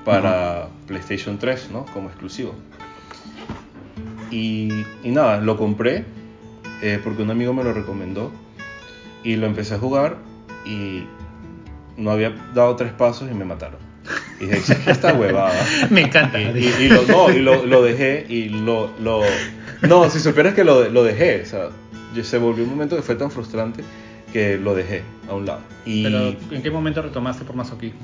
para. 0.05 0.69
PlayStation 0.87 1.37
3, 1.37 1.71
¿no? 1.71 1.85
Como 1.93 2.09
exclusivo. 2.09 2.53
Y, 4.31 4.69
y 5.03 5.11
nada, 5.11 5.41
lo 5.41 5.57
compré 5.57 6.05
eh, 6.81 6.99
porque 7.03 7.23
un 7.23 7.31
amigo 7.31 7.53
me 7.53 7.63
lo 7.63 7.73
recomendó 7.73 8.31
y 9.23 9.35
lo 9.35 9.47
empecé 9.47 9.75
a 9.75 9.79
jugar 9.79 10.17
y 10.65 11.03
no 11.97 12.11
había 12.11 12.31
dado 12.53 12.75
tres 12.75 12.91
pasos 12.93 13.29
y 13.31 13.33
me 13.33 13.45
mataron. 13.45 13.79
Y 14.39 14.45
dije, 14.45 14.77
esta 14.87 15.13
huevada. 15.17 15.53
me 15.89 16.01
encanta. 16.01 16.39
Y, 16.39 16.45
y, 16.57 16.83
y, 16.83 16.89
lo, 16.89 17.03
no, 17.03 17.31
y 17.31 17.39
lo, 17.39 17.65
lo, 17.65 17.81
dejé 17.81 18.25
y 18.27 18.49
lo, 18.49 18.91
lo... 18.99 19.21
No, 19.87 20.09
si 20.09 20.19
supieras 20.19 20.53
que 20.53 20.63
lo, 20.63 20.89
lo 20.89 21.03
dejé, 21.03 21.41
o 21.41 21.45
sea, 21.45 21.69
se 22.21 22.37
volvió 22.37 22.63
un 22.63 22.69
momento 22.69 22.95
que 22.95 23.01
fue 23.01 23.15
tan 23.15 23.31
frustrante 23.31 23.83
que 24.31 24.57
lo 24.57 24.75
dejé 24.75 25.03
a 25.29 25.33
un 25.33 25.45
lado. 25.45 25.61
Y 25.85 26.03
Pero, 26.03 26.35
¿en 26.51 26.61
qué 26.61 26.69
momento 26.69 27.01
retomaste 27.01 27.45
por 27.45 27.55
masoquismo? 27.55 28.01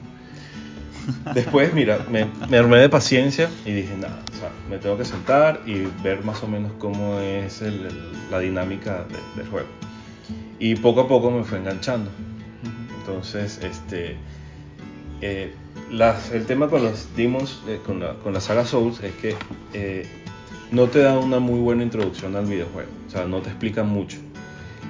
Después, 1.34 1.74
mira, 1.74 2.06
me, 2.10 2.28
me, 2.50 2.58
armé 2.58 2.78
de 2.80 2.90
paciencia 2.90 3.50
y 3.66 3.72
dije, 3.72 3.96
nada, 3.98 4.20
o 4.32 4.40
sea, 4.40 4.50
me 4.70 4.78
tengo 4.78 4.98
que 4.98 5.06
sentar 5.06 5.62
y 5.66 5.88
ver 6.04 6.24
más 6.24 6.44
o 6.44 6.48
menos 6.48 6.72
cómo 6.80 7.20
es 7.20 7.62
el, 7.62 7.86
el, 7.86 8.12
la 8.30 8.40
dinámica 8.40 9.06
de, 9.06 9.42
del 9.42 9.50
juego. 9.50 9.68
Y 10.60 10.76
poco 10.76 11.02
a 11.02 11.08
poco 11.08 11.32
me 11.32 11.44
fue 11.44 11.58
enganchando. 11.58 12.12
Entonces, 13.00 13.60
este, 13.64 14.16
eh, 15.22 15.54
las, 15.92 16.32
el 16.32 16.46
tema 16.46 16.68
con 16.68 16.84
los 16.84 17.16
Demons, 17.16 17.62
eh, 17.68 17.80
con, 17.86 18.00
la, 18.00 18.14
con 18.16 18.34
la 18.34 18.42
saga 18.42 18.66
Souls, 18.66 19.02
es 19.02 19.14
que 19.16 19.36
eh, 19.74 20.06
no 20.72 20.88
te 20.88 21.00
da 21.00 21.18
una 21.18 21.40
muy 21.40 21.60
buena 21.60 21.84
introducción 21.84 22.36
al 22.36 22.46
videojuego. 22.46 22.90
O 23.08 23.10
sea, 23.10 23.26
no 23.26 23.40
te 23.40 23.50
explica 23.50 23.84
mucho. 23.84 24.18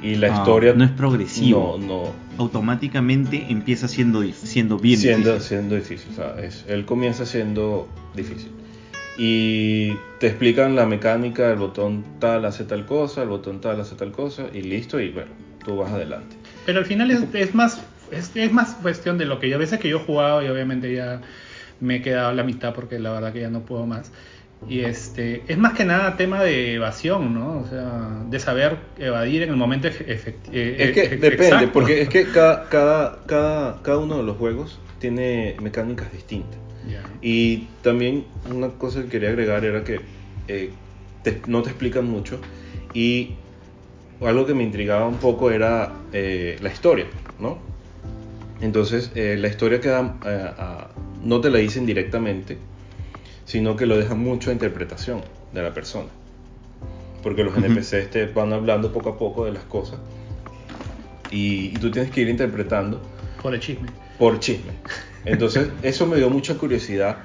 Y 0.01 0.15
la 0.15 0.27
ah, 0.27 0.37
historia. 0.37 0.73
No 0.73 0.83
es 0.83 0.91
progresivo. 0.91 1.77
No, 1.79 1.87
no. 1.87 2.03
Automáticamente 2.37 3.45
empieza 3.49 3.87
siendo, 3.87 4.23
siendo 4.23 4.77
bien 4.77 4.97
siendo, 4.97 5.33
difícil. 5.33 5.47
Siendo 5.47 5.75
difícil. 5.75 6.11
O 6.11 6.15
sea, 6.15 6.39
es, 6.41 6.65
él 6.67 6.85
comienza 6.85 7.25
siendo 7.25 7.87
difícil. 8.15 8.51
Y 9.17 9.95
te 10.19 10.27
explican 10.27 10.75
la 10.75 10.85
mecánica: 10.85 11.51
el 11.51 11.57
botón 11.57 12.03
tal 12.19 12.45
hace 12.45 12.63
tal 12.63 12.85
cosa, 12.85 13.23
el 13.23 13.29
botón 13.29 13.61
tal 13.61 13.79
hace 13.79 13.95
tal 13.95 14.11
cosa, 14.11 14.47
y 14.53 14.61
listo, 14.61 14.99
y 14.99 15.09
bueno, 15.09 15.31
tú 15.63 15.75
vas 15.75 15.91
adelante. 15.91 16.35
Pero 16.65 16.79
al 16.79 16.85
final 16.85 17.11
es, 17.11 17.23
es 17.33 17.53
más. 17.53 17.81
Es, 18.11 18.31
es 18.35 18.51
más 18.51 18.73
cuestión 18.81 19.17
de 19.17 19.25
lo 19.25 19.39
que 19.39 19.47
yo 19.47 19.55
a 19.55 19.59
veces 19.59 19.79
que 19.79 19.87
yo 19.87 19.97
he 19.97 20.03
jugado 20.03 20.43
y 20.43 20.47
obviamente 20.49 20.93
ya 20.93 21.21
me 21.79 21.97
he 21.97 22.01
quedado 22.01 22.29
a 22.29 22.33
la 22.33 22.43
mitad 22.43 22.73
porque 22.73 22.99
la 22.99 23.11
verdad 23.11 23.31
que 23.31 23.41
ya 23.41 23.49
no 23.49 23.61
puedo 23.61 23.85
más. 23.85 24.11
Y 24.67 24.81
este, 24.81 25.43
es 25.47 25.57
más 25.57 25.73
que 25.73 25.85
nada 25.85 26.15
tema 26.17 26.43
de 26.43 26.75
evasión, 26.75 27.33
¿no? 27.33 27.59
O 27.59 27.67
sea, 27.67 28.23
de 28.29 28.39
saber 28.39 28.77
evadir 28.99 29.41
en 29.41 29.49
el 29.49 29.55
momento 29.55 29.87
efectivo. 29.87 30.55
Eh, 30.55 30.75
es 30.79 30.91
que 30.91 31.15
depende, 31.17 31.45
exacto. 31.45 31.71
porque 31.73 32.01
es 32.01 32.09
que 32.09 32.25
cada, 32.25 32.69
cada, 32.69 33.19
cada, 33.25 33.81
cada 33.81 33.97
uno 33.97 34.17
de 34.17 34.23
los 34.23 34.37
juegos 34.37 34.79
tiene 34.99 35.55
mecánicas 35.61 36.11
distintas. 36.11 36.59
Yeah. 36.87 37.03
Y 37.21 37.67
también 37.81 38.25
una 38.49 38.69
cosa 38.69 39.01
que 39.01 39.09
quería 39.09 39.29
agregar 39.29 39.65
era 39.65 39.83
que 39.83 39.99
eh, 40.47 40.69
te, 41.23 41.41
no 41.47 41.61
te 41.63 41.69
explican 41.69 42.05
mucho 42.05 42.39
y 42.93 43.35
algo 44.27 44.45
que 44.45 44.53
me 44.53 44.63
intrigaba 44.63 45.07
un 45.07 45.17
poco 45.17 45.51
era 45.51 45.91
eh, 46.13 46.57
la 46.61 46.69
historia, 46.71 47.05
¿no? 47.39 47.57
Entonces, 48.61 49.11
eh, 49.15 49.35
la 49.39 49.47
historia 49.47 49.81
queda, 49.81 50.17
a, 50.23 50.87
no 51.23 51.41
te 51.41 51.49
la 51.49 51.57
dicen 51.57 51.85
directamente, 51.85 52.57
sino 53.51 53.75
que 53.75 53.85
lo 53.85 53.97
dejan 53.97 54.17
mucho 54.17 54.49
a 54.49 54.53
interpretación 54.53 55.21
de 55.51 55.61
la 55.61 55.73
persona. 55.73 56.07
Porque 57.21 57.43
los 57.43 57.53
uh 57.53 57.59
-huh. 57.59 57.65
NPCs 57.65 58.09
te 58.09 58.25
van 58.27 58.53
hablando 58.53 58.93
poco 58.93 59.09
a 59.09 59.17
poco 59.17 59.43
de 59.43 59.51
las 59.51 59.63
cosas 59.65 59.99
y, 61.29 61.65
y, 61.65 61.73
tú 61.73 61.91
tienes 61.91 62.11
que 62.11 62.21
ir 62.21 62.29
interpretando. 62.29 63.01
Por 63.41 63.53
el 63.53 63.59
chisme. 63.59 63.89
Por 64.17 64.39
chisme. 64.39 64.71
Entonces, 65.25 65.67
eso 65.83 66.07
me 66.07 66.15
dio 66.15 66.29
mucha 66.29 66.57
curiosidad 66.57 67.17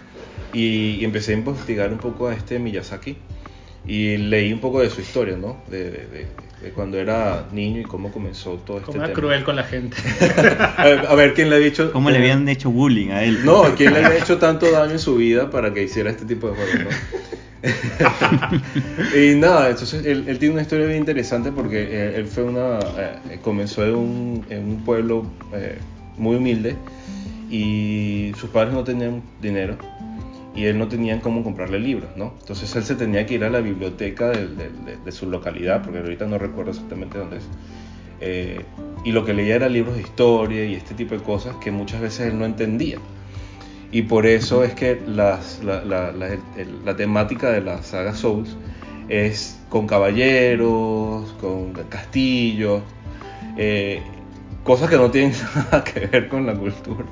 y, 0.52 0.96
y, 0.98 1.04
empecé 1.04 1.32
a 1.32 1.36
investigar 1.36 1.92
un 1.92 1.98
poco 1.98 2.26
a 2.26 2.34
este 2.34 2.58
Miyazaki 2.58 3.16
y 3.86 4.16
leí 4.16 4.52
un 4.52 4.60
poco 4.60 4.80
de 4.80 4.90
su 4.90 5.00
historia, 5.00 5.36
¿no? 5.36 5.58
De, 5.68 5.84
de, 5.84 5.90
de, 5.90 6.26
de 6.62 6.70
cuando 6.70 6.98
era 6.98 7.46
niño 7.52 7.80
y 7.80 7.84
cómo 7.84 8.10
comenzó 8.10 8.54
todo 8.54 8.78
este 8.78 8.86
Cómo 8.86 8.98
era 8.98 9.06
tema. 9.08 9.20
cruel 9.20 9.44
con 9.44 9.56
la 9.56 9.64
gente. 9.64 9.96
a, 10.76 10.84
ver, 10.84 11.06
a, 11.06 11.14
ver, 11.14 11.34
quién 11.34 11.50
le 11.50 11.56
ha 11.56 11.58
dicho. 11.58 11.92
¿Cómo 11.92 12.10
le 12.10 12.18
habían 12.18 12.48
hecho 12.48 12.70
bullying 12.70 13.10
a 13.10 13.22
él? 13.22 13.44
No, 13.44 13.74
quién 13.76 13.92
le 13.94 14.04
había 14.04 14.18
hecho 14.18 14.38
tanto 14.38 14.70
daño 14.70 14.92
en 14.92 14.98
su 14.98 15.16
vida 15.16 15.50
para 15.50 15.72
que 15.72 15.84
hiciera 15.84 16.10
este 16.10 16.24
tipo 16.24 16.48
de 16.48 16.56
juegos, 16.56 16.74
¿no? 16.84 16.90
y 19.18 19.34
nada, 19.34 19.70
entonces 19.70 20.04
él, 20.06 20.24
él, 20.28 20.38
tiene 20.38 20.54
una 20.54 20.62
historia 20.62 20.86
bien 20.86 20.98
interesante 20.98 21.50
porque 21.50 22.08
él, 22.08 22.14
él 22.16 22.26
fue 22.26 22.44
una. 22.44 22.78
Eh, 22.98 23.38
comenzó 23.42 23.84
en 23.84 23.94
un, 23.94 24.46
en 24.50 24.64
un 24.68 24.84
pueblo 24.84 25.26
eh, 25.52 25.78
muy 26.16 26.36
humilde 26.36 26.76
y 27.50 28.32
sus 28.38 28.50
padres 28.50 28.74
no 28.74 28.84
tenían 28.84 29.22
dinero 29.40 29.78
y 30.56 30.64
él 30.64 30.78
no 30.78 30.88
tenía 30.88 31.20
cómo 31.20 31.44
comprarle 31.44 31.78
libros, 31.78 32.10
¿no? 32.16 32.34
Entonces 32.40 32.74
él 32.74 32.82
se 32.82 32.96
tenía 32.96 33.26
que 33.26 33.34
ir 33.34 33.44
a 33.44 33.50
la 33.50 33.60
biblioteca 33.60 34.30
de, 34.30 34.48
de, 34.48 34.70
de, 34.70 34.96
de 35.04 35.12
su 35.12 35.30
localidad, 35.30 35.82
porque 35.82 35.98
ahorita 35.98 36.26
no 36.26 36.38
recuerdo 36.38 36.70
exactamente 36.70 37.18
dónde 37.18 37.36
es, 37.36 37.44
eh, 38.20 38.64
y 39.04 39.12
lo 39.12 39.24
que 39.24 39.34
leía 39.34 39.56
era 39.56 39.68
libros 39.68 39.96
de 39.96 40.02
historia 40.02 40.64
y 40.64 40.74
este 40.74 40.94
tipo 40.94 41.14
de 41.14 41.22
cosas 41.22 41.56
que 41.56 41.70
muchas 41.70 42.00
veces 42.00 42.28
él 42.28 42.38
no 42.38 42.44
entendía. 42.44 42.98
Y 43.92 44.02
por 44.02 44.26
eso 44.26 44.64
es 44.64 44.74
que 44.74 45.00
las, 45.06 45.62
la, 45.62 45.84
la, 45.84 46.12
la, 46.12 46.28
el, 46.28 46.84
la, 46.84 46.96
temática 46.96 47.50
de 47.50 47.60
la 47.60 47.82
saga 47.82 48.14
Souls 48.14 48.56
es 49.08 49.60
con 49.68 49.86
caballeros, 49.86 51.30
con 51.40 51.72
castillos, 51.88 52.82
eh, 53.56 54.02
cosas 54.64 54.90
que 54.90 54.96
no 54.96 55.10
tienen 55.10 55.32
nada 55.54 55.84
que 55.84 56.06
ver 56.06 56.28
con 56.28 56.46
la 56.46 56.54
cultura 56.54 57.04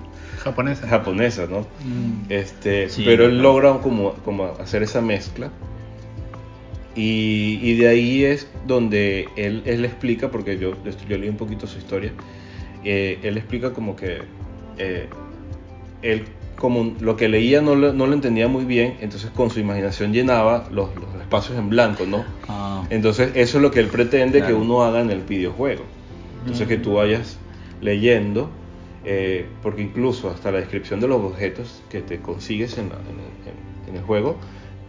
japonesa. 0.45 0.87
japonesa, 0.87 1.47
¿no? 1.47 1.61
Mm. 1.61 2.27
Este, 2.31 2.89
sí, 2.89 3.03
pero 3.05 3.27
él 3.27 3.43
logra 3.43 3.79
como, 3.79 4.15
como 4.25 4.45
hacer 4.61 4.83
esa 4.83 5.01
mezcla. 5.01 5.51
Y, 6.95 7.59
y, 7.61 7.75
de 7.75 7.89
ahí 7.89 8.25
es 8.25 8.49
donde 8.69 9.29
él, 9.37 9.63
él 9.65 9.85
explica, 9.85 10.31
porque 10.31 10.59
yo, 10.59 10.75
yo 11.09 11.19
leí 11.19 11.29
un 11.29 11.37
poquito 11.37 11.67
su 11.67 11.79
historia, 11.79 12.13
eh, 12.85 13.19
él 13.25 13.37
explica 13.37 13.73
como 13.73 13.97
que 13.97 14.19
eh, 14.79 15.09
él 16.03 16.25
como 16.57 16.95
lo 17.01 17.17
que 17.17 17.29
leía 17.29 17.61
no 17.61 17.75
lo, 17.75 17.93
no 17.93 18.07
lo 18.07 18.15
entendía 18.15 18.47
muy 18.47 18.65
bien, 18.65 18.97
entonces 19.01 19.31
con 19.31 19.51
su 19.51 19.59
imaginación 19.59 20.13
llenaba 20.13 20.69
los, 20.71 20.95
los 20.95 21.21
espacios 21.21 21.59
en 21.59 21.69
blanco, 21.69 22.05
¿no? 22.07 22.25
Ah, 22.49 22.85
Entonces 22.91 23.33
eso 23.35 23.59
es 23.59 23.63
lo 23.63 23.71
que 23.71 23.81
él 23.81 23.89
pretende 23.89 24.39
Claro. 24.39 24.55
que 24.55 24.63
uno 24.63 24.83
haga 24.85 25.01
en 25.01 25.11
el 25.11 25.23
videojuego. 25.23 25.83
Entonces 26.41 26.69
que 26.69 26.77
tú 26.77 26.95
vayas 26.95 27.39
leyendo, 27.81 28.51
eh, 29.05 29.47
porque 29.63 29.83
incluso 29.83 30.31
hasta 30.31 30.51
la 30.51 30.59
descripción 30.59 31.01
de 31.01 31.09
los 31.09 31.21
objetos 31.21 31.83
que 31.91 32.01
te 32.01 32.21
consigues 32.21 32.79
en, 32.79 32.89
la- 32.89 32.97
el, 33.95 34.01
juego 34.03 34.37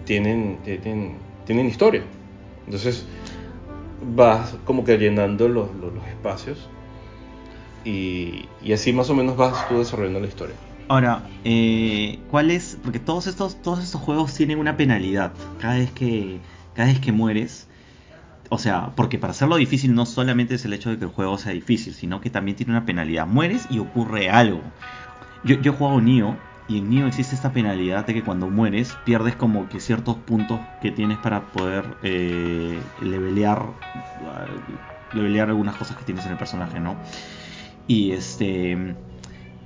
tienen, 0.05 0.57
tienen, 0.63 1.17
tienen 1.45 1.67
historia. 1.67 2.01
Entonces 2.65 3.05
vas 4.15 4.55
como 4.65 4.83
que 4.83 4.97
llenando 4.97 5.47
los, 5.47 5.73
los- 5.75 5.93
los 5.93 6.05
espacios 6.07 6.69
y, 7.83 8.45
y 8.61 8.73
así 8.73 8.93
más 8.93 9.09
o 9.09 9.15
menos 9.15 9.37
vas 9.37 9.67
tú 9.69 9.79
desarrollando 9.79 10.19
la 10.19 10.27
historia. 10.27 10.55
Ahora, 10.87 11.23
eh, 11.43 12.19
¿cuál 12.29 12.51
es? 12.51 12.77
Porque 12.83 12.99
todos 12.99 13.27
estos, 13.27 13.61
todos 13.61 13.83
estos 13.83 14.01
juegos 14.01 14.33
tienen 14.35 14.59
una 14.59 14.77
penalidad 14.77 15.33
cada 15.59 15.75
vez 15.77 15.91
que, 15.91 16.39
cada 16.73 16.89
vez 16.89 16.99
que 16.99 17.11
mueres. 17.11 17.67
O 18.49 18.57
sea, 18.57 18.91
porque 18.95 19.17
para 19.17 19.31
hacerlo 19.31 19.55
difícil 19.55 19.95
no 19.95 20.05
solamente 20.05 20.55
es 20.55 20.65
el 20.65 20.73
hecho 20.73 20.89
de 20.89 20.97
que 20.97 21.05
el 21.05 21.11
juego 21.11 21.37
sea 21.37 21.51
difícil, 21.53 21.93
sino 21.93 22.21
que 22.21 22.29
también 22.29 22.55
tiene 22.55 22.71
una 22.73 22.85
penalidad. 22.85 23.27
Mueres 23.27 23.67
y 23.69 23.79
ocurre 23.79 24.29
algo. 24.29 24.61
Yo, 25.43 25.55
yo 25.61 25.71
he 25.71 25.75
jugado 25.75 26.01
y 26.67 26.79
en 26.79 26.89
Nioh 26.89 27.07
existe 27.07 27.35
esta 27.35 27.51
penalidad 27.53 28.05
de 28.05 28.13
que 28.13 28.23
cuando 28.23 28.49
mueres 28.49 28.97
pierdes 29.05 29.35
como 29.35 29.69
que 29.69 29.79
ciertos 29.79 30.15
puntos 30.17 30.59
que 30.81 30.91
tienes 30.91 31.19
para 31.19 31.45
poder 31.45 31.85
eh, 32.01 32.79
levelear, 33.01 33.67
levelear 35.13 35.49
algunas 35.49 35.75
cosas 35.75 35.97
que 35.97 36.03
tienes 36.03 36.25
en 36.25 36.31
el 36.31 36.37
personaje, 36.37 36.79
¿no? 36.79 36.95
Y 37.87 38.11
este 38.11 38.95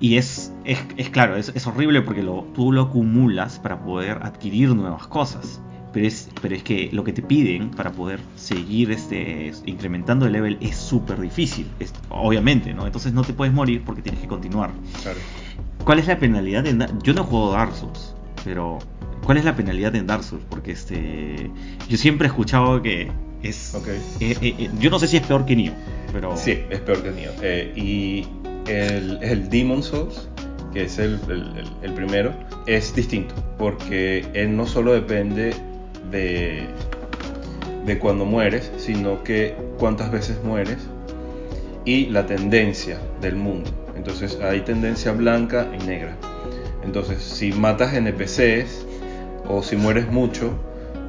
y 0.02 0.16
es, 0.16 0.54
es, 0.64 0.80
es 0.98 1.10
claro, 1.10 1.36
es, 1.36 1.68
horrible 1.68 2.02
porque 2.02 2.22
tú 2.54 2.72
lo 2.72 2.82
acumulas 2.84 3.60
para 3.60 3.84
poder 3.84 4.20
adquirir 4.24 4.74
nuevas 4.74 5.08
cosas. 5.08 5.62
Pero 5.92 6.06
es, 6.06 6.30
pero 6.42 6.56
es 6.56 6.62
que 6.64 6.90
lo 6.92 7.04
que 7.04 7.14
te 7.14 7.22
piden 7.24 7.72
para 7.72 7.92
poder 7.92 8.20
seguir 8.36 8.92
este, 8.92 9.52
incrementando 9.66 10.28
el 10.28 10.34
level 10.34 10.58
es 10.62 10.76
súper 10.78 11.20
difícil, 11.20 11.66
es- 11.80 11.94
obviamente, 12.10 12.74
¿no? 12.74 12.86
Entonces 12.86 13.12
no 13.14 13.24
te 13.24 13.34
puedes 13.34 13.54
morir 13.54 13.82
porque 13.86 14.02
tienes 14.04 14.22
que 14.22 14.28
continuar. 14.28 14.70
Claro. 15.02 15.18
¿Cuál 15.84 15.98
es 16.00 16.08
la 16.08 16.20
penalidad 16.20 16.68
en 16.68 16.86
Yo 17.02 17.14
no 17.14 17.24
juego 17.24 17.52
Dark 17.54 17.74
Souls, 17.74 18.14
pero 18.46 18.78
¿cuál 19.24 19.38
es 19.38 19.46
la 19.46 19.56
penalidad 19.56 19.96
en 19.96 20.06
Dark 20.06 20.24
Souls? 20.24 20.44
Porque 20.48 20.72
este 20.74 21.50
yo 21.90 21.98
siempre 21.98 22.28
he 22.28 22.30
escuchado 22.30 22.82
que 22.84 23.10
es... 23.42 23.74
Ok. 23.74 23.88
eh, 23.88 23.98
eh, 24.20 24.38
eh, 24.60 24.70
yo 24.80 24.92
no 24.92 25.00
sé 25.00 25.08
si 25.08 25.18
es 25.18 25.26
peor 25.26 25.46
que 25.46 25.56
Nioh, 25.56 25.74
pero... 26.14 26.38
Sí, 26.38 26.60
es 26.70 26.82
peor 26.82 27.02
que 27.02 27.10
Nioh. 27.12 27.32
Eh, 27.42 27.74
y 27.76 28.28
el, 28.72 29.18
el 29.24 29.50
Demon 29.50 29.82
Souls, 29.82 30.28
que 30.72 30.84
es 30.84 31.00
el- 31.00 31.20
el- 31.30 31.66
el 31.82 31.94
primero, 31.94 32.32
es 32.68 32.94
distinto, 32.94 33.34
porque 33.58 34.28
él 34.36 34.56
no 34.56 34.68
solo 34.68 34.92
depende 34.94 35.56
de, 36.12 36.68
de 37.86 38.00
cuando 38.00 38.26
mueres, 38.26 38.72
sino 38.78 39.24
que 39.24 39.56
cuántas 39.78 40.12
veces 40.12 40.38
mueres 40.44 40.78
y 41.86 42.08
la 42.08 42.26
tendencia 42.26 43.00
del 43.22 43.36
mundo. 43.36 43.70
Entonces 43.96 44.40
hay 44.42 44.62
tendencia 44.62 45.12
blanca 45.12 45.68
y 45.80 45.86
negra. 45.86 46.16
Entonces, 46.84 47.22
si 47.22 47.52
matas 47.52 47.94
NPCs 47.94 48.86
o 49.48 49.62
si 49.64 49.76
mueres 49.76 50.10
mucho, 50.10 50.52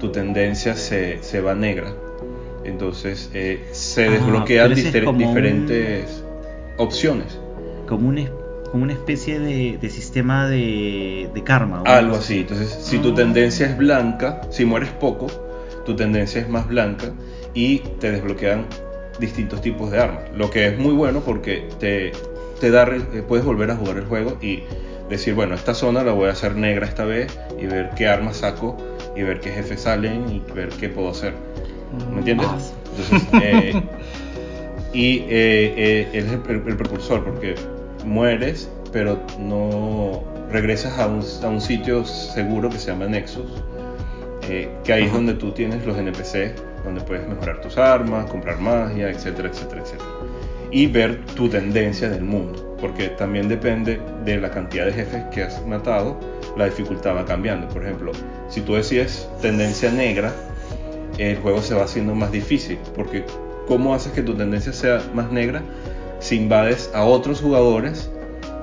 tu 0.00 0.10
tendencia 0.10 0.74
se, 0.74 1.22
se 1.22 1.40
va 1.40 1.54
negra. 1.54 1.92
Entonces 2.64 3.30
eh, 3.34 3.68
se 3.72 4.06
Ah, 4.06 4.10
desbloquean 4.10 4.72
difer- 4.72 5.08
un- 5.08 5.18
diferentes 5.18 6.22
opciones. 6.78 7.38
como 7.86 8.08
una, 8.08 8.28
como 8.70 8.84
una 8.84 8.92
especie 8.92 9.38
de, 9.38 9.78
de 9.80 9.90
sistema 9.90 10.48
de, 10.48 11.28
de 11.32 11.44
karma. 11.44 11.82
Algo 11.86 12.16
así. 12.16 12.40
Entonces, 12.40 12.70
si 12.80 12.98
tu 12.98 13.14
tendencia 13.14 13.66
es 13.66 13.76
blanca, 13.76 14.40
si 14.50 14.64
mueres 14.64 14.90
poco, 14.90 15.26
tu 15.84 15.96
tendencia 15.96 16.40
es 16.40 16.48
más 16.48 16.68
blanca 16.68 17.12
y 17.54 17.78
te 18.00 18.12
desbloquean 18.12 18.66
distintos 19.18 19.60
tipos 19.60 19.90
de 19.90 20.00
armas. 20.00 20.24
Lo 20.34 20.50
que 20.50 20.68
es 20.68 20.78
muy 20.78 20.94
bueno 20.94 21.20
porque 21.20 21.68
te, 21.78 22.12
te 22.60 22.70
da, 22.70 22.84
eh, 22.84 23.22
puedes 23.26 23.44
volver 23.44 23.70
a 23.70 23.76
jugar 23.76 23.96
el 23.98 24.04
juego 24.04 24.38
y 24.40 24.62
decir, 25.08 25.34
bueno, 25.34 25.54
esta 25.54 25.74
zona 25.74 26.04
la 26.04 26.12
voy 26.12 26.28
a 26.28 26.32
hacer 26.32 26.56
negra 26.56 26.86
esta 26.86 27.04
vez 27.04 27.36
y 27.60 27.66
ver 27.66 27.90
qué 27.96 28.06
armas 28.06 28.38
saco 28.38 28.76
y 29.16 29.22
ver 29.22 29.40
qué 29.40 29.50
jefes 29.50 29.82
salen 29.82 30.30
y 30.30 30.52
ver 30.52 30.68
qué 30.68 30.88
puedo 30.88 31.10
hacer. 31.10 31.34
¿Me 32.12 32.18
entiendes? 32.18 32.46
Ah. 32.48 32.60
Entonces, 32.90 33.28
eh, 33.42 33.82
y 34.92 35.18
eh, 35.18 35.28
eh, 35.28 36.08
él 36.12 36.26
es 36.26 36.32
el, 36.32 36.68
el 36.68 36.76
precursor 36.76 37.24
porque 37.24 37.56
mueres, 38.04 38.70
pero 38.92 39.20
no 39.38 40.22
regresas 40.50 40.98
a 40.98 41.06
un, 41.06 41.22
a 41.42 41.48
un 41.48 41.60
sitio 41.60 42.04
seguro 42.04 42.68
que 42.68 42.78
se 42.78 42.90
llama 42.90 43.06
Nexus, 43.06 43.50
eh, 44.48 44.68
que 44.84 44.92
ahí 44.92 45.04
es 45.04 45.12
donde 45.12 45.34
tú 45.34 45.52
tienes 45.52 45.84
los 45.86 45.96
NPC, 45.96 46.54
donde 46.84 47.00
puedes 47.02 47.28
mejorar 47.28 47.60
tus 47.60 47.78
armas, 47.78 48.28
comprar 48.30 48.58
magia, 48.58 49.10
etcétera, 49.10 49.48
etcétera, 49.48 49.82
etcétera. 49.82 50.10
Y 50.72 50.86
ver 50.86 51.24
tu 51.34 51.48
tendencia 51.48 52.08
del 52.08 52.22
mundo, 52.22 52.76
porque 52.80 53.08
también 53.08 53.48
depende 53.48 54.00
de 54.24 54.40
la 54.40 54.50
cantidad 54.50 54.86
de 54.86 54.92
jefes 54.92 55.24
que 55.32 55.42
has 55.42 55.64
matado, 55.66 56.18
la 56.56 56.66
dificultad 56.66 57.16
va 57.16 57.24
cambiando. 57.24 57.68
Por 57.68 57.84
ejemplo, 57.84 58.12
si 58.48 58.60
tú 58.60 58.74
decides 58.74 59.28
tendencia 59.42 59.90
negra, 59.90 60.32
el 61.18 61.36
juego 61.36 61.60
se 61.60 61.74
va 61.74 61.84
haciendo 61.84 62.14
más 62.14 62.32
difícil, 62.32 62.78
porque 62.94 63.24
¿cómo 63.66 63.94
haces 63.94 64.12
que 64.12 64.22
tu 64.22 64.34
tendencia 64.34 64.72
sea 64.72 65.02
más 65.12 65.30
negra 65.30 65.62
si 66.20 66.36
invades 66.36 66.90
a 66.94 67.04
otros 67.04 67.40
jugadores 67.40 68.10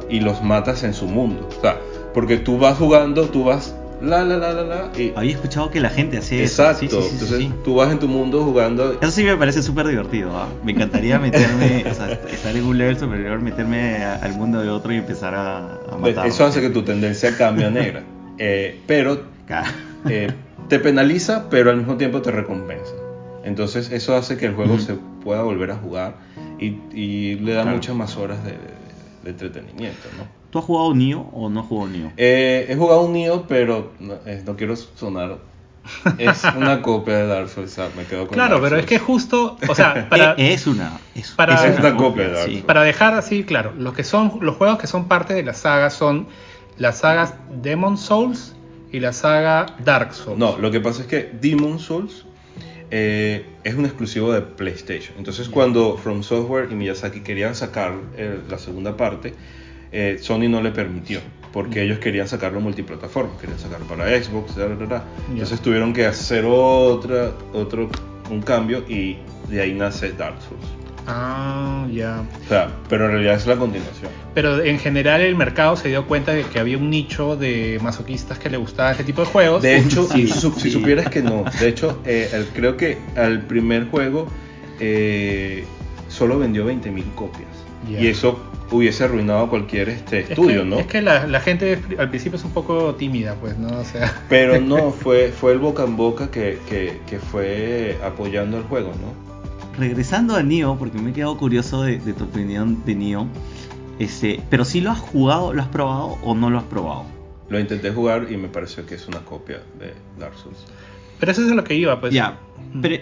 y 0.09 0.19
los 0.21 0.41
matas 0.41 0.83
en 0.83 0.93
su 0.93 1.05
mundo? 1.07 1.47
O 1.57 1.61
sea, 1.61 1.77
porque 2.13 2.37
tú 2.37 2.57
vas 2.57 2.77
jugando, 2.77 3.25
tú 3.25 3.43
vas 3.45 3.75
la 3.99 4.23
la 4.23 4.37
la 4.37 4.53
la 4.53 4.61
la 4.63 4.91
y 4.95 5.11
Había 5.15 5.31
escuchado 5.31 5.71
que 5.71 5.79
la 5.79 5.89
gente 5.89 6.19
hacía 6.19 6.41
exacto, 6.43 6.85
eso. 6.85 7.01
Sí, 7.01 7.09
sí, 7.09 7.17
sí, 7.17 7.25
sí, 7.25 7.33
entonces 7.45 7.63
tú 7.63 7.75
vas 7.75 7.91
en 7.91 7.97
tu 7.97 8.07
mundo 8.07 8.43
jugando 8.43 8.93
Eso 9.01 9.09
sí 9.09 9.23
me 9.23 9.35
parece 9.35 9.63
súper 9.63 9.87
divertido. 9.87 10.29
¿ah? 10.37 10.47
Me 10.63 10.71
encantaría 10.73 11.17
meterme, 11.19 11.83
o 11.89 11.93
sea, 11.95 12.11
estar 12.31 12.55
en 12.55 12.63
un 12.63 12.77
level 12.77 12.97
superior, 12.99 13.39
meterme 13.41 14.03
a- 14.03 14.15
al 14.17 14.33
mundo 14.33 14.61
de 14.61 14.69
otro 14.69 14.93
y 14.93 14.97
empezar 14.97 15.33
a, 15.33 15.57
a 15.73 15.97
Pues, 15.99 16.15
matar. 16.15 16.27
eso 16.27 16.45
hace 16.45 16.61
que 16.61 16.69
tu 16.69 16.83
tendencia 16.83 17.35
cambie 17.37 17.65
a 17.65 17.69
negra. 17.71 18.03
Eh, 18.39 18.81
pero 18.85 19.19
eh, 20.07 20.27
te 20.69 20.77
penaliza, 20.77 21.49
pero 21.49 21.71
al 21.71 21.77
mismo 21.77 21.97
tiempo 21.97 22.21
te 22.21 22.29
recompensa. 22.29 22.93
Entonces 23.47 23.91
eso 23.91 24.15
hace 24.15 24.37
que 24.37 24.45
el 24.47 24.53
juego 24.55 24.77
se 24.79 24.95
pueda 25.23 25.41
volver 25.41 25.71
a 25.71 25.75
jugar 25.77 26.15
y, 26.59 26.77
y 26.93 27.35
le 27.35 27.53
da 27.53 27.61
Claro. 27.63 27.77
muchas 27.77 27.95
más 27.95 28.17
horas 28.17 28.43
de, 28.43 28.51
de- 28.51 28.57
de 29.23 29.29
entretenimiento, 29.31 30.07
¿no? 30.17 30.23
¿Tú 30.49 30.59
has 30.59 30.65
jugado 30.65 30.93
Nioh 30.95 31.29
o 31.33 31.49
no 31.49 31.59
has 31.61 31.65
jugado 31.67 31.89
Nioh? 31.89 32.11
Eh, 32.17 32.65
he 32.69 32.75
jugado 32.75 33.09
Nioh, 33.09 33.45
pero 33.47 33.91
no, 33.99 34.15
eh, 34.25 34.41
no 34.45 34.55
quiero 34.55 34.75
sonar... 34.75 35.37
Es 36.17 36.43
una 36.57 36.81
copia 36.81 37.15
de 37.17 37.27
Dark 37.27 37.47
Souls, 37.49 37.71
o 37.71 37.75
sea, 37.75 37.89
me 37.95 38.03
quedo 38.03 38.27
con 38.27 38.35
Claro, 38.35 38.55
Dark 38.55 38.63
pero 38.63 38.75
es 38.75 38.81
Souls. 38.81 38.89
que 38.89 38.99
justo, 38.99 39.57
o 39.69 39.75
sea, 39.75 40.07
para, 40.09 40.33
es 40.33 40.67
una. 40.67 40.99
Es, 41.15 41.31
para- 41.31 41.65
Es 41.65 41.79
una 41.79 41.95
copia 41.95 42.23
de 42.27 42.33
Dark 42.33 42.45
sí. 42.45 42.51
Souls. 42.51 42.65
para 42.65 42.83
dejar 42.83 43.13
así 43.13 43.43
claro, 43.45 43.73
los 43.77 43.93
que 43.93 44.03
son 44.03 44.39
los 44.41 44.57
juegos 44.57 44.77
que 44.79 44.87
son 44.87 45.07
parte 45.07 45.33
de 45.33 45.43
la 45.43 45.53
saga 45.53 45.89
son 45.89 46.27
las 46.77 46.97
sagas 46.99 47.33
Demon 47.61 47.97
Souls 47.97 48.53
y 48.91 48.99
la 48.99 49.13
saga 49.13 49.65
Dark 49.83 50.13
Souls. 50.13 50.37
No, 50.37 50.57
lo 50.57 50.71
que 50.71 50.79
pasa 50.81 51.01
es 51.03 51.07
que 51.07 51.31
Demon 51.41 51.79
Souls 51.79 52.25
eh, 52.91 53.45
es 53.63 53.75
un 53.75 53.85
exclusivo 53.85 54.31
de 54.31 54.41
PlayStation. 54.41 55.15
Entonces, 55.17 55.49
cuando 55.49 55.97
From 55.97 56.23
Software 56.23 56.69
y 56.71 56.75
Miyazaki 56.75 57.21
querían 57.21 57.55
sacar 57.55 57.93
eh, 58.15 58.39
la 58.49 58.57
segunda 58.57 58.95
parte, 58.95 59.33
eh, 59.91 60.17
Sony 60.21 60.49
no 60.49 60.61
le 60.61 60.71
permitió, 60.71 61.19
porque 61.53 61.83
ellos 61.83 61.99
querían 61.99 62.27
sacarlo 62.27 62.59
multiplataforma, 62.59 63.37
querían 63.39 63.59
sacarlo 63.59 63.87
para 63.87 64.07
Xbox, 64.21 64.55
da, 64.55 64.67
da, 64.67 64.75
da, 64.75 64.85
da. 64.85 65.05
entonces 65.29 65.61
tuvieron 65.61 65.93
que 65.93 66.05
hacer 66.05 66.45
otra, 66.45 67.33
otro, 67.53 67.89
un 68.29 68.41
cambio 68.41 68.83
y 68.87 69.17
de 69.49 69.61
ahí 69.61 69.73
nace 69.73 70.11
Dark 70.11 70.37
Souls. 70.41 70.76
Ah, 71.07 71.87
ya. 71.91 72.23
O 72.45 72.47
sea, 72.49 72.69
pero 72.89 73.05
en 73.05 73.11
realidad 73.11 73.35
es 73.35 73.47
la 73.47 73.55
continuación. 73.55 74.11
Pero 74.33 74.61
en 74.61 74.77
general 74.77 75.21
el 75.21 75.35
mercado 75.35 75.75
se 75.77 75.87
dio 75.87 76.05
cuenta 76.05 76.33
de 76.33 76.43
que 76.43 76.59
había 76.59 76.77
un 76.77 76.89
nicho 76.89 77.35
de 77.37 77.79
masoquistas 77.81 78.37
que 78.39 78.49
le 78.49 78.57
gustaba 78.57 78.91
este 78.91 79.03
tipo 79.05 79.21
de 79.21 79.27
juegos. 79.27 79.61
De 79.63 79.77
hecho, 79.77 80.07
Sí, 80.07 80.27
si, 80.27 80.69
supieras 80.69 81.09
que 81.09 81.21
no, 81.21 81.45
de 81.59 81.67
hecho, 81.69 82.01
eh, 82.05 82.29
el- 82.33 82.47
creo 82.47 82.75
que 82.77 82.97
al 83.15 83.41
primer 83.43 83.89
juego 83.89 84.27
eh, 84.79 85.63
solo 86.09 86.39
vendió 86.39 86.65
20.000 86.65 87.05
copias. 87.15 87.47
Y 87.89 88.07
eso 88.07 88.39
hubiese 88.69 89.05
arruinado 89.05 89.49
cualquier 89.49 89.87
este, 89.87 90.19
Es 90.19 90.29
estudio, 90.31 90.63
que, 90.63 90.69
¿no? 90.69 90.79
Es 90.79 90.87
que 90.87 91.01
la, 91.01 91.25
la 91.25 91.39
gente 91.39 91.79
al 91.97 92.09
principio 92.09 92.37
es 92.37 92.43
un 92.43 92.51
poco 92.51 92.95
tímida, 92.95 93.35
pues, 93.35 93.57
¿no? 93.57 93.79
O 93.79 93.85
sea, 93.85 94.13
Pero 94.27 94.59
no, 94.59 94.91
fue, 95.03 95.29
fue 95.29 95.53
el 95.53 95.59
boca 95.59 95.83
en 95.83 95.95
boca 95.95 96.29
que, 96.29 96.59
que, 96.67 96.99
que 97.09 97.19
fue 97.19 97.97
apoyando 98.03 98.57
el 98.57 98.63
juego, 98.63 98.89
¿no? 98.89 99.26
Regresando 99.77 100.35
a 100.35 100.41
Nioh, 100.43 100.75
porque 100.77 100.97
me 100.99 101.11
he 101.11 101.13
quedado 101.13 101.37
curioso 101.37 101.83
de, 101.83 101.99
de 101.99 102.13
tu 102.13 102.23
opinión 102.25 102.83
de 102.85 102.95
Nioh. 102.95 103.27
Este, 103.99 104.41
pero 104.49 104.63
si 104.65 104.81
lo 104.81 104.91
has 104.91 104.99
jugado, 104.99 105.53
lo 105.53 105.61
has 105.61 105.67
probado 105.69 106.17
o 106.23 106.35
no 106.35 106.49
lo 106.49 106.57
has 106.59 106.63
probado. 106.65 107.05
Lo 107.49 107.59
intenté 107.59 107.91
jugar 107.91 108.27
y 108.31 108.37
me 108.37 108.47
pareció 108.47 108.85
que 108.85 108.95
es 108.95 109.07
una 109.07 109.19
copia 109.19 109.61
de 109.79 109.93
Dark 110.19 110.35
Souls. 110.37 110.57
pero 111.19 111.31
eso 111.31 111.43
es 111.45 111.51
a 111.51 111.55
lo 111.55 111.63
que 111.63 111.75
iba, 111.75 111.99
pues. 111.99 112.13
ya, 112.13 112.37
Mm. 112.73 112.81
pero 112.81 112.95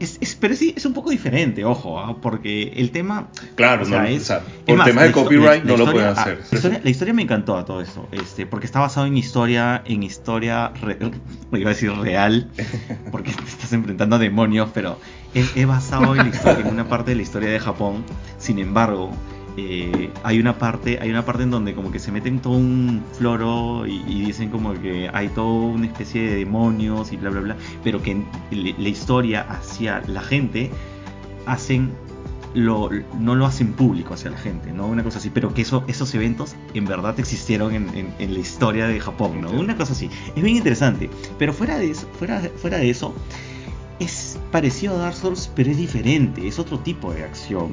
Es, 0.00 0.18
es- 0.20 0.34
pero 0.34 0.56
sí, 0.56 0.74
es 0.76 0.84
un 0.84 0.94
poco 0.94 1.10
diferente, 1.10 1.64
ojo, 1.64 2.00
¿ah? 2.00 2.16
porque 2.20 2.72
el 2.76 2.90
tema... 2.90 3.28
Claro, 3.54 3.82
o 3.82 3.86
sea, 3.86 4.02
no, 4.02 4.08
es- 4.08 4.22
o 4.22 4.24
sea, 4.24 4.40
por 4.66 4.76
más, 4.76 4.86
temas 4.86 5.04
de 5.04 5.12
copyright 5.12 5.64
la- 5.64 5.70
la 5.70 5.76
no 5.76 5.76
lo 5.76 5.84
historia- 5.84 5.92
pueden 5.92 6.08
ah, 6.08 6.20
hacer. 6.20 6.38
La 6.50 6.56
historia, 6.56 6.80
la 6.82 6.90
historia 6.90 7.14
me 7.14 7.22
encantó 7.22 7.56
a 7.56 7.64
todo 7.64 7.80
esto, 7.80 8.08
este, 8.10 8.46
porque 8.46 8.66
está 8.66 8.80
basado 8.80 9.06
en 9.06 9.16
historia, 9.16 9.82
en 9.84 10.02
historia, 10.02 10.68
re- 10.80 10.98
iba 11.52 11.70
a 11.70 11.72
decir 11.74 11.92
real, 11.92 12.50
porque 13.12 13.32
te 13.32 13.44
estás 13.44 13.72
enfrentando 13.72 14.16
a 14.16 14.18
demonios, 14.18 14.70
pero 14.74 14.98
es, 15.34 15.56
es 15.56 15.66
basado 15.66 16.16
en, 16.16 16.28
la 16.28 16.34
historia- 16.34 16.66
en 16.66 16.72
una 16.72 16.88
parte 16.88 17.12
de 17.12 17.16
la 17.16 17.22
historia 17.22 17.50
de 17.50 17.60
Japón. 17.60 18.04
Sin 18.38 18.58
embargo, 18.58 19.12
eh, 19.56 20.10
hay 20.22 20.40
una 20.40 20.58
parte, 20.58 20.98
hay 21.00 21.10
una 21.10 21.24
parte 21.24 21.42
en 21.42 21.50
donde 21.50 21.74
como 21.74 21.90
que 21.90 21.98
se 21.98 22.10
meten 22.10 22.40
todo 22.40 22.54
un 22.54 23.02
floro 23.12 23.86
y, 23.86 24.24
dicen 24.24 24.50
como 24.50 24.72
que 24.74 25.10
hay 25.12 25.28
toda 25.28 25.74
una 25.74 25.86
especie 25.86 26.22
de 26.22 26.36
demonios 26.36 27.12
y 27.12 27.16
bla 27.16 27.30
bla 27.30 27.40
bla, 27.40 27.56
pero 27.84 28.02
que 28.02 28.22
la 28.50 28.88
historia 28.88 29.42
hacia 29.42 30.02
la 30.06 30.22
gente 30.22 30.70
hacen 31.46 31.90
lo, 32.54 32.90
no 33.18 33.34
lo 33.34 33.46
hacen 33.46 33.72
público 33.72 34.14
hacia 34.14 34.30
la 34.30 34.38
gente, 34.38 34.72
¿no? 34.72 34.86
Una 34.86 35.02
cosa 35.02 35.18
así, 35.18 35.30
pero 35.30 35.54
que 35.54 35.62
eso, 35.62 35.84
esos 35.86 36.14
eventos 36.14 36.54
en 36.74 36.84
verdad 36.84 37.18
existieron 37.18 37.74
en, 37.74 38.14
la 38.18 38.38
historia 38.38 38.86
de 38.86 39.00
Japón, 39.00 39.40
¿no? 39.40 39.50
Una 39.50 39.76
cosa 39.76 39.92
así. 39.92 40.10
Es 40.36 40.42
bien 40.42 40.56
interesante. 40.56 41.08
Pero 41.38 41.52
fuera 41.52 41.78
de 41.78 41.90
eso, 41.90 42.06
fuera 42.18 42.78
de 42.78 42.90
eso, 42.90 43.14
es 43.98 44.38
parecido 44.50 44.94
a 44.94 44.98
Dark 44.98 45.14
Souls, 45.14 45.50
pero 45.54 45.70
es 45.70 45.76
diferente, 45.76 46.46
es 46.46 46.58
otro 46.58 46.78
tipo 46.78 47.12
de 47.12 47.24
acción. 47.24 47.70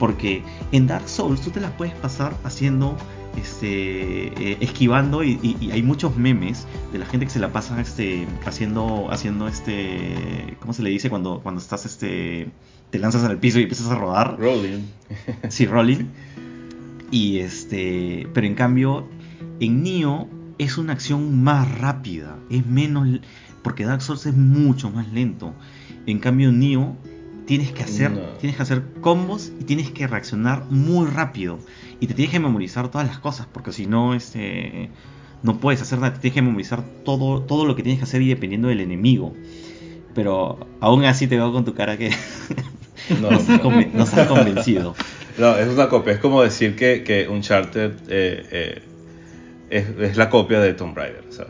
Porque 0.00 0.42
en 0.72 0.88
Dark 0.88 1.08
Souls 1.08 1.40
tú 1.42 1.50
te 1.50 1.60
las 1.60 1.70
puedes 1.72 1.94
pasar 1.94 2.34
haciendo, 2.42 2.96
este, 3.36 4.28
eh, 4.52 4.56
esquivando 4.60 5.22
y, 5.22 5.38
y- 5.42 5.56
y 5.60 5.70
hay 5.70 5.82
muchos 5.82 6.16
memes 6.16 6.66
de 6.92 6.98
la 6.98 7.06
gente 7.06 7.26
que 7.26 7.30
se 7.32 7.38
la 7.38 7.52
pasa 7.52 7.80
este, 7.80 8.26
haciendo, 8.46 9.08
haciendo 9.12 9.46
este, 9.46 10.56
¿cómo 10.58 10.72
se 10.72 10.82
le 10.82 10.90
dice 10.90 11.10
cuando, 11.10 11.40
cuando 11.42 11.60
estás, 11.60 11.86
este, 11.86 12.48
te 12.90 12.98
lanzas 12.98 13.22
al 13.24 13.38
piso 13.38 13.60
y 13.60 13.62
empiezas 13.64 13.88
a 13.88 13.94
rodar? 13.94 14.36
Rolling. 14.38 14.80
Sí, 15.48 15.66
rolling. 15.66 16.06
Y 17.10 17.38
este, 17.38 18.26
pero 18.32 18.46
en 18.46 18.54
cambio, 18.54 19.06
en 19.60 19.82
Nioh 19.82 20.28
es 20.58 20.78
una 20.78 20.92
acción 20.92 21.42
más 21.42 21.70
rápida, 21.78 22.36
es 22.50 22.64
menos, 22.66 23.06
porque 23.62 23.84
Dark 23.84 24.02
Souls 24.02 24.24
es 24.26 24.34
mucho 24.34 24.90
más 24.90 25.08
lento. 25.12 25.54
En 26.06 26.18
cambio, 26.20 26.48
en 26.50 26.58
Nioh 26.60 26.96
tienes 27.50 27.72
que 27.72 27.82
hacer, 27.82 28.12
No. 28.12 28.20
tienes 28.38 28.56
que 28.56 28.62
hacer 28.62 28.82
combos 29.00 29.50
y 29.58 29.64
tienes 29.64 29.90
que 29.90 30.06
reaccionar 30.06 30.66
muy 30.70 31.08
rápido 31.08 31.58
y 31.98 32.06
te 32.06 32.14
tienes 32.14 32.30
que 32.30 32.38
memorizar 32.38 32.92
todas 32.92 33.08
las 33.08 33.18
cosas, 33.18 33.48
porque 33.52 33.72
si 33.72 33.86
no, 33.86 34.14
este, 34.14 34.88
no 35.42 35.58
puedes 35.58 35.82
hacer 35.82 35.98
nada, 35.98 36.14
te 36.14 36.20
tienes 36.20 36.36
que 36.36 36.42
memorizar 36.42 36.84
todo, 37.04 37.42
todo 37.42 37.64
lo 37.64 37.74
que 37.74 37.82
tienes 37.82 37.98
que 37.98 38.04
hacer 38.04 38.22
y 38.22 38.28
dependiendo 38.28 38.68
del 38.68 38.80
enemigo. 38.80 39.34
Pero 40.14 40.64
aún 40.80 41.04
así 41.04 41.26
te 41.26 41.34
veo 41.34 41.52
con 41.52 41.64
tu 41.64 41.74
cara 41.74 41.96
que 41.96 42.10
No, 43.20 43.30
no, 43.32 43.36
estás 43.36 43.48
no. 43.64 43.68
conven- 43.70 43.90
no 43.94 44.04
estás 44.04 44.28
convencido. 44.28 44.94
No, 45.36 45.56
es 45.56 45.66
una 45.68 45.88
copia. 45.88 46.12
Es 46.12 46.20
como 46.20 46.42
decir 46.44 46.76
que, 46.76 47.02
que 47.02 47.28
Uncharted 47.28 47.92
eh, 48.08 48.46
eh, 48.52 48.82
es, 49.70 49.86
es 50.10 50.16
la 50.16 50.30
copia 50.30 50.60
de 50.60 50.72
Tomb 50.74 50.96
Raider. 50.96 51.24
o 51.28 51.32
sea, 51.32 51.46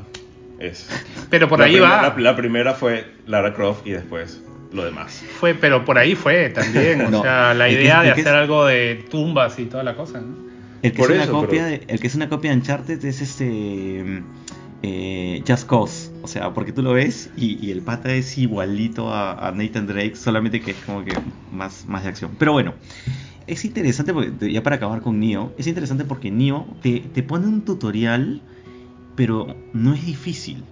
es, 0.60 0.88
Pero 1.28 1.46
por 1.48 1.58
la 1.58 1.66
ahí 1.66 1.72
primera- 1.72 1.96
va. 2.02 2.14
La, 2.14 2.18
la 2.18 2.36
primera 2.36 2.72
fue 2.74 3.04
Lara 3.26 3.52
Croft 3.52 3.86
y 3.86 3.90
después 3.90 4.42
lo 4.72 4.84
demás. 4.84 5.22
Fue, 5.40 5.54
pero 5.54 5.84
por 5.84 5.98
ahí 5.98 6.14
fue 6.14 6.50
también. 6.50 7.02
O 7.14 7.22
sea, 7.22 7.54
la 7.54 7.66
que 7.68 7.72
idea 7.82 8.02
de 8.02 8.10
hacer 8.10 8.26
es- 8.26 8.32
algo 8.32 8.66
de 8.66 9.04
tumbas 9.10 9.58
y 9.58 9.66
toda 9.66 9.82
la 9.82 9.96
cosa, 9.96 10.20
¿no? 10.20 10.50
El 10.82 10.92
que, 10.92 10.98
Por 10.98 11.10
es 11.10 11.16
una 11.16 11.24
eso, 11.24 11.32
copia 11.32 11.64
pero- 11.64 11.66
de, 11.66 11.84
el 11.92 12.00
que 12.00 12.06
es 12.06 12.14
una 12.14 12.28
copia 12.28 12.50
de 12.52 12.56
Uncharted 12.56 13.04
es 13.04 13.20
este 13.20 14.22
eh, 14.82 15.42
Just 15.46 15.68
Cause. 15.68 16.10
O 16.22 16.28
sea, 16.28 16.54
porque 16.54 16.72
tú 16.72 16.82
lo 16.82 16.92
ves 16.94 17.30
y, 17.36 17.64
y 17.64 17.70
el 17.70 17.82
pata 17.82 18.12
es 18.14 18.38
igualito 18.38 19.12
a, 19.12 19.46
a 19.46 19.52
Nathan 19.52 19.86
Drake, 19.86 20.16
solamente 20.16 20.60
que 20.60 20.70
es 20.70 20.76
como 20.78 21.04
que 21.04 21.12
más, 21.52 21.84
más 21.86 22.02
de 22.04 22.08
acción. 22.08 22.30
Pero 22.38 22.52
bueno, 22.52 22.74
es 23.46 23.64
interesante 23.64 24.12
porque, 24.14 24.50
ya 24.52 24.62
para 24.62 24.76
acabar 24.76 25.02
con 25.02 25.20
Neo, 25.20 25.52
es 25.58 25.66
interesante 25.66 26.04
porque 26.04 26.30
Neo 26.30 26.66
te, 26.82 27.00
te 27.00 27.22
pone 27.22 27.46
un 27.46 27.62
tutorial, 27.64 28.40
pero 29.16 29.54
no 29.74 29.92
es 29.94 30.06
difícil. 30.06 30.64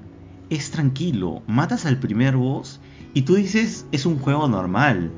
Es 0.48 0.70
tranquilo. 0.70 1.42
Matas 1.46 1.84
al 1.84 1.98
primer 1.98 2.36
boss 2.36 2.80
y 3.18 3.22
tú 3.22 3.34
dices, 3.34 3.84
es 3.90 4.06
un 4.06 4.18
juego 4.20 4.46
normal 4.46 5.10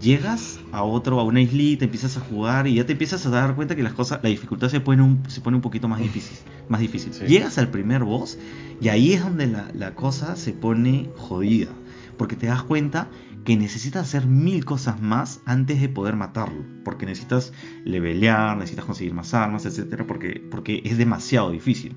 llegas 0.00 0.58
a 0.72 0.82
otro, 0.82 1.20
a 1.20 1.24
una 1.24 1.42
islita, 1.42 1.84
empiezas 1.84 2.16
a 2.16 2.20
jugar 2.20 2.66
y 2.66 2.76
ya 2.76 2.86
te 2.86 2.92
empiezas 2.92 3.26
a 3.26 3.28
dar 3.28 3.54
cuenta 3.54 3.76
que 3.76 3.82
las 3.82 3.92
cosas, 3.92 4.20
la 4.22 4.30
dificultad 4.30 4.70
se 4.70 4.80
pone 4.80 5.02
un, 5.02 5.22
se 5.28 5.42
pone 5.42 5.56
un 5.56 5.60
poquito 5.60 5.88
más 5.88 6.00
difícil. 6.00 6.38
Más 6.70 6.80
difícil. 6.80 7.12
Sí. 7.12 7.26
Llegas 7.26 7.58
al 7.58 7.68
primer 7.68 8.02
boss 8.02 8.38
y 8.80 8.88
ahí 8.88 9.12
es 9.12 9.22
donde 9.22 9.46
la, 9.46 9.70
la 9.74 9.94
cosa 9.94 10.36
se 10.36 10.54
pone 10.54 11.10
jodida. 11.18 11.70
Porque 12.16 12.34
te 12.34 12.46
das 12.46 12.62
cuenta 12.62 13.10
que 13.44 13.58
necesitas 13.58 14.02
hacer 14.08 14.24
mil 14.24 14.64
cosas 14.64 15.02
más 15.02 15.42
antes 15.44 15.82
de 15.82 15.90
poder 15.90 16.16
matarlo. 16.16 16.64
Porque 16.82 17.04
necesitas 17.04 17.52
levelear, 17.84 18.56
necesitas 18.56 18.86
conseguir 18.86 19.12
más 19.12 19.34
armas, 19.34 19.66
etcétera, 19.66 20.06
porque, 20.06 20.42
porque 20.50 20.80
es 20.86 20.96
demasiado 20.96 21.50
difícil. 21.50 21.94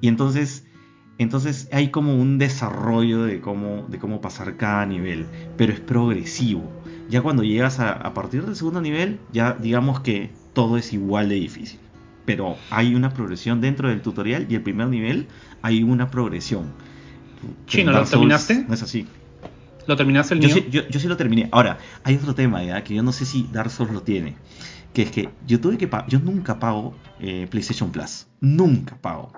Y 0.00 0.06
entonces, 0.06 0.64
entonces 1.18 1.68
hay 1.72 1.90
como 1.90 2.16
un 2.16 2.38
desarrollo 2.38 3.24
de 3.24 3.40
cómo, 3.40 3.86
de 3.88 3.98
cómo 3.98 4.20
pasar 4.20 4.56
cada 4.56 4.86
nivel, 4.86 5.26
pero 5.56 5.72
es 5.72 5.80
progresivo. 5.80 6.62
Ya 7.08 7.22
cuando 7.22 7.42
llegas 7.42 7.78
a, 7.80 7.92
a 7.92 8.14
partir 8.14 8.44
del 8.44 8.56
segundo 8.56 8.80
nivel, 8.80 9.20
ya 9.32 9.52
digamos 9.52 10.00
que 10.00 10.30
todo 10.52 10.76
es 10.76 10.92
igual 10.92 11.28
de 11.28 11.36
difícil. 11.36 11.78
Pero 12.24 12.56
hay 12.70 12.94
una 12.94 13.10
progresión 13.10 13.60
dentro 13.60 13.88
del 13.88 14.00
tutorial 14.00 14.46
y 14.48 14.54
el 14.54 14.62
primer 14.62 14.88
nivel 14.88 15.26
hay 15.60 15.82
una 15.82 16.10
progresión. 16.10 16.72
Chino, 17.66 17.92
¿lo 17.92 18.04
terminaste? 18.04 18.64
No 18.66 18.74
es 18.74 18.82
así. 18.82 19.06
¿Lo 19.86 19.96
terminaste 19.96 20.34
el 20.34 20.40
Yo 20.40 20.48
sí, 20.48 20.66
yo, 20.70 20.88
yo 20.88 21.00
sí 21.00 21.08
lo 21.08 21.16
terminé. 21.16 21.48
Ahora, 21.50 21.78
hay 22.04 22.14
otro 22.14 22.34
tema 22.34 22.62
ya 22.62 22.84
que 22.84 22.94
yo 22.94 23.02
no 23.02 23.12
sé 23.12 23.26
si 23.26 23.48
Dark 23.52 23.70
Souls 23.70 23.92
lo 23.92 24.02
tiene. 24.02 24.36
Que 24.94 25.02
es 25.02 25.10
que 25.10 25.30
yo 25.46 25.60
tuve 25.60 25.78
que 25.78 25.90
yo 26.08 26.20
nunca 26.20 26.58
pago 26.60 26.94
eh, 27.18 27.46
PlayStation 27.50 27.90
Plus. 27.90 28.26
Nunca 28.40 28.96
pago. 28.96 29.32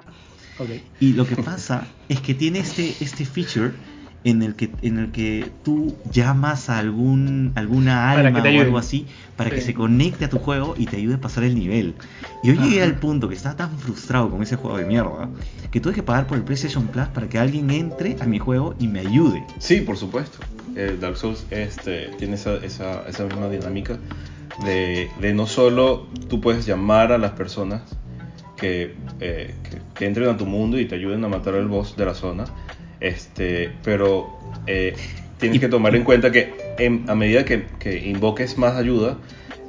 Ok. 0.59 0.71
Y 1.01 1.13
lo 1.15 1.27
que 1.27 1.37
pasa 1.37 1.87
es 2.09 2.21
que 2.21 2.35
tiene 2.35 2.61
este, 2.61 2.95
este 3.01 3.25
feature 3.25 3.73
en 4.23 4.43
el 4.43 4.55
que 4.55 4.71
en 4.81 4.99
el 4.99 5.13
que 5.13 5.51
tú 5.65 5.95
llamas 6.11 6.71
a 6.71 6.79
algún 6.79 7.53
alguna 7.57 8.11
alma 8.11 8.43
que 8.43 8.57
o 8.57 8.61
algo 8.63 8.79
así 8.79 9.07
para 9.37 9.51
que 9.51 9.61
Sí. 9.61 9.67
se 9.67 9.75
conecte 9.75 10.25
a 10.25 10.31
tu 10.31 10.39
juego 10.39 10.75
y 10.79 10.87
te 10.87 10.97
ayude 10.97 11.17
a 11.17 11.21
pasar 11.21 11.45
el 11.45 11.55
nivel. 11.57 11.95
Y 12.43 12.49
yo 12.49 12.55
llegué 12.55 12.81
Ajá. 12.81 12.91
al 12.91 12.99
punto 12.99 13.29
que 13.29 13.35
estaba 13.35 13.55
tan 13.57 13.79
frustrado 13.79 14.31
con 14.31 14.43
ese 14.43 14.57
juego 14.57 14.79
de 14.79 14.87
mierda 14.87 15.29
que 15.71 15.79
tuve 15.81 15.93
que 15.93 16.03
pagar 16.03 16.27
por 16.27 16.39
el 16.39 16.45
PlayStation 16.45 16.87
Plus 16.87 17.07
para 17.09 17.29
que 17.29 17.39
alguien 17.39 17.71
entre 17.71 18.17
a 18.19 18.25
mi 18.25 18.39
juego 18.39 18.75
y 18.79 18.89
me 18.89 19.01
ayude. 19.01 19.45
Sí, 19.59 19.83
por 19.83 19.99
supuesto. 19.99 20.39
El 20.75 20.99
Dark 21.01 21.19
Souls 21.19 21.45
este, 21.51 22.07
tiene 22.19 22.37
esa, 22.37 22.55
esa, 22.57 23.07
esa 23.07 23.25
misma 23.27 23.49
dinámica 23.51 23.99
de, 24.65 25.11
de 25.21 25.35
no 25.35 25.47
solo 25.47 26.07
tú 26.31 26.41
puedes 26.41 26.65
llamar 26.65 27.13
a 27.13 27.19
las 27.19 27.33
personas 27.33 27.83
que, 28.57 28.95
eh, 29.21 29.55
que, 29.95 30.07
entren 30.07 30.29
a 30.29 30.37
tu 30.37 30.47
mundo 30.47 30.79
y 30.79 30.87
te 30.87 30.95
ayuden 30.95 31.25
a 31.25 31.29
matar 31.29 31.55
al 31.55 31.69
boss 31.69 31.97
de 31.97 32.05
la 32.05 32.15
zona, 32.15 32.45
este, 33.01 33.73
pero 33.83 34.39
eh, 34.67 34.95
tienes 35.39 35.61
que 35.61 35.69
tomar 35.69 35.95
en 35.97 36.05
cuenta 36.05 36.31
que 36.31 36.55
en- 36.79 37.09
a 37.09 37.15
medida 37.15 37.45
que, 37.45 37.67
que 37.79 37.99
invoques 38.09 38.59
más 38.59 38.77
ayuda, 38.77 39.19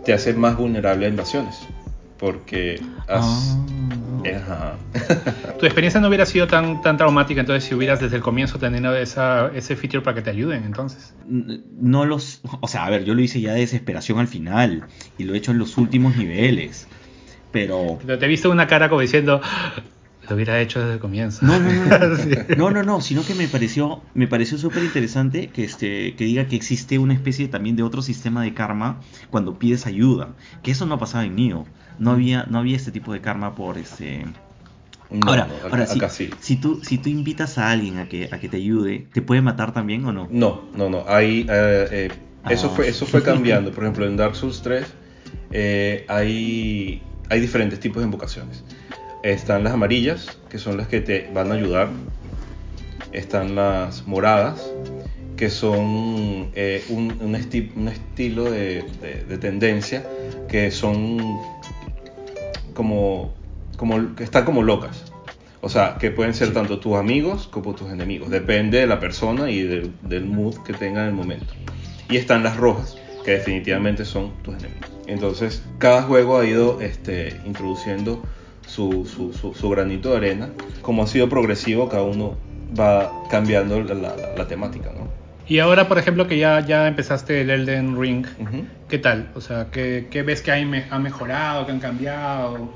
te 0.06 0.14
hace 0.14 0.34
más 0.34 0.58
vulnerable 0.58 1.06
a 1.06 1.10
invasiones. 1.10 1.68
Porque 2.18 2.80
has... 3.08 3.58
Ah. 3.58 3.66
Ajá. 4.34 4.78
Tu 5.60 5.66
experiencia 5.66 6.00
no 6.00 6.08
hubiera 6.08 6.26
sido 6.26 6.48
tan, 6.48 6.82
tan 6.82 6.98
traumática 6.98 7.42
entonces 7.42 7.64
si 7.64 7.76
hubieras 7.76 8.00
desde 8.00 8.16
el 8.16 8.24
comienzo 8.24 8.58
tenido 8.58 8.96
esa, 8.96 9.52
ese 9.54 9.76
feature 9.76 10.02
para 10.02 10.16
que 10.16 10.22
te 10.22 10.32
ayuden 10.32 10.64
entonces. 10.64 11.14
No 11.28 12.06
los 12.06 12.42
o 12.60 12.68
sea 12.68 12.86
a 12.86 12.90
ver 12.90 13.06
yo 13.06 13.14
lo 13.14 13.22
hice 13.22 13.40
ya 13.42 13.54
de 13.54 13.60
desesperación 13.60 14.20
al 14.20 14.28
final 14.28 14.86
y 15.18 15.26
lo 15.26 15.34
he 15.34 15.38
hecho 15.38 15.52
en 15.52 15.60
los 15.60 15.78
últimos 15.78 16.16
niveles 16.16 16.88
pero 17.56 18.00
Pero 18.06 18.18
te 18.20 18.26
he 18.26 18.28
visto 18.28 18.52
una 18.52 18.68
cara 18.68 18.90
como 18.90 19.02
diciendo, 19.02 19.40
"Ah, 19.44 19.74
lo 20.30 20.36
hubiera 20.36 20.60
hecho 20.60 20.80
desde 20.80 20.94
el 20.94 21.00
comienzo. 21.00 21.46
no 21.46 21.60
no 21.60 21.72
no 21.72 21.86
no, 22.08 22.16
Sí. 22.24 22.30
no 22.58 22.72
no 22.72 22.84
no 22.84 23.00
sino 23.02 23.24
que 23.26 23.36
me 23.36 23.48
pareció 23.48 24.02
me 24.16 24.28
pareció 24.28 24.58
súper 24.58 24.84
interesante 24.84 25.48
que 25.48 25.64
este 25.64 26.16
que 26.16 26.26
diga 26.26 26.48
que 26.48 26.56
existe 26.56 26.98
una 26.98 27.14
especie 27.14 27.48
también 27.48 27.76
de 27.76 27.84
otro 27.84 28.02
sistema 28.02 28.42
de 28.44 28.54
karma 28.54 29.00
cuando 29.30 29.60
pides 29.60 29.86
ayuda 29.86 30.30
que 30.64 30.72
eso 30.72 30.86
no 30.88 30.98
pasaba 30.98 31.26
en 31.26 31.36
Nioh 31.36 31.66
no 32.00 32.12
había 32.12 32.46
no 32.50 32.58
había 32.60 32.76
este 32.76 32.92
tipo 32.92 33.14
de 33.14 33.22
karma 33.22 33.54
por 33.54 33.78
este 33.78 34.26
No, 35.12 35.30
ahora, 35.30 35.46
no, 35.48 35.54
acá, 35.58 35.68
ahora 35.70 35.86
si, 35.86 35.98
acá 36.00 36.10
sí. 36.10 36.30
si 36.40 36.56
tú 36.58 36.80
si 36.84 36.98
tú 36.98 37.10
invitas 37.10 37.60
a 37.60 37.70
alguien 37.70 38.00
a 38.00 38.10
que 38.10 38.28
a 38.32 38.40
que 38.40 38.50
te 38.50 38.58
ayude 38.58 39.06
te 39.14 39.22
puede 39.22 39.42
matar 39.44 39.74
también 39.74 40.04
o 40.06 40.12
no 40.12 40.28
No, 40.32 40.64
no, 40.76 40.90
no. 40.90 41.06
Ahí, 41.08 41.46
eh, 41.48 41.88
eh, 41.92 42.10
eso, 42.50 42.68
Ah. 42.72 42.76
fue, 42.76 42.88
eso 42.90 43.06
fue 43.06 43.22
cambiando. 43.32 43.70
Por 43.72 43.84
ejemplo, 43.84 44.08
en 44.08 44.18
Dark 44.18 44.36
Souls 44.36 44.62
3 44.64 44.86
eh, 45.52 46.04
hay, 46.10 47.02
hay 47.30 47.40
diferentes 47.40 47.80
tipos 47.80 48.02
de 48.02 48.06
invocaciones. 48.06 48.64
Están 49.24 49.64
las 49.64 49.74
amarillas, 49.74 50.38
que 50.50 50.60
son 50.60 50.78
las 50.78 50.88
que 50.88 51.02
te 51.02 51.30
van 51.34 51.52
a 51.52 51.56
ayudar. 51.56 51.90
Están 53.12 53.56
las 53.56 54.06
moradas, 54.08 54.72
que 55.38 55.50
son 55.50 56.52
eh, 56.54 56.84
un, 56.90 57.18
un 57.22 57.34
esti- 57.36 57.72
un 57.76 57.88
estilo 57.88 58.44
de, 58.46 58.84
de- 59.02 59.24
de 59.28 59.38
tendencia, 59.38 60.06
que 60.48 60.70
son 60.72 61.40
como, 62.74 63.34
como 63.78 64.16
que 64.16 64.24
están 64.24 64.46
como 64.46 64.62
locas. 64.64 65.12
O 65.62 65.70
sea, 65.70 65.98
que 66.00 66.12
pueden 66.12 66.34
ser 66.36 66.54
tanto 66.54 66.80
tus 66.80 66.96
amigos 66.96 67.48
como 67.48 67.74
tus 67.74 67.90
enemigos. 67.92 68.30
Depende 68.30 68.80
de 68.80 68.86
la 68.88 69.00
persona 69.00 69.50
y 69.50 69.64
del, 69.64 69.92
del 70.04 70.26
mood 70.26 70.58
que 70.64 70.74
tenga 70.74 71.02
en 71.02 71.08
el 71.08 71.14
momento. 71.14 71.54
Y 72.10 72.18
están 72.18 72.44
las 72.44 72.58
rojas, 72.58 72.96
que 73.24 73.32
definitivamente 73.32 74.06
son 74.06 74.32
tus 74.44 74.54
enemigos. 74.56 74.92
Entonces, 75.08 75.64
cada 75.78 76.02
juego 76.04 76.40
ha 76.40 76.46
ido 76.46 76.82
este, 76.82 77.40
introduciendo 77.46 78.22
su, 78.68 79.06
su, 79.06 79.34
su, 79.34 79.54
su 79.54 79.70
granito 79.70 80.12
de 80.12 80.18
arena. 80.18 80.50
Como 80.82 81.04
ha 81.04 81.08
sido 81.08 81.30
progresivo, 81.30 81.88
cada 81.90 82.04
uno 82.04 82.36
va 82.78 83.12
cambiando 83.30 83.82
la, 83.84 83.94
la- 83.94 84.16
la 84.36 84.48
temática, 84.48 84.92
¿no? 84.98 85.08
Y 85.48 85.60
ahora, 85.60 85.88
por 85.88 86.00
ejemplo, 86.00 86.28
que 86.28 86.40
ya, 86.40 86.66
ya 86.66 86.88
empezaste 86.88 87.42
el 87.42 87.52
Elden 87.52 88.00
Ring. 88.02 88.26
¿qué 88.90 88.98
tal? 88.98 89.30
O 89.36 89.42
sea, 89.42 89.68
¿qué, 89.72 90.08
qué 90.10 90.24
ves 90.24 90.42
que 90.42 90.52
hay 90.52 90.66
me- 90.66 90.86
ha 90.90 90.98
mejorado, 90.98 91.66
que 91.68 91.72
han 91.72 91.80
cambiado? 91.80 92.70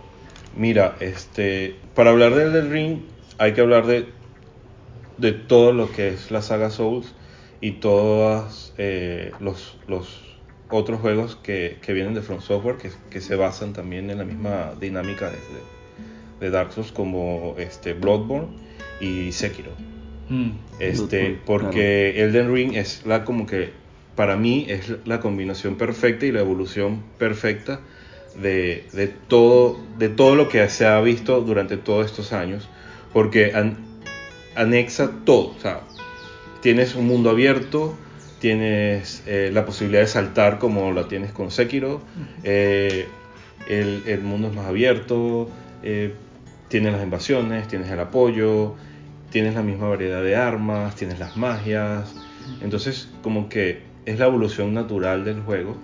Mira, 0.56 0.96
este, 1.00 1.80
para 1.96 2.12
hablar 2.12 2.36
del 2.36 2.50
Elden 2.50 2.72
Ring 2.72 3.00
hay 3.40 3.54
que 3.54 3.62
hablar 3.62 3.88
de, 3.88 4.10
de 5.18 5.32
todo 5.32 5.72
lo 5.72 5.92
que 5.92 6.10
es 6.10 6.30
la 6.32 6.42
saga 6.44 6.70
Souls 6.70 7.14
y 7.62 7.72
todos 7.74 8.74
eh, 8.78 9.34
los, 9.40 9.78
los 9.88 10.29
otros 10.70 11.00
juegos 11.02 11.36
que, 11.42 11.78
que 11.82 11.94
vienen 11.94 12.14
de 12.14 12.22
From 12.22 12.42
Software 12.42 12.78
que, 12.78 12.92
que 13.10 13.22
se 13.22 13.36
basan 13.36 13.74
también 13.74 14.10
en 14.10 14.18
la 14.20 14.24
misma 14.26 14.74
dinámica 14.80 15.30
de, 15.30 15.38
de- 16.42 16.50
Dark 16.52 16.72
Souls 16.74 16.92
como 16.92 17.56
este, 17.58 17.94
Bloodborne 17.94 18.48
y 19.02 19.32
Sekiro. 19.32 19.72
Mm. 20.30 20.52
Este, 20.80 21.18
Bloodborne, 21.18 21.40
porque 21.46 22.24
Elden 22.24 22.54
Ring 22.54 22.76
es 22.76 23.06
la 23.06 23.26
como 23.26 23.46
que 23.46 23.72
para 24.16 24.36
mí 24.38 24.66
es 24.70 24.94
la 25.06 25.20
combinación 25.20 25.76
perfecta 25.76 26.26
y 26.26 26.32
la 26.32 26.40
evolución 26.42 27.04
perfecta 27.18 27.80
de, 28.42 28.86
de 28.94 29.08
todo 29.08 29.78
de 29.98 30.08
todo 30.10 30.36
lo 30.36 30.48
que 30.50 30.68
se 30.70 30.86
ha 30.86 31.00
visto 31.02 31.42
durante 31.42 31.78
todos 31.78 32.06
estos 32.06 32.32
años, 32.32 32.68
porque 33.12 33.54
an- 33.56 33.78
anexa 34.56 35.12
todo, 35.26 35.56
o 35.58 35.60
sea, 35.60 35.82
tienes 36.62 36.96
un 36.96 37.08
mundo 37.08 37.30
abierto, 37.30 37.98
tienes 38.40 39.24
eh, 39.28 39.50
la 39.54 39.66
posibilidad 39.66 40.02
de 40.02 40.08
saltar 40.08 40.60
como 40.60 40.92
la 40.94 41.08
tienes 41.08 41.32
con 41.32 41.52
Sekiro, 41.52 42.02
eh, 42.44 43.08
el, 43.68 44.04
el 44.08 44.22
mundo 44.22 44.48
es 44.50 44.56
más 44.56 44.66
abierto, 44.66 45.50
eh, 45.84 46.14
tienes 46.70 46.94
las 46.94 47.04
invasiones, 47.04 47.68
tienes 47.68 47.90
el 47.92 48.00
apoyo, 48.00 48.76
tienes 49.30 49.56
la 49.56 49.62
misma 49.62 49.88
variedad 49.90 50.24
de 50.24 50.36
armas, 50.36 50.96
tienes 50.96 51.20
las 51.20 51.36
magias, 51.38 52.14
entonces 52.62 53.10
como 53.22 53.50
que 53.50 53.84
es 54.06 54.18
la 54.20 54.26
evolución 54.26 54.74
natural 54.74 55.26
del 55.26 55.42
juego. 55.42 55.76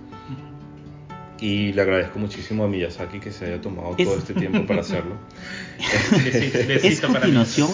Y 1.38 1.74
le 1.74 1.82
agradezco 1.82 2.18
muchísimo 2.18 2.64
a 2.64 2.68
Miyazaki 2.68 3.20
que 3.20 3.30
se 3.30 3.44
haya 3.44 3.60
tomado 3.60 3.94
Es- 3.98 4.06
todo 4.06 4.16
este 4.16 4.32
tiempo 4.32 4.64
para 4.66 4.80
hacerlo. 4.80 5.16
¿Es 6.26 6.66
besito 6.66 7.08
para 7.08 7.20
continuación? 7.20 7.68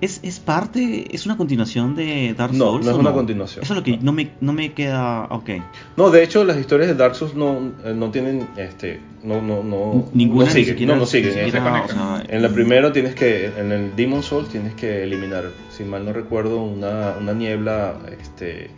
¿Es, 0.00 0.12
es, 0.12 0.18
es, 0.18 0.20
es 0.24 0.40
parte? 0.40 1.14
¿Es 1.14 1.26
una 1.26 1.36
continuación 1.36 1.94
de 1.94 2.34
Dark 2.36 2.52
No, 2.52 2.66
Souls? 2.72 2.84
no 2.84 2.90
es 2.92 2.96
o 2.96 3.00
una 3.00 3.12
continuación. 3.12 3.62
Eso 3.64 3.72
es 3.74 3.76
lo 3.78 3.82
que 3.84 3.98
no 3.98 4.12
me, 4.12 4.30
no 4.40 4.52
me 4.52 4.72
queda. 4.72 5.24
Ok. 5.30 5.50
No, 5.96 6.10
de 6.10 6.22
hecho 6.22 6.44
las 6.44 6.56
historias 6.58 6.88
de 6.88 6.94
Dark 6.94 7.14
Souls 7.14 7.34
no, 7.34 7.72
eh, 7.84 7.92
no 7.94 8.10
tienen, 8.10 8.48
este, 8.56 9.00
no, 9.22 9.40
no, 9.42 9.62
no, 9.62 10.06
Ninguna 10.14 10.46
no 10.46 10.54
ni 10.54 10.54
siguen, 10.60 10.74
siquiera- 10.74 10.94
no, 10.94 11.00
no 11.00 11.06
siguen. 11.06 11.32
siquiera, 11.34 11.50
se 11.86 11.92
o 11.92 11.96
sea, 11.96 12.24
En 12.28 12.42
la 12.42 12.48
primera 12.48 12.92
tienes 12.92 13.14
que, 13.14 13.46
en 13.56 13.72
el 13.72 13.96
Demon 13.96 14.22
Souls 14.22 14.48
tienes 14.48 14.74
que 14.74 15.02
eliminar, 15.02 15.50
si 15.70 15.84
mal 15.84 16.04
no 16.04 16.12
recuerdo, 16.12 16.62
una, 16.62 17.14
una 17.20 17.32
niebla 17.32 17.96
este, 18.20 18.70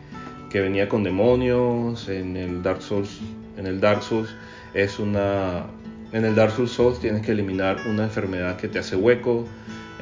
que 0.51 0.61
venía 0.61 0.89
con 0.89 1.05
demonios. 1.05 2.09
En 2.09 2.37
el 2.37 2.63
Dark 2.63 2.83
Souls, 2.83 3.21
en 3.57 3.67
el 3.67 3.81
Dark 3.81 4.03
Souls 4.03 4.29
es 4.75 4.99
una, 4.99 5.65
en 6.13 6.25
el 6.25 6.35
Dark 6.35 6.53
Souls 6.53 6.73
Souls 6.73 6.99
tienes 7.01 7.23
que 7.25 7.33
eliminar 7.33 7.77
una 7.89 8.05
enfermedad 8.05 8.57
que 8.57 8.69
te 8.69 8.79
hace 8.79 8.97
hueco. 8.97 9.47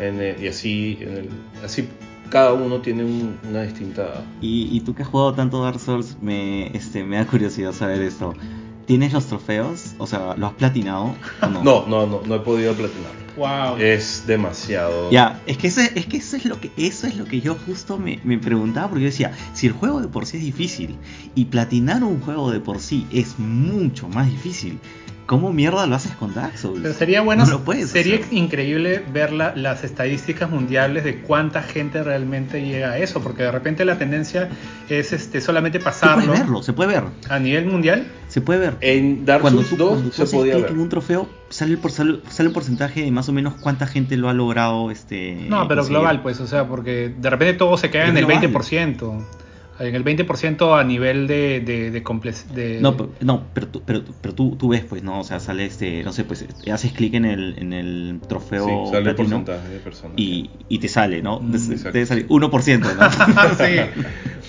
En 0.01 0.21
el- 0.21 0.43
y 0.43 0.49
así, 0.49 0.99
en 1.01 1.09
el- 1.17 1.29
así 1.65 1.89
cada 2.31 2.53
uno 2.53 2.81
tiene 2.81 3.05
un- 3.05 3.39
una 3.49 3.63
distinta. 3.63 4.25
Y, 4.41 4.69
y 4.77 4.81
tú 4.81 4.95
que 4.95 5.03
has 5.03 5.09
jugado 5.09 5.35
tanto 5.35 5.63
Dark 5.63 5.81
Souls, 5.81 6.17
me, 6.21 6.69
este, 6.77 7.03
me 7.05 7.17
da 7.17 7.27
curiosidad 7.27 7.73
saber 7.73 8.01
esto. 8.03 8.35
¿Tienes 8.87 9.13
los 9.13 9.27
trofeos? 9.27 9.95
O 9.99 10.07
sea, 10.07 10.35
¿lo 10.37 10.47
has 10.47 10.55
platinado 10.55 11.15
o 11.43 11.47
no? 11.49 11.63
No, 11.65 11.87
no, 11.87 12.07
no, 12.07 12.21
no 12.27 12.35
he 12.35 12.41
podido 12.41 12.73
platinar. 12.75 13.11
Wow. 13.37 13.79
Es 13.79 14.25
demasiado. 14.27 15.11
Ya, 15.13 15.41
es 15.47 15.57
que, 15.57 15.69
ese- 15.69 15.93
es 15.95 16.07
que 16.07 16.17
eso 16.17 16.37
es 16.37 16.45
lo 16.45 16.61
que 16.61 16.71
eso 16.77 17.07
es 17.07 17.17
lo 17.17 17.25
que 17.25 17.41
yo 17.41 17.55
justo 17.67 17.97
me, 17.99 18.19
me 18.25 18.39
preguntaba 18.39 18.89
porque 18.89 19.05
yo 19.05 19.11
decía, 19.11 19.33
si 19.55 19.67
el 19.69 19.73
juego 19.73 20.01
de 20.01 20.09
por 20.09 20.27
sí 20.27 20.39
es 20.39 20.43
difícil 20.43 20.97
y 21.37 21.45
platinar 21.47 22.03
un 22.03 22.21
juego 22.21 22.51
de 22.51 22.59
por 22.61 22.81
sí 22.81 23.07
es 23.13 23.39
mucho 23.39 24.09
más 24.09 24.29
difícil, 24.29 24.81
¿cómo 25.31 25.53
mierda 25.53 25.87
lo 25.87 25.95
haces 25.95 26.11
con 26.17 26.35
Dark 26.35 26.59
Souls? 26.59 26.81
Pero 26.83 26.93
sería 26.93 27.21
bueno, 27.21 27.45
No 27.45 27.53
lo 27.53 27.61
puedes 27.61 27.91
sería 27.91 28.17
hacer. 28.17 28.33
increíble 28.33 29.01
ver 29.13 29.31
la- 29.33 29.55
las 29.55 29.85
estadísticas 29.85 30.51
mundiales 30.51 31.05
de 31.05 31.21
cuánta 31.21 31.63
gente 31.63 32.03
realmente 32.03 32.61
llega 32.67 32.91
a 32.91 32.99
eso, 32.99 33.23
porque 33.23 33.45
de 33.45 33.53
repente 33.53 33.85
la 33.85 33.97
tendencia 33.97 34.49
es 34.89 35.13
este 35.13 35.41
solamente 35.41 35.79
Se 35.79 35.83
puede 35.85 35.93
pasarlo 35.95 36.33
verlo, 36.33 36.63
se 36.65 36.73
puede 36.73 36.95
ver, 36.95 37.05
a 37.29 37.39
nivel 37.39 37.67
mundial. 37.67 38.09
se 38.27 38.41
puede 38.41 38.59
ver. 38.59 38.77
En 38.81 39.25
Dark 39.25 39.43
cuando 39.43 39.63
Souls 39.63 39.71
tú, 39.71 39.77
2 39.77 39.89
cuando 39.91 40.11
tú 40.11 40.17
se 40.17 40.23
haces 40.25 40.35
podía 40.35 40.53
clic 40.55 40.65
ver. 40.65 40.73
en 40.73 40.81
un 40.81 40.89
trofeo, 40.89 41.29
sale 41.49 41.71
el, 41.75 41.79
por- 41.79 41.93
sale, 41.93 42.19
sale 42.29 42.49
el 42.49 42.53
porcentaje 42.53 43.03
de 43.03 43.11
más 43.13 43.29
o 43.29 43.33
menos 43.33 43.55
cuánta 43.55 43.87
gente 43.87 44.17
lo 44.17 44.29
ha 44.29 44.35
logrado. 44.35 44.91
Este, 44.91 45.47
No, 45.49 45.69
pero 45.69 45.83
conseguir. 45.83 45.99
global, 46.01 46.23
pues, 46.23 46.41
o 46.41 46.49
sea, 46.49 46.67
porque 46.67 47.15
de 47.17 47.31
repente 47.31 47.55
todo 47.55 47.77
se 47.77 47.89
queda 47.89 48.03
Es 48.05 48.11
en 48.11 48.17
el 48.17 48.27
global. 48.27 48.41
20%. 48.43 49.25
En 49.81 49.95
el 49.95 50.05
20% 50.05 50.79
a 50.79 50.85
nivel 50.85 51.27
de, 51.27 51.61
de, 51.61 51.91
de, 51.91 52.05
comple- 52.05 52.45
de- 52.55 52.81
No, 52.81 52.97
pero, 52.97 53.11
no, 53.21 53.47
pero, 53.55 53.67
tú, 53.69 53.83
pero, 53.85 54.03
tú- 54.03 54.15
pero 54.21 54.35
tú, 54.35 54.57
tú 54.57 54.69
ves, 54.69 54.85
pues, 54.85 55.03
¿no? 55.03 55.21
O 55.21 55.25
sea, 55.25 55.41
sale 55.41 55.65
este, 55.65 56.03
no 56.05 56.13
sé, 56.13 56.25
pues, 56.25 56.45
haces 56.71 56.93
clic 56.93 57.15
en 57.15 57.25
el, 57.25 57.55
en 57.59 57.73
el 57.73 58.21
trofeo 58.29 58.67
Sí, 58.67 58.91
sale 58.93 58.99
el 59.11 59.15
platino 59.17 59.45
porcentaje 59.45 59.69
de 59.73 59.79
personas. 59.81 60.15
y, 60.19 60.51
y 60.69 60.79
te 60.79 60.89
sale, 60.89 61.23
¿no? 61.23 61.41
Mm, 61.41 61.53
Te- 61.93 62.07
salir 62.07 62.27
1%, 62.29 62.95
¿no? 62.95 63.11
sí, 63.57 63.77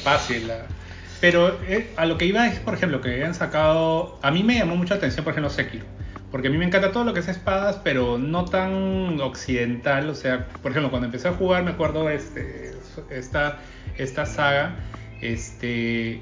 fácil. 0.03 0.51
Pero 1.21 1.59
eh, 1.67 1.93
a 1.97 2.05
lo 2.05 2.17
que 2.17 2.25
iba 2.25 2.47
es, 2.47 2.59
por 2.59 2.73
ejemplo, 2.73 2.99
que 2.99 3.09
hayan 3.15 3.33
sacado. 3.33 4.19
A 4.23 4.31
mí 4.31 4.43
me 4.43 4.55
llamó 4.55 4.75
mucho 4.75 4.93
la 4.95 4.97
atención, 4.97 5.23
por 5.23 5.31
ejemplo, 5.31 5.49
Sekiro. 5.49 5.85
Porque 6.31 6.47
a 6.47 6.51
mí 6.51 6.57
me 6.57 6.65
encanta 6.65 6.91
todo 6.91 7.03
lo 7.03 7.13
que 7.13 7.19
es 7.19 7.27
espadas, 7.27 7.79
pero 7.83 8.17
no 8.17 8.45
tan 8.45 9.19
occidental. 9.21 10.09
O 10.09 10.15
sea, 10.15 10.47
por 10.61 10.71
ejemplo, 10.71 10.89
cuando 10.89 11.05
empecé 11.05 11.27
a 11.27 11.33
jugar, 11.33 11.63
me 11.63 11.71
acuerdo 11.71 12.09
este, 12.09 12.71
esta, 13.11 13.59
esta 13.97 14.25
saga. 14.25 14.75
Este. 15.21 16.21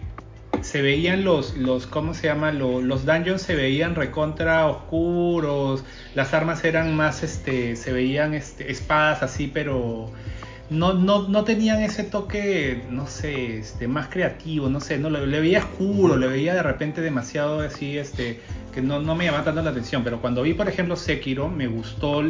Se 0.62 0.82
veían 0.82 1.24
los, 1.24 1.56
los 1.56 1.88
¿cómo 1.88 2.14
se 2.14 2.28
llama? 2.28 2.52
Lo- 2.52 2.82
los 2.82 3.06
dungeons 3.06 3.42
se 3.42 3.56
veían 3.56 3.96
recontra 3.96 4.68
oscuros, 4.68 5.86
las 6.16 6.34
armas 6.34 6.64
eran 6.66 6.96
más, 6.96 7.24
este, 7.24 7.76
se 7.76 7.94
veían 7.94 8.34
este, 8.34 8.70
espadas 8.70 9.24
así, 9.24 9.48
pero 9.54 10.12
no, 10.70 10.94
no, 10.94 11.28
no 11.30 11.44
tenían 11.46 11.82
ese 11.82 12.04
toque, 12.04 12.84
no 12.90 13.08
sé, 13.08 13.60
este, 13.60 13.88
más 13.88 14.08
creativo, 14.08 14.70
no 14.70 14.82
sé, 14.82 14.98
no 14.98 15.10
le, 15.10 15.40
veía 15.40 15.60
oscuro, 15.60 16.18
le 16.18 16.28
veía 16.28 16.54
de 16.54 16.64
repente 16.64 17.02
demasiado 17.02 17.62
así, 17.62 17.98
este, 17.98 18.40
que 18.74 18.82
no, 18.82 19.00
no 19.00 19.16
me 19.16 19.26
llamaba 19.26 19.46
tanto 19.46 19.62
la 19.62 19.70
atención, 19.70 20.04
pero 20.04 20.20
cuando 20.20 20.42
vi, 20.42 20.54
por 20.54 20.68
ejemplo, 20.68 20.96
Sekiro, 20.96 21.48
me 21.48 21.68
gustó, 21.68 22.22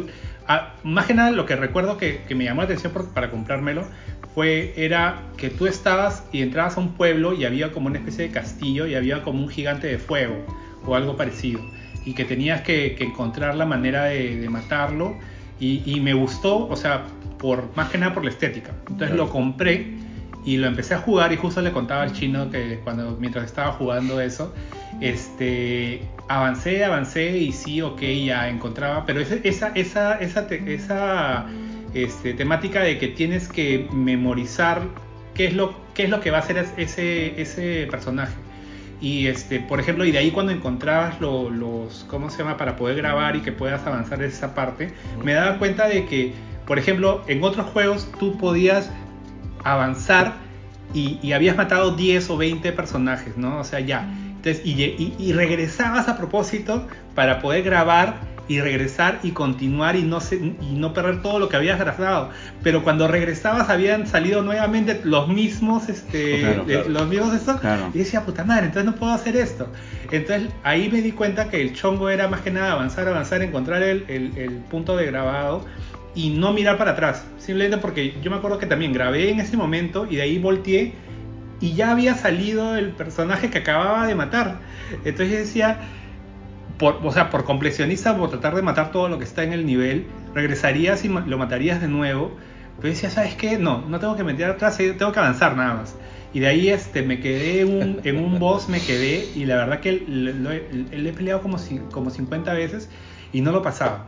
ah, 0.46 0.74
más 0.84 1.06
que 1.06 1.14
nada 1.14 1.32
lo 1.32 1.46
que 1.46 1.56
recuerdo 1.56 1.96
que, 1.96 2.22
que 2.28 2.34
me 2.34 2.44
llamó 2.44 2.60
la 2.60 2.66
atención 2.66 2.92
para 3.14 3.30
comprármelo, 3.30 3.84
fue, 4.34 4.72
era 4.76 5.22
que 5.36 5.50
tú 5.50 5.66
estabas 5.66 6.24
y 6.32 6.42
entrabas 6.42 6.76
a 6.76 6.80
un 6.80 6.94
pueblo 6.94 7.34
y 7.34 7.44
había 7.44 7.72
como 7.72 7.88
una 7.88 7.98
especie 7.98 8.28
de 8.28 8.30
castillo 8.32 8.86
y 8.86 8.94
había 8.94 9.22
como 9.22 9.42
un 9.42 9.48
gigante 9.48 9.86
de 9.86 9.98
fuego 9.98 10.36
o 10.86 10.94
algo 10.94 11.16
parecido, 11.16 11.60
y 12.04 12.14
que 12.14 12.24
tenías 12.24 12.62
que, 12.62 12.94
que 12.96 13.04
encontrar 13.04 13.54
la 13.54 13.66
manera 13.66 14.04
de, 14.04 14.36
de 14.36 14.48
matarlo, 14.48 15.16
y, 15.58 15.82
y 15.84 16.00
me 16.00 16.14
gustó, 16.14 16.66
o 16.68 16.76
sea, 16.76 17.04
por 17.38 17.74
más 17.76 17.90
que 17.90 17.98
nada 17.98 18.14
por 18.14 18.24
la 18.24 18.30
estética. 18.30 18.70
Entonces 18.82 19.08
Claro. 19.08 19.24
lo 19.24 19.30
compré 19.30 19.94
y 20.44 20.56
lo 20.56 20.66
empecé 20.66 20.94
a 20.94 20.98
jugar 20.98 21.32
y 21.32 21.36
justo 21.36 21.60
le 21.60 21.70
contaba 21.70 22.02
al 22.02 22.12
chino 22.12 22.50
que 22.50 22.80
cuando 22.82 23.16
mientras 23.20 23.44
estaba 23.44 23.72
jugando 23.72 24.20
eso, 24.22 24.54
este 25.02 26.02
avancé, 26.28 26.84
avancé 26.84 27.36
y 27.36 27.52
sí, 27.52 27.82
ok, 27.82 28.00
ya 28.24 28.48
encontraba, 28.48 29.04
pero 29.04 29.20
esa 29.20 29.36
esa 29.74 30.16
esa 30.18 30.48
esa 30.48 31.46
este, 31.94 32.34
temática 32.34 32.80
de 32.80 32.98
que 32.98 33.08
tienes 33.08 33.48
que 33.48 33.88
memorizar 33.92 34.82
qué 35.34 35.46
es 35.46 35.54
lo 35.54 35.74
qué 35.94 36.04
es 36.04 36.10
lo 36.10 36.20
que 36.20 36.30
va 36.30 36.38
a 36.38 36.40
hacer 36.40 36.56
es- 36.58 36.72
ese 36.76 37.40
ese 37.40 37.86
personaje. 37.90 38.34
Y 39.00 39.26
este, 39.28 39.60
por 39.60 39.80
ejemplo, 39.80 40.04
y 40.04 40.12
de 40.12 40.18
ahí 40.18 40.30
cuando 40.30 40.52
encontrabas 40.52 41.20
lo- 41.20 41.48
los, 41.50 42.04
¿cómo 42.08 42.28
se 42.30 42.38
llama? 42.38 42.56
Para 42.58 42.76
poder 42.76 42.96
grabar 42.96 43.34
y 43.36 43.40
que 43.40 43.50
puedas 43.52 43.86
avanzar 43.86 44.22
esa 44.22 44.54
parte, 44.54 44.92
me 45.24 45.32
daba 45.32 45.56
cuenta 45.58 45.88
de 45.88 46.04
que, 46.04 46.34
por 46.66 46.78
ejemplo, 46.78 47.22
en 47.26 47.42
otros 47.42 47.66
juegos 47.68 48.10
tú 48.20 48.36
podías 48.36 48.90
avanzar 49.64 50.34
y, 50.94 51.18
y 51.22 51.32
habías 51.32 51.56
matado 51.56 51.92
10 51.96 52.28
o 52.30 52.36
20 52.36 52.72
personajes, 52.72 53.36
¿no? 53.36 53.58
O 53.60 53.64
sea, 53.64 53.80
ya. 53.80 54.08
Entonces, 54.36 54.62
y, 54.64 54.72
y- 54.82 55.14
y 55.18 55.32
regresabas 55.32 56.08
a 56.08 56.16
propósito 56.16 56.86
para 57.14 57.40
poder 57.40 57.62
grabar 57.62 58.20
y 58.50 58.60
regresar 58.60 59.20
y 59.22 59.30
continuar 59.30 59.94
y 59.94 60.02
no, 60.02 60.20
se, 60.20 60.34
y 60.34 60.74
no 60.74 60.92
perder 60.92 61.22
todo 61.22 61.38
lo 61.38 61.48
que 61.48 61.54
habías 61.54 61.78
grabado. 61.78 62.30
Pero 62.64 62.82
cuando 62.82 63.06
regresabas 63.06 63.70
habían 63.70 64.08
salido 64.08 64.42
nuevamente 64.42 65.00
los 65.04 65.28
mismos, 65.28 65.88
este, 65.88 66.40
Claro, 66.40 66.62
eh, 66.62 66.64
claro. 66.66 66.88
los 66.88 67.06
mismos 67.08 67.32
estos. 67.34 67.60
Claro. 67.60 67.90
Y 67.94 67.98
decía, 67.98 68.22
puta 68.24 68.42
madre, 68.42 68.66
entonces 68.66 68.90
no 68.90 68.96
puedo 68.98 69.12
hacer 69.12 69.36
esto. 69.36 69.68
Entonces 70.10 70.48
ahí 70.64 70.88
me 70.90 71.00
di 71.00 71.12
cuenta 71.12 71.48
que 71.48 71.60
el 71.60 71.74
chongo 71.74 72.10
era 72.10 72.26
más 72.26 72.40
que 72.40 72.50
nada 72.50 72.72
avanzar, 72.72 73.06
avanzar, 73.06 73.40
encontrar 73.42 73.84
el, 73.84 74.04
el- 74.08 74.36
el 74.36 74.50
punto 74.68 74.96
de 74.96 75.06
grabado 75.06 75.64
y 76.16 76.30
no 76.30 76.52
mirar 76.52 76.76
para 76.76 76.90
atrás. 76.90 77.24
Simplemente 77.38 77.78
porque 77.78 78.14
yo 78.20 78.32
me 78.32 78.38
acuerdo 78.38 78.58
que 78.58 78.66
también 78.66 78.92
grabé 78.92 79.30
en 79.30 79.38
ese 79.38 79.56
momento 79.56 80.08
y 80.10 80.16
de 80.16 80.22
ahí 80.22 80.38
volteé 80.38 80.92
y 81.60 81.74
ya 81.74 81.92
había 81.92 82.16
salido 82.16 82.74
el 82.74 82.88
personaje 82.90 83.48
que 83.48 83.58
acababa 83.58 84.08
de 84.08 84.16
matar. 84.16 84.56
Entonces 85.04 85.30
yo 85.30 85.38
decía, 85.38 85.78
por, 86.80 86.98
o 87.04 87.12
sea, 87.12 87.28
por 87.28 87.44
completionista, 87.44 88.16
por 88.16 88.30
tratar 88.30 88.56
de 88.56 88.62
matar 88.62 88.90
todo 88.90 89.10
lo 89.10 89.18
que 89.18 89.24
está 89.24 89.44
en 89.44 89.52
el 89.52 89.66
nivel, 89.66 90.06
regresarías 90.34 91.04
y 91.04 91.08
lo 91.08 91.36
matarías 91.36 91.78
de 91.82 91.88
nuevo. 91.88 92.34
Pero 92.76 92.88
decía, 92.88 93.10
¿sabes 93.10 93.34
qué? 93.34 93.58
No, 93.58 93.84
no 93.86 94.00
tengo 94.00 94.16
que 94.16 94.24
meter 94.24 94.50
atrás, 94.50 94.80
eh, 94.80 94.94
tengo 94.94 95.12
que 95.12 95.18
avanzar 95.18 95.54
nada 95.56 95.74
más. 95.74 95.94
Y 96.32 96.40
de 96.40 96.46
ahí 96.46 96.70
este, 96.70 97.02
me 97.02 97.20
quedé 97.20 97.66
un, 97.66 98.00
en 98.02 98.16
un 98.16 98.38
boss, 98.40 98.70
me 98.70 98.80
quedé 98.80 99.28
y 99.34 99.44
la 99.44 99.56
verdad 99.56 99.80
que 99.80 100.02
lo, 100.08 100.50
he 100.50 101.12
peleado 101.12 101.42
como, 101.42 101.58
como 101.90 102.08
50 102.08 102.54
veces 102.54 102.88
y 103.30 103.42
no 103.42 103.52
lo 103.52 103.60
pasaba. 103.60 104.06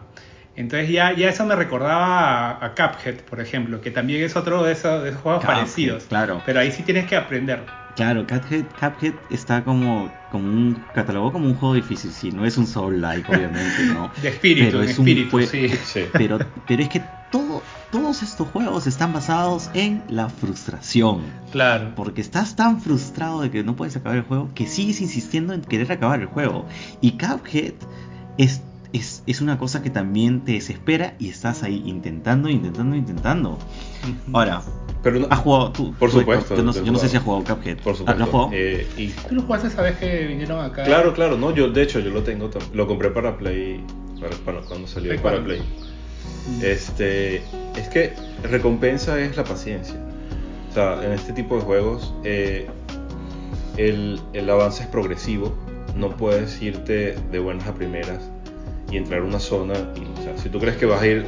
Entonces 0.56 0.88
ya, 0.88 1.12
ya 1.12 1.28
eso 1.28 1.44
me 1.44 1.54
recordaba 1.54 2.64
a, 2.64 2.74
Cuphead, 2.74 3.16
por 3.28 3.40
ejemplo, 3.40 3.82
que 3.82 3.90
también 3.90 4.22
es 4.22 4.34
otro 4.34 4.62
de 4.62 4.72
esos, 4.72 5.14
juegos 5.16 5.44
parecidos. 5.44 6.04
Claro. 6.04 6.40
Pero 6.46 6.60
ahí 6.60 6.72
sí 6.72 6.82
tienes 6.82 7.06
que 7.06 7.16
aprender. 7.16 7.64
Claro, 7.96 8.26
Cuphead, 8.26 8.64
Cuphead 8.80 9.14
está 9.30 9.62
como, 9.62 10.10
como 10.32 10.48
un 10.48 10.82
catalogado 10.94 11.30
como 11.30 11.46
un 11.46 11.54
juego 11.54 11.74
difícil, 11.74 12.10
sí, 12.10 12.32
no 12.32 12.46
es 12.46 12.56
un 12.56 12.66
soul-like, 12.66 13.30
obviamente, 13.30 13.84
¿no? 13.92 14.10
De 14.22 14.30
espíritu, 14.30 14.78
de 14.78 14.86
espíritu, 14.86 15.38
sí. 15.84 16.06
Pero, 16.14 16.38
pero 16.66 16.82
es 16.82 16.88
que 16.88 17.02
todo, 17.30 17.62
todos 17.90 18.22
estos 18.22 18.48
juegos 18.48 18.86
están 18.86 19.12
basados 19.12 19.70
en 19.74 20.02
la 20.08 20.30
frustración. 20.30 21.20
Claro. 21.52 21.92
Porque 21.94 22.22
estás 22.22 22.56
tan 22.56 22.80
frustrado 22.80 23.42
de 23.42 23.50
que 23.50 23.62
no 23.62 23.76
puedes 23.76 23.94
acabar 23.94 24.16
el 24.16 24.24
juego 24.24 24.50
que 24.54 24.66
sigues 24.66 25.02
insistiendo 25.02 25.52
en 25.52 25.60
querer 25.60 25.92
acabar 25.92 26.20
el 26.20 26.26
juego. 26.26 26.66
Y 27.02 27.12
Cuphead 27.12 27.74
es 28.38 28.62
es, 28.92 29.40
una 29.40 29.58
cosa 29.58 29.82
que 29.82 29.90
también 29.90 30.44
te 30.44 30.52
desespera 30.52 31.14
y 31.18 31.28
estás 31.28 31.62
ahí 31.62 31.82
intentando, 31.86 32.48
intentando, 32.48 32.94
intentando. 32.94 33.58
Ahora, 34.32 34.62
pero 35.02 35.26
¿has 35.30 35.38
jugado 35.40 35.72
tú? 35.72 35.94
Por 35.94 36.10
supuesto. 36.10 36.56
Yo 36.56 36.62
no, 36.62 36.72
sé 36.72 37.08
si 37.08 37.16
has 37.16 37.22
jugado 37.22 37.42
Cuphead. 37.42 37.78
Por 37.78 37.96
supuesto. 37.96 38.18
¿Lo 38.18 38.24
has 38.24 38.30
jugado? 38.30 38.50
Eh, 38.52 38.86
y... 38.96 39.08
¿Tú 39.08 39.34
lo 39.34 39.42
jugaste 39.42 39.68
esa 39.68 39.82
vez 39.82 39.96
que 39.96 40.26
vinieron 40.26 40.64
acá? 40.64 40.84
Claro, 40.84 41.14
claro. 41.14 41.36
No, 41.36 41.54
yo 41.54 41.70
de 41.70 41.82
hecho 41.82 42.00
yo 42.00 42.10
lo 42.10 42.22
tengo. 42.22 42.50
Lo 42.72 42.86
compré 42.86 43.10
para 43.10 43.36
Play. 43.36 43.84
Para, 44.44 44.60
cuando 44.60 44.86
salió 44.86 45.20
para 45.20 45.42
Play. 45.42 45.62
Este, 46.60 47.36
es 47.76 47.88
que 47.92 48.12
recompensa 48.42 49.18
es 49.18 49.36
la 49.36 49.44
paciencia. 49.44 49.96
O 50.70 50.74
sea, 50.74 51.04
en 51.04 51.12
este 51.12 51.32
tipo 51.32 51.56
de 51.56 51.62
juegos 51.62 52.14
eh, 52.24 52.66
el, 53.76 54.20
el 54.32 54.50
avance 54.50 54.82
es 54.82 54.88
progresivo. 54.88 55.54
No 55.96 56.16
puedes 56.16 56.62
irte 56.62 57.16
de 57.30 57.38
buenas 57.38 57.66
a 57.66 57.74
primeras 57.74 58.30
y 58.92 58.98
entrar 58.98 59.20
a 59.20 59.24
una 59.24 59.40
zona. 59.40 59.74
Y, 59.96 60.20
o 60.20 60.22
sea, 60.22 60.36
si 60.36 60.48
tú 60.48 60.60
crees 60.60 60.76
que 60.76 60.86
vas 60.86 61.02
a 61.02 61.06
ir 61.06 61.26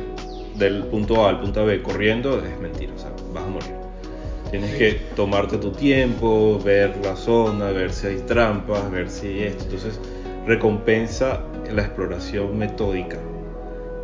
del 0.56 0.84
punto 0.84 1.26
A 1.26 1.30
al 1.30 1.40
punto 1.40 1.64
B 1.64 1.82
corriendo, 1.82 2.38
es 2.44 2.60
mentira, 2.60 2.92
o 2.94 2.98
sea, 2.98 3.10
vas 3.32 3.42
a 3.42 3.48
morir. 3.48 3.74
Tienes 4.50 4.74
que 4.76 4.92
tomarte 5.16 5.56
tu 5.56 5.72
tiempo, 5.72 6.60
ver 6.64 6.94
la 7.02 7.16
zona, 7.16 7.70
ver 7.70 7.92
si 7.92 8.06
hay 8.06 8.18
trampas, 8.18 8.88
ver 8.90 9.10
si 9.10 9.26
hay 9.26 9.42
esto. 9.44 9.64
Entonces, 9.64 9.98
recompensa 10.46 11.40
la 11.74 11.82
exploración 11.82 12.56
metódica 12.56 13.18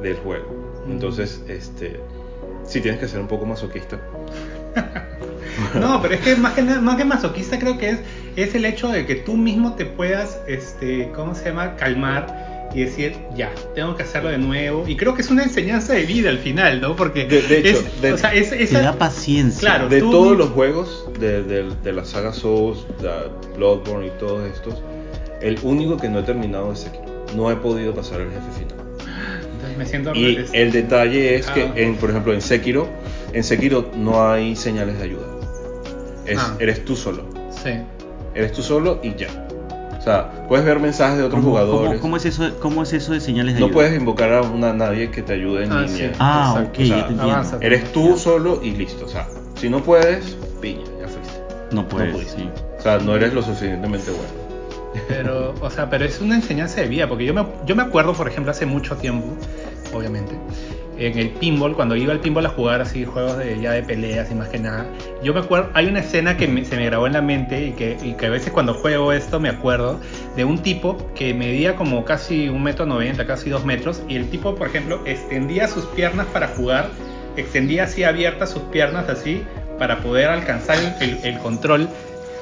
del 0.03 0.17
juego. 0.17 0.83
Entonces, 0.89 1.45
este, 1.47 2.01
sí 2.65 2.81
tienes 2.81 2.99
que 2.99 3.07
ser 3.07 3.21
un 3.21 3.29
poco 3.29 3.47
masoquista. 3.47 4.01
no, 5.79 6.01
pero 6.03 6.15
es 6.15 6.21
que 6.21 6.35
más 6.35 6.55
que, 6.55 6.63
más 6.63 6.97
que 6.97 7.05
masoquista 7.05 7.59
creo 7.59 7.79
que 7.79 7.91
es, 7.91 8.01
es 8.35 8.55
el 8.55 8.65
hecho 8.65 8.89
de 8.89 9.07
que 9.07 9.17
tú 9.17 9.37
mismo 9.37 9.75
te 9.75 9.85
puedas, 9.85 10.41
este, 10.49 11.13
¿cómo 11.15 11.35
se 11.35 11.51
llama? 11.51 11.77
Calmar 11.77 12.50
y 12.75 12.85
decir, 12.85 13.17
ya, 13.35 13.53
tengo 13.75 13.97
que 13.97 14.05
hacerlo 14.05 14.31
de 14.31 14.39
nuevo. 14.39 14.85
Y 14.87 14.97
creo 14.97 15.15
que 15.15 15.23
es 15.23 15.31
una 15.31 15.43
enseñanza 15.43 15.93
de 15.95 16.05
vida 16.05 16.31
al 16.31 16.39
final, 16.39 16.81
¿no? 16.81 16.95
Porque 16.95 17.27
de, 17.27 17.59
hecho, 17.59 17.83
te 18.01 18.67
da 18.67 18.93
paciencia. 18.97 19.61
Claro, 19.61 19.89
de 19.89 20.01
todos 20.01 20.37
los 20.37 20.51
juegos 20.51 21.09
de, 21.19 21.43
de, 21.43 21.93
la 21.93 22.05
saga 22.05 22.33
Souls, 22.33 22.87
Bloodborne 23.57 24.07
y 24.07 24.11
todos 24.19 24.49
estos, 24.49 24.75
el 25.41 25.59
único 25.63 25.97
que 25.97 26.09
no 26.09 26.21
he 26.21 26.23
terminado 26.23 26.73
es 26.73 26.81
Sekiro. 26.81 27.11
No 27.37 27.51
he 27.51 27.57
podido 27.57 27.95
pasar 27.95 28.21
el 28.21 28.29
jefe 28.29 28.65
final. 28.65 28.87
Entonces 29.53 29.79
me 29.79 29.87
siento 29.87 30.15
Y 30.15 30.45
el 30.53 30.73
detalle 30.73 31.37
es 31.37 31.47
que, 31.47 31.63
ah. 31.63 31.73
en, 31.77 31.97
por 31.97 32.11
ejemplo, 32.11 32.33
en 32.33 32.41
Sekiro, 32.41 32.89
en 33.33 33.45
Sekiro 33.45 33.91
no 33.97 34.29
hay 34.29 34.57
señales 34.57 34.99
de 34.99 35.05
ayuda. 35.05 35.27
Es, 36.27 36.39
ah. 36.39 36.57
Eres 36.59 36.85
tú 36.85 36.97
solo. 36.97 37.25
Sí. 37.51 37.71
Eres 38.35 38.53
tú 38.53 38.63
solo 38.63 39.01
y 39.03 39.15
ya. 39.15 39.29
O 40.01 40.03
sea, 40.03 40.47
puedes 40.49 40.65
ver 40.65 40.81
mensajes 40.81 41.19
de 41.19 41.25
otros 41.25 41.45
jugadores. 41.45 42.01
¿cómo, 42.01 42.17
es 42.17 42.25
eso, 42.25 42.59
¿Cómo 42.59 42.83
es 42.83 42.93
eso 42.95 43.13
de 43.13 43.21
señales 43.21 43.55
de 43.57 43.61
No 43.61 43.71
puedes 43.71 43.95
invocar 43.95 44.33
a 44.33 44.41
una, 44.41 44.73
nadie 44.73 45.11
que 45.11 45.21
te 45.21 45.35
ayude 45.35 45.65
en 45.65 45.73
ah, 45.73 45.83
línea. 45.83 46.13
Ah, 46.19 46.65
ok, 46.67 46.79
ya 46.79 47.07
te 47.07 47.13
entiendo. 47.13 47.59
eres 47.61 47.93
tú 47.93 48.17
solo 48.17 48.61
y 48.63 48.71
listo. 48.71 49.05
O 49.05 49.09
sea, 49.09 49.29
si 49.57 49.69
no 49.69 49.83
puedes, 49.83 50.39
piña, 50.63 50.87
ya 50.99 51.07
fuiste. 51.07 51.43
No 51.73 51.87
puedes, 51.87 52.31
sí. 52.31 52.49
O 52.79 52.81
sea, 52.83 52.97
no 52.97 53.15
eres 53.15 53.35
lo 53.35 53.43
suficientemente 53.43 54.11
bueno. 54.11 55.05
Pero, 55.07 55.55
o 55.61 55.69
sea, 55.69 55.91
pero 55.91 56.07
es 56.07 56.19
una 56.23 56.37
enseñanza 56.37 56.81
de 56.81 56.89
vida, 56.89 57.07
porque 57.07 57.27
yo 57.27 57.35
me, 57.35 57.45
yo 57.67 57.77
me 57.77 57.83
acuerdo, 57.83 58.15
por 58.15 58.27
ejemplo, 58.27 58.51
hace 58.51 58.65
mucho 58.65 58.97
tiempo, 58.97 59.27
obviamente, 59.93 60.33
en 61.01 61.19
el 61.19 61.31
pinball, 61.31 61.75
cuando 61.75 61.97
iba 61.97 62.13
al 62.13 62.21
pinball 62.21 62.45
a 62.45 62.51
jugar 62.51 62.83
así 62.83 63.07
juegos 63.07 63.39
de, 63.39 63.59
ya 63.59 63.73
de 63.73 63.83
peleas 63.83 64.31
y 64.31 64.35
más 64.35 64.49
que 64.49 64.59
nada, 64.59 64.87
yo 65.23 65.33
me 65.33 65.41
acuerdo, 65.41 65.71
hay 65.73 65.87
una 65.87 66.01
escena 66.01 66.37
que 66.37 66.47
se 66.65 66.77
me 66.77 66.85
grabó 66.85 67.07
en 67.07 67.15
la 67.15 67.23
mente 67.23 67.67
y 67.67 67.73
que, 67.73 67.97
y 68.03 68.13
que, 68.13 68.27
a 68.27 68.29
veces 68.29 68.53
cuando 68.53 68.75
juego 68.75 69.13
esto 69.13 69.41
me 69.41 69.49
acuerdo 69.49 69.99
de 70.37 70.45
un 70.45 70.59
tipo 70.59 70.99
que 71.15 71.33
medía 71.33 71.75
como 71.75 72.05
casi 72.05 72.51
un 72.51 72.63
metro 72.63 72.85
noventa, 72.85 73.27
casi 73.27 73.49
dos 73.49 73.65
metros, 73.65 74.03
y 74.09 74.17
el 74.17 74.29
tipo, 74.29 74.55
por 74.55 74.69
ejemplo, 74.69 75.01
extendía 75.07 75.69
sus 75.69 75.87
piernas 75.87 76.27
para 76.27 76.49
jugar, 76.49 76.91
extendía 77.37 77.85
así 77.85 78.05
abiertas 78.05 78.51
sus 78.51 78.63
piernas 78.65 79.09
así 79.09 79.43
para 79.79 80.01
poder 80.01 80.29
alcanzar 80.29 80.77
el, 81.01 81.19
el, 81.25 81.39
control 81.39 81.89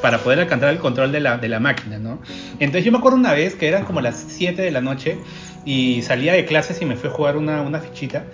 para 0.02 0.18
poder 0.18 0.40
alcanzar 0.40 0.70
el 0.70 0.78
control 0.78 1.12
de 1.12 1.20
la, 1.20 1.38
de 1.38 1.48
la 1.48 1.60
máquina, 1.60 1.98
¿no? 1.98 2.20
Entonces 2.58 2.84
yo 2.84 2.92
me 2.92 2.98
acuerdo 2.98 3.18
una 3.18 3.32
vez 3.32 3.54
que 3.54 3.68
eran 3.68 3.84
como 3.84 4.00
las 4.00 4.16
7 4.28 4.60
de 4.60 4.70
la 4.72 4.80
noche 4.80 5.18
y 5.64 6.02
salía 6.02 6.32
de 6.32 6.44
clases 6.44 6.80
y 6.82 6.84
me 6.84 6.96
fui 6.96 7.10
a 7.10 7.12
jugar 7.12 7.36
una, 7.36 7.62
una 7.62 7.80
fichita 7.80 8.24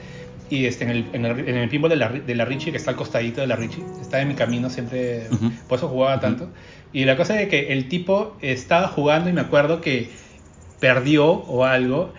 y 0.51 0.67
este, 0.67 0.85
en, 0.85 0.91
el, 0.91 1.07
en, 1.13 1.25
el, 1.25 1.49
en 1.49 1.57
el 1.57 1.69
pinball 1.69 1.91
de 1.91 1.97
la, 1.97 2.09
de 2.09 2.35
la 2.35 2.45
Richie, 2.45 2.71
que 2.71 2.77
está 2.77 2.91
al 2.91 2.97
costadito 2.97 3.41
de 3.41 3.47
la 3.47 3.57
Richie, 3.57 3.83
está 4.01 4.21
en 4.21 4.29
mi 4.29 4.35
camino 4.35 4.71
siempre, 4.71 5.29
por 5.69 5.79
eso 5.79 5.89
jugaba 5.89 6.21
tanto. 6.21 6.51
Y 6.93 7.05
la 7.05 7.17
cosa 7.17 7.41
es 7.41 7.49
que 7.49 7.73
el 7.73 7.89
tipo 7.89 8.37
estaba 8.41 8.89
jugando 8.89 9.29
y 9.29 9.33
me 9.33 9.41
acuerdo 9.41 9.81
que 9.81 10.11
perdió 10.81 11.27
o 11.27 11.65
algo 11.65 12.13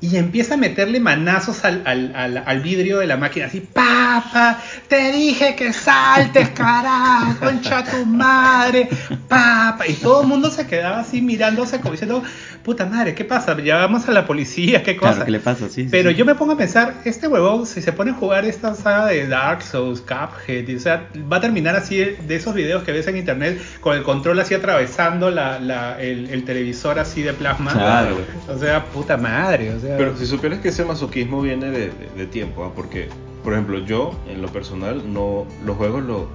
y 0.00 0.16
empieza 0.16 0.54
a 0.54 0.56
meterle 0.56 1.00
manazos 1.00 1.64
al, 1.64 1.82
al, 1.84 2.42
al, 2.44 2.60
vidrio 2.60 2.98
de 2.98 3.06
la 3.06 3.16
máquina, 3.16 3.46
así, 3.46 3.60
papa, 3.60 4.60
te 4.88 5.10
dije 5.10 5.56
que 5.56 5.72
saltes, 5.72 6.50
carajo, 6.50 7.38
concha 7.40 7.82
tu 7.82 8.06
madre, 8.06 8.88
papa. 9.26 9.86
Y 9.88 9.94
todo 9.94 10.22
el 10.22 10.28
mundo 10.28 10.50
se 10.50 10.66
quedaba 10.66 11.00
así 11.00 11.20
mirándose 11.20 11.80
como 11.80 11.92
diciendo, 11.92 12.22
puta 12.62 12.86
madre, 12.86 13.14
¿qué 13.14 13.24
pasa? 13.24 13.56
Llamamos 13.56 14.08
a 14.08 14.12
la 14.12 14.26
policía, 14.26 14.82
¿qué 14.82 14.96
cosa? 14.96 15.24
¿qué 15.24 15.30
le 15.30 15.40
pasa? 15.40 15.68
Sí, 15.68 15.88
Pero 15.90 16.10
yo 16.10 16.24
me 16.24 16.34
pongo 16.34 16.52
a 16.52 16.56
pensar, 16.56 16.94
este 17.04 17.28
huevón, 17.28 17.66
si 17.66 17.82
se 17.82 17.92
pone 17.92 18.10
a 18.10 18.14
jugar 18.14 18.44
esta 18.44 18.74
saga 18.74 19.06
de 19.06 19.26
Dark 19.26 19.62
Souls, 19.62 20.00
Cuphead, 20.00 20.76
o 20.76 20.80
sea, 20.80 21.08
va 21.30 21.38
a 21.38 21.40
terminar 21.40 21.76
así 21.76 21.98
de 21.98 22.36
esos 22.36 22.54
videos 22.54 22.82
que 22.82 22.92
ves 22.92 23.06
en 23.06 23.16
internet 23.16 23.60
con 23.80 23.96
el 23.96 24.02
control 24.02 24.38
así 24.40 24.54
atravesando 24.54 25.30
la, 25.30 25.58
la, 25.58 26.00
el, 26.00 26.44
televisor 26.44 26.98
así 26.98 27.22
de 27.22 27.32
plasma. 27.32 27.72
Claro. 27.72 28.18
O 28.48 28.58
sea, 28.58 28.84
puta 28.86 29.16
madre, 29.16 29.74
o 29.74 29.80
sea. 29.80 29.96
Pero 29.96 30.16
si 30.16 30.26
supieras 30.26 30.60
que 30.60 30.68
ese 30.68 30.84
masoquismo 30.84 31.42
viene 31.42 31.70
de, 31.70 32.26
tiempo, 32.26 32.64
¿ah? 32.64 32.72
porque, 32.74 33.08
por 33.42 33.52
ejemplo, 33.52 33.78
yo, 33.78 34.18
en 34.28 34.42
lo 34.42 34.48
personal, 34.48 35.02
no 35.12 35.46
los 35.64 35.76
juegos, 35.76 36.02
lo, 36.04 36.28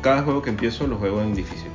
cada 0.00 0.22
juego 0.22 0.42
que 0.42 0.50
empiezo 0.50 0.86
lo 0.86 0.96
juego 0.96 1.22
en 1.22 1.34
difícil. 1.34 1.68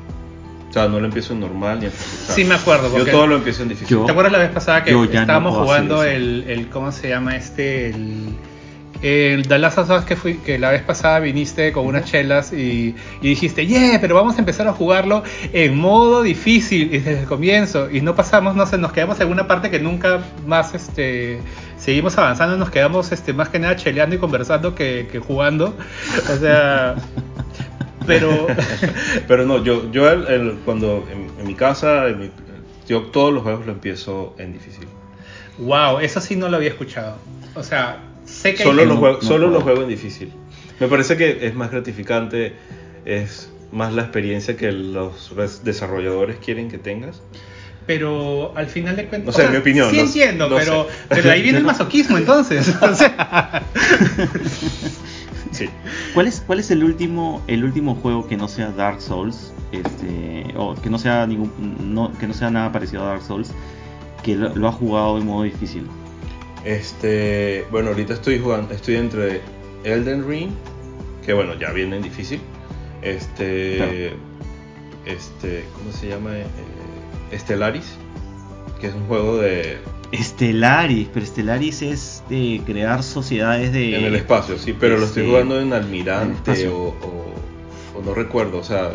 Sea, 0.77 0.87
no 0.87 0.99
lo 0.99 1.05
empiezo 1.05 1.33
en 1.33 1.39
normal 1.39 1.79
ni 1.79 1.85
en 1.87 1.91
Sí, 1.91 2.43
me 2.43 2.55
acuerdo. 2.55 2.95
Yo 2.97 3.05
todo 3.05 3.27
lo 3.27 3.35
empiezo 3.35 3.63
en 3.63 3.69
difícil. 3.69 4.05
¿Te 4.05 4.11
acuerdas 4.11 4.31
la 4.31 4.39
vez 4.39 4.51
pasada 4.51 4.83
que 4.83 4.91
estábamos 4.91 5.55
jugando 5.55 6.03
el, 6.03 6.45
el, 6.47 6.69
¿Cómo 6.69 6.91
se 6.91 7.09
llama 7.09 7.35
este? 7.35 7.89
El, 7.89 8.35
el 9.01 9.63
of 9.63 9.89
Us 9.89 10.05
que, 10.05 10.15
fui, 10.15 10.35
que 10.37 10.57
la 10.57 10.71
vez 10.71 10.81
pasada 10.81 11.19
viniste 11.19 11.71
con 11.71 11.85
unas 11.85 12.05
chelas 12.05 12.51
y, 12.51 12.95
y, 13.21 13.27
dijiste, 13.29 13.65
yeah, 13.65 13.99
pero 14.01 14.15
vamos 14.15 14.35
a 14.37 14.39
empezar 14.39 14.67
a 14.67 14.73
jugarlo 14.73 15.23
en 15.53 15.77
modo 15.77 16.23
difícil 16.23 16.89
desde 16.89 17.21
el 17.21 17.25
comienzo. 17.25 17.89
Y 17.91 18.01
no 18.01 18.15
pasamos, 18.15 18.55
no 18.55 18.65
sé, 18.65 18.77
nos 18.77 18.91
quedamos 18.91 19.19
en 19.19 19.29
una 19.29 19.47
parte 19.47 19.69
que 19.69 19.79
nunca 19.79 20.21
más 20.45 20.73
este, 20.73 21.39
seguimos 21.77 22.17
avanzando, 22.17 22.57
nos 22.57 22.69
quedamos 22.69 23.11
este, 23.11 23.33
más 23.33 23.49
que 23.49 23.59
nada 23.59 23.75
cheleando 23.75 24.15
y 24.15 24.19
conversando 24.19 24.73
que, 24.73 25.07
que 25.11 25.19
jugando. 25.19 25.75
O 26.31 26.37
sea, 26.37 26.95
pero... 28.07 28.47
pero 29.27 29.45
no, 29.45 29.63
yo, 29.63 29.91
yo 29.91 30.05
cuando 30.65 31.07
en, 31.11 31.45
mi 31.45 31.53
casa, 31.53 32.05
yo 32.87 33.01
todos 33.03 33.33
los 33.33 33.43
juegos 33.43 33.65
lo 33.65 33.73
empiezo 33.73 34.33
en 34.39 34.53
difícil. 34.53 34.87
Wow, 35.59 35.99
eso 35.99 36.21
sí 36.21 36.35
no 36.35 36.49
lo 36.49 36.57
había 36.57 36.69
escuchado. 36.69 37.17
O 37.53 37.63
sea, 37.63 37.99
sé 38.25 38.55
que... 38.55 38.63
Solo, 38.63 38.85
lo, 38.85 38.97
juego, 38.97 39.21
solo 39.21 39.49
lo 39.49 39.61
juego 39.61 39.83
en 39.83 39.89
difícil. 39.89 40.31
Me 40.79 40.87
parece 40.87 41.17
que 41.17 41.45
es 41.45 41.55
más 41.55 41.71
gratificante, 41.71 42.53
es 43.05 43.49
más 43.71 43.93
la 43.93 44.03
experiencia 44.03 44.55
que 44.55 44.71
los 44.71 45.33
desarrolladores 45.63 46.37
quieren 46.37 46.69
que 46.69 46.77
tengas. 46.77 47.21
pero 47.85 48.53
al 48.55 48.67
final 48.67 48.95
de 48.95 49.07
cuentas. 49.07 49.25
No 49.27 49.31
sé, 49.33 49.41
o 49.41 49.43
sea, 49.43 49.51
mi 49.51 49.57
opinión, 49.57 49.89
Sí 49.89 49.97
no- 49.97 50.03
entiendo, 50.03 50.49
no 50.49 50.55
pero, 50.57 50.87
pero 51.09 51.31
ahí 51.31 51.41
viene 51.41 51.57
el 51.59 51.63
masoquismo 51.73 52.17
entonces. 52.17 52.73
O 52.81 52.95
sea, 52.95 53.63
Sí. 55.57 55.69
¿Cuál 56.13 56.27
es, 56.27 56.41
cuál 56.45 56.59
es 56.59 56.69
el 56.71 56.83
último 56.83 57.41
el 57.47 57.63
último 57.63 57.95
juego 57.95 58.27
que 58.27 58.37
no 58.37 58.47
sea 58.47 58.69
Dark 58.71 59.01
Souls? 59.01 59.51
Este, 59.71 60.53
o 60.55 60.75
que 60.75 60.89
no 60.89 60.97
sea 60.99 61.25
ningún 61.27 61.51
no, 61.93 62.13
que 62.13 62.27
no 62.27 62.33
sea 62.33 62.49
nada 62.49 62.71
parecido 62.71 63.03
a 63.03 63.07
Dark 63.07 63.21
Souls 63.23 63.51
que 64.23 64.35
lo, 64.35 64.55
lo 64.55 64.67
ha 64.67 64.71
jugado 64.71 65.17
en 65.17 65.25
modo 65.25 65.43
difícil. 65.43 65.87
Este, 66.63 67.65
bueno, 67.71 67.89
ahorita 67.89 68.13
estoy 68.13 68.39
jugando, 68.39 68.73
estoy 68.73 68.95
entre 68.95 69.41
Elden 69.83 70.27
Ring, 70.27 70.51
que 71.25 71.33
bueno, 71.33 71.53
ya 71.55 71.71
viene 71.71 71.97
en 71.97 72.03
difícil. 72.03 72.41
Este, 73.01 73.77
Claro. 73.77 74.17
este, 75.05 75.63
¿cómo 75.77 75.91
se 75.91 76.09
llama? 76.09 76.31
Eh, 76.35 76.45
Stellaris, 77.37 77.95
que 78.81 78.87
es 78.87 78.93
un 78.93 79.05
juego 79.07 79.37
de 79.37 79.77
Stellaris, 80.13 81.07
pero 81.13 81.25
Stellaris 81.25 81.81
es 81.81 82.23
de 82.29 82.61
crear 82.65 83.03
sociedades 83.03 83.73
de 83.73 83.97
en 83.97 84.05
el 84.05 84.15
espacio, 84.15 84.57
sí, 84.57 84.73
pero 84.79 84.97
lo 84.97 85.05
estoy 85.05 85.27
jugando 85.27 85.59
en 85.59 85.73
Almirante 85.73 86.67
o, 86.69 86.77
o- 86.89 87.33
o 87.99 88.01
no 88.05 88.13
recuerdo, 88.13 88.59
o 88.59 88.63
sea, 88.63 88.91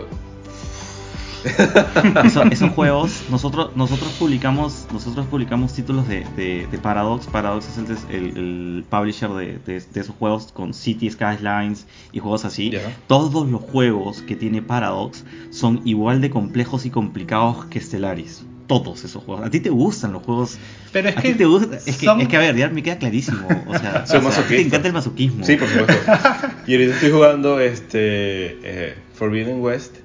Eso- 2.25 2.45
esos 2.45 2.71
juegos, 2.77 3.25
nosotros 3.29 3.71
nosotros 3.75 4.13
publicamos 4.19 4.87
nosotros 4.93 5.27
publicamos 5.27 5.73
títulos 5.73 6.07
de, 6.07 6.25
de- 6.37 6.69
de 6.71 6.79
Paradox. 6.79 7.27
Paradox 7.27 7.67
es 7.69 7.79
el, 7.79 8.15
el- 8.15 8.37
el 8.37 8.85
publisher 8.89 9.31
de, 9.31 9.59
de- 9.59 10.01
esos 10.01 10.15
juegos 10.17 10.53
con 10.53 10.73
City 10.73 11.11
Skylines 11.11 11.87
y 12.13 12.21
juegos 12.21 12.45
así. 12.45 12.71
Todos 13.09 13.49
los 13.49 13.61
juegos 13.61 14.23
que 14.23 14.37
tiene 14.37 14.63
Paradox 14.63 15.25
son 15.51 15.81
igual 15.85 16.21
de 16.21 16.31
complejos 16.31 16.87
y 16.87 16.91
complicados 16.91 17.65
que 17.67 17.81
Stellaris. 17.81 18.45
Todos 18.67 19.05
esos 19.05 19.23
juegos. 19.25 19.45
A 19.47 19.51
ti 19.51 19.61
te 19.61 19.71
gustan 19.71 20.13
los 20.13 20.23
juegos. 20.23 20.57
Pero 20.93 21.09
es 21.09 21.17
a 21.17 21.21
que 21.23 21.33
ti 21.33 21.39
te 21.39 21.45
gusta. 21.45 21.77
Es 21.77 21.97
que, 21.97 22.07
son- 22.07 22.21
es 22.21 22.29
que 22.29 22.37
a 22.37 22.41
ver, 22.41 22.57
ya 22.57 22.69
me 22.69 22.83
queda 22.83 22.97
clarísimo. 22.99 23.47
O 23.67 23.79
sea, 23.79 24.07
Soy 24.07 24.21
o 24.25 24.31
sea, 24.31 24.43
a 24.43 24.47
ti 24.47 24.55
te 24.57 24.61
encanta 24.63 24.89
el 24.89 24.95
masoquismo. 24.95 25.45
sí, 25.45 25.57
por 25.57 25.69
supuesto. 25.69 25.95
Y 26.67 26.73
ahorita 26.75 26.95
estoy 26.95 27.11
jugando 27.11 27.59
este 27.61 28.59
eh, 28.63 28.95
Forbidden 29.15 29.61
West, 29.61 29.97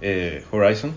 eh, 0.00 0.44
Horizon, 0.50 0.92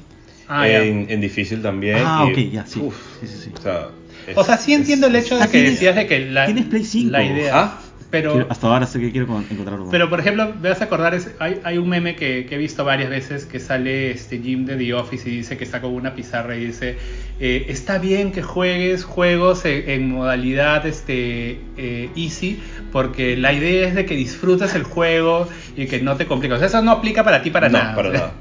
Ah, 0.47 0.68
en, 0.68 1.05
en 1.09 1.22
difícil 1.22 1.62
también. 1.62 1.99
Ah, 2.05 2.26
y- 2.28 2.32
ok, 2.47 2.51
ya, 2.51 2.66
sí. 2.66 2.80
uf, 2.82 2.95
Sí, 3.22 3.28
sí, 3.28 3.38
sí. 3.45 3.51
O 3.57 3.62
sea, 3.62 3.88
es- 4.28 4.38
o 4.38 4.43
sea, 4.43 4.57
sí 4.57 4.74
entiendo 4.74 5.07
el 5.07 5.16
hecho 5.16 5.38
de 5.38 5.43
Ah, 5.43 5.47
que 5.47 5.59
tienes- 5.59 5.72
decías 5.74 5.95
de 5.95 6.07
que 6.07 6.20
la, 6.30 6.45
tienes 6.45 6.66
Play 6.66 6.84
5. 6.84 7.09
la 7.12 7.24
idea. 7.24 7.51
Ah, 7.57 7.80
pero, 8.12 8.34
Quiero- 8.34 8.47
hasta 8.51 8.68
ahora 8.68 8.86
sé 8.86 8.99
que 8.99 9.12
quiero 9.12 9.26
con- 9.26 9.45
encontrar 9.49 9.80
uno. 9.80 9.89
Pero 9.89 10.09
por 10.09 10.20
ejemplo, 10.20 10.53
me 10.62 10.70
vas 10.70 10.82
a 10.82 10.84
acordar, 10.84 11.16
es- 11.16 11.32
hay, 11.39 11.59
hay 11.64 11.78
un 11.80 11.89
meme 11.89 12.16
que, 12.16 12.45
que 12.45 12.55
he 12.55 12.57
visto 12.57 12.84
varias 12.86 13.09
veces 13.09 13.45
que 13.45 13.59
sale 13.59 14.12
este 14.12 14.38
Jim 14.39 14.66
de 14.66 14.76
The 14.76 14.93
Office 14.93 15.30
y 15.30 15.38
dice 15.38 15.57
que 15.57 15.64
está 15.64 15.82
con 15.82 15.93
una 15.93 16.14
pizarra 16.14 16.55
y 16.57 16.66
dice, 16.66 16.97
eh, 17.39 17.66
está 17.70 17.97
bien 17.97 18.32
que 18.32 18.41
juegues 18.43 19.03
juegos 19.05 19.66
en, 19.66 19.89
en 19.89 20.09
modalidad 20.12 20.86
este, 20.86 21.59
eh, 21.78 22.09
easy 22.16 22.59
porque 22.91 23.38
la 23.38 23.53
idea 23.53 23.88
es 23.88 23.95
de 23.95 24.05
que 24.05 24.16
disfrutes 24.16 24.76
el 24.76 24.84
juego 24.84 25.47
y 25.78 25.88
que 25.88 26.01
no 26.01 26.18
te 26.18 26.26
compliques. 26.28 26.57
O 26.57 26.59
sea, 26.59 26.68
eso 26.68 26.82
no 26.82 26.91
aplica 26.91 27.24
para 27.24 27.41
ti 27.41 27.49
para 27.49 27.70
no, 27.70 27.78
nada. 27.80 27.95
para 27.95 28.09
o 28.09 28.12
sea. 28.12 28.20
nada. 28.20 28.34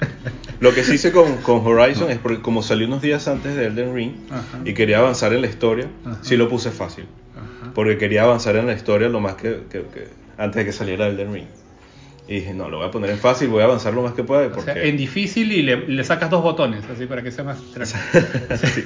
Lo 0.61 0.75
que 0.75 0.85
sí 0.85 0.95
hice 0.95 1.11
con, 1.13 1.37
con 1.39 1.67
Horizon 1.67 2.11
es 2.11 2.19
porque 2.19 2.43
como 2.43 2.63
salió 2.63 2.87
unos 2.87 3.01
días 3.03 3.27
antes 3.29 3.55
de 3.57 3.67
Elden 3.67 3.95
Ring 3.95 4.13
Ajá. 4.31 4.61
y 4.65 4.75
quería 4.75 4.99
avanzar 4.99 5.33
en 5.33 5.41
la 5.41 5.47
historia, 5.47 5.87
Ajá. 6.05 6.19
sí 6.23 6.37
lo 6.37 6.49
puse 6.49 6.71
fácil. 6.71 7.07
Ajá. 7.35 7.73
Porque 7.75 7.97
quería 7.97 8.25
avanzar 8.25 8.57
en 8.57 8.67
la 8.67 8.75
historia 8.75 9.09
lo 9.09 9.21
más 9.21 9.35
que, 9.37 9.63
que- 9.71 9.83
que- 9.83 10.09
antes 10.37 10.57
de 10.57 10.65
que 10.67 10.73
saliera 10.73 11.07
Elden 11.07 11.33
Ring. 11.33 11.47
Y 12.29 12.35
dije, 12.35 12.55
no, 12.55 12.69
lo 12.69 12.77
voy 12.79 12.87
a 12.87 12.91
poner 12.91 13.11
en 13.11 13.19
fácil, 13.19 13.49
voy 13.49 13.63
a 13.63 13.65
avanzar 13.65 13.93
lo 13.95 14.03
más 14.03 14.13
que 14.13 14.23
pueda. 14.23 14.47
O 14.47 14.51
Porque... 14.51 14.73
sea, 14.73 14.83
en 14.85 14.97
difícil 14.97 15.51
y 15.51 15.63
le, 15.63 15.77
le 15.89 16.05
sacas 16.05 16.31
dos 16.31 16.43
botones, 16.43 16.85
así 16.95 17.07
para 17.07 17.23
que 17.23 17.33
sea 17.33 17.43
más 17.45 17.59
tranquilo. 17.73 17.99
Sí. 18.75 18.85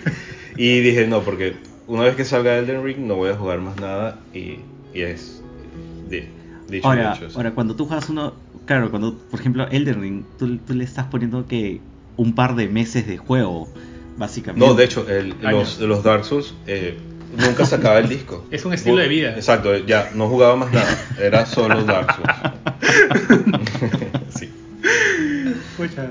Y 0.57 0.81
dije, 0.81 1.07
no, 1.09 1.23
porque 1.23 1.57
una 1.87 2.05
vez 2.05 2.15
que 2.15 2.25
salga 2.25 2.57
Elden 2.57 2.83
Ring 2.85 2.99
no 3.01 3.17
voy 3.17 3.31
a 3.31 3.35
jugar 3.37 3.59
más 3.61 3.77
nada 3.81 4.19
y, 4.33 4.61
y 4.95 5.01
es 5.03 5.43
de, 6.09 6.29
dicho 6.69 6.87
Ahora, 6.89 7.19
ahora, 7.35 7.51
cuando 7.51 7.75
tú 7.77 7.85
juegas 7.87 8.09
uno, 8.09 8.35
claro, 8.67 8.91
cuando, 8.91 9.17
por 9.31 9.41
ejemplo, 9.41 9.67
Elden 9.71 10.01
Ring, 10.01 10.23
tú, 10.39 10.59
tú 10.59 10.75
le 10.75 10.85
estás 10.85 11.07
poniendo 11.07 11.47
que 11.47 11.81
un 12.17 12.35
par 12.35 12.55
de 12.57 12.69
meses 12.69 13.07
de 13.07 13.17
juego, 13.19 13.69
básicamente. 14.17 14.67
No, 14.67 14.75
de 14.75 14.85
hecho, 14.85 15.07
el- 15.09 15.35
los, 15.41 15.79
los 15.81 16.03
Dark 16.05 16.25
Souls 16.25 16.55
eh, 16.67 16.97
nunca 17.37 17.67
sacaba 17.67 17.99
el 17.99 18.09
disco. 18.09 18.45
Es 18.51 18.65
un 18.65 18.73
estilo 18.73 18.97
de 18.97 19.09
vida. 19.09 19.35
Exacto, 19.35 19.77
ya 19.87 20.11
no 20.15 20.29
jugaba 20.29 20.57
más 20.57 20.73
nada, 20.73 20.99
era 21.21 21.45
solo 21.47 21.83
Dark 21.85 22.15
Souls. 22.15 23.25
sí. 24.39 24.49
Pucha. 25.77 26.09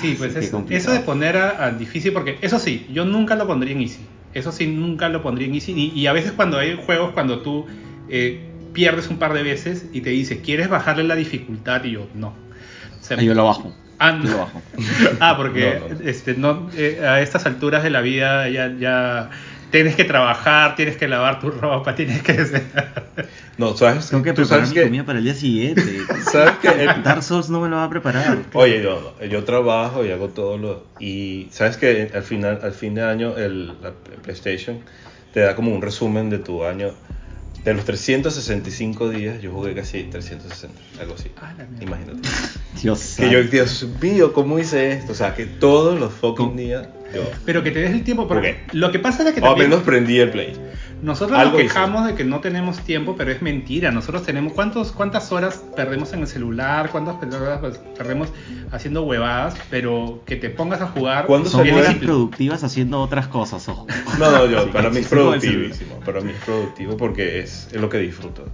Sí, 0.00 0.14
pues 0.16 0.32
Qué 0.34 0.76
eso, 0.76 0.92
de 0.92 1.00
poner 1.00 1.36
a, 1.36 1.64
a 1.66 1.70
difícil, 1.72 2.12
porque 2.12 2.38
eso 2.40 2.58
sí, 2.58 2.86
yo 2.92 3.04
nunca 3.04 3.34
lo 3.34 3.46
pondría 3.46 3.72
en 3.74 3.82
easy. 3.82 4.00
Eso 4.32 4.52
sí, 4.52 4.66
nunca 4.66 5.08
lo 5.08 5.22
pondría 5.22 5.48
en 5.48 5.54
easy. 5.54 5.72
Y, 5.72 5.90
y 5.98 6.06
a 6.06 6.12
veces 6.12 6.32
cuando 6.32 6.58
hay 6.58 6.78
juegos, 6.86 7.12
cuando 7.12 7.40
tú 7.40 7.66
eh, 8.08 8.51
pierdes 8.72 9.08
un 9.08 9.18
par 9.18 9.32
de 9.34 9.42
veces 9.42 9.86
y 9.92 10.00
te 10.00 10.10
dice, 10.10 10.40
¿quieres 10.40 10.68
bajarle 10.68 11.04
la 11.04 11.14
dificultad? 11.16 11.84
Y 11.84 11.92
yo, 11.92 12.06
no. 12.14 12.28
O 12.28 13.04
sea, 13.04 13.16
Ah, 13.18 13.22
yo 13.22 13.34
lo 13.34 13.44
bajo. 13.44 13.72
ah, 13.98 14.18
Yo 14.22 14.30
lo 14.30 14.30
no. 14.30 14.38
bajo. 14.38 14.62
Ah, 15.20 15.34
porque 15.36 15.78
No, 15.80 15.88
no, 15.88 15.94
no. 16.02 16.08
Este, 16.08 16.34
no, 16.34 16.70
eh, 16.76 17.00
a 17.06 17.20
estas 17.20 17.46
alturas 17.46 17.82
de 17.82 17.90
la 17.90 18.00
vida 18.00 18.48
ya, 18.48 18.72
ya 18.78 19.30
tienes 19.70 19.94
que 19.96 20.04
trabajar, 20.04 20.74
tienes 20.76 20.96
que 20.96 21.08
lavar 21.08 21.40
tu 21.40 21.50
ropa, 21.50 21.94
tienes 21.96 22.22
que... 22.22 22.44
No, 23.58 23.76
¿sabes? 23.76 24.08
Tengo 24.08 24.22
que 24.24 24.30
Tú 24.32 24.36
preparar 24.42 24.60
sabes 24.66 24.70
mi 24.70 24.74
que, 24.76 24.82
comida 24.84 25.04
para 25.04 25.18
el 25.18 25.24
día 25.24 25.34
siguiente. 25.34 25.82
¿sabes 26.30 26.52
que 26.62 26.68
el- 26.68 27.02
Dark 27.02 27.22
Souls 27.22 27.50
no 27.50 27.60
me 27.60 27.68
lo 27.68 27.76
va 27.76 27.84
a 27.84 27.90
preparar. 27.90 28.38
Oye, 28.54 28.82
yo, 28.82 29.14
yo 29.30 29.44
trabajo 29.44 30.04
y 30.04 30.10
hago 30.10 30.28
todo 30.28 30.56
lo... 30.56 30.86
Y 30.98 31.48
sabes 31.50 31.76
que 31.76 32.10
al 32.14 32.22
final, 32.22 32.60
al 32.62 32.72
fin 32.72 32.94
de 32.94 33.02
año 33.02 33.36
el, 33.36 33.68
la 33.82 33.92
PlayStation 34.22 34.78
te 35.34 35.40
da 35.40 35.54
como 35.54 35.70
un 35.70 35.82
resumen 35.82 36.30
de 36.30 36.38
tu 36.38 36.64
año. 36.64 36.92
De 37.64 37.74
los 37.74 37.84
365 37.84 39.10
días, 39.10 39.40
yo 39.40 39.52
jugué 39.52 39.74
casi 39.74 40.02
360, 40.02 40.80
algo 41.00 41.14
así. 41.14 41.30
Ah, 41.40 41.54
la 41.56 41.64
mierda. 41.64 41.84
Imagínate. 41.84 42.28
Dios 42.82 43.14
Que 43.16 43.30
yo. 43.30 43.44
Dios 43.44 43.86
mío, 44.00 44.32
¿cómo 44.32 44.58
hice 44.58 44.92
esto? 44.92 45.12
O 45.12 45.14
sea, 45.14 45.34
que 45.34 45.46
todos 45.46 45.98
los 46.00 46.12
fucking 46.12 46.56
días 46.56 46.88
yo... 47.14 47.22
Pero 47.44 47.62
que 47.62 47.70
te 47.70 47.80
des 47.80 47.92
el 47.92 48.04
tiempo, 48.04 48.26
porque 48.26 48.64
lo 48.72 48.90
que 48.90 48.98
pasa 48.98 49.28
es 49.28 49.34
que 49.34 49.40
O 49.40 49.44
al 49.44 49.50
también... 49.50 49.70
menos 49.70 49.84
prendí 49.84 50.18
el 50.18 50.30
play. 50.30 50.56
Nosotros 51.02 51.36
Algo 51.36 51.58
nos 51.58 51.62
quejamos 51.62 52.06
de 52.06 52.14
que 52.14 52.24
no 52.24 52.40
tenemos 52.40 52.78
tiempo, 52.78 53.16
pero 53.18 53.32
es 53.32 53.42
mentira. 53.42 53.90
Nosotros 53.90 54.22
tenemos 54.22 54.52
cuántos, 54.52 54.92
cuántas 54.92 55.32
horas 55.32 55.64
perdemos 55.74 56.12
en 56.12 56.20
el 56.20 56.28
celular, 56.28 56.90
cuántas 56.90 57.16
horas 57.34 57.58
pues, 57.58 57.80
perdemos 57.98 58.28
haciendo 58.70 59.02
huevadas, 59.02 59.56
pero 59.68 60.22
que 60.24 60.36
te 60.36 60.48
pongas 60.48 60.80
a 60.80 60.86
jugar. 60.86 61.26
¿Cuándo 61.26 61.50
Son 61.50 61.68
horas 61.68 61.96
productivas 61.96 62.62
haciendo 62.62 63.00
otras 63.00 63.26
cosas, 63.26 63.68
ojo. 63.68 63.86
No, 64.18 64.30
no, 64.30 64.46
yo, 64.46 64.62
Sí, 64.62 64.70
para 64.72 64.90
mí 64.90 64.98
es 64.98 65.08
productivísimo. 65.08 65.96
Para 66.00 66.20
mí 66.20 66.30
es 66.30 66.44
productivo 66.44 66.96
porque 66.96 67.40
es, 67.40 67.68
es 67.72 67.80
lo 67.80 67.88
que 67.88 67.98
disfruto. 67.98 68.44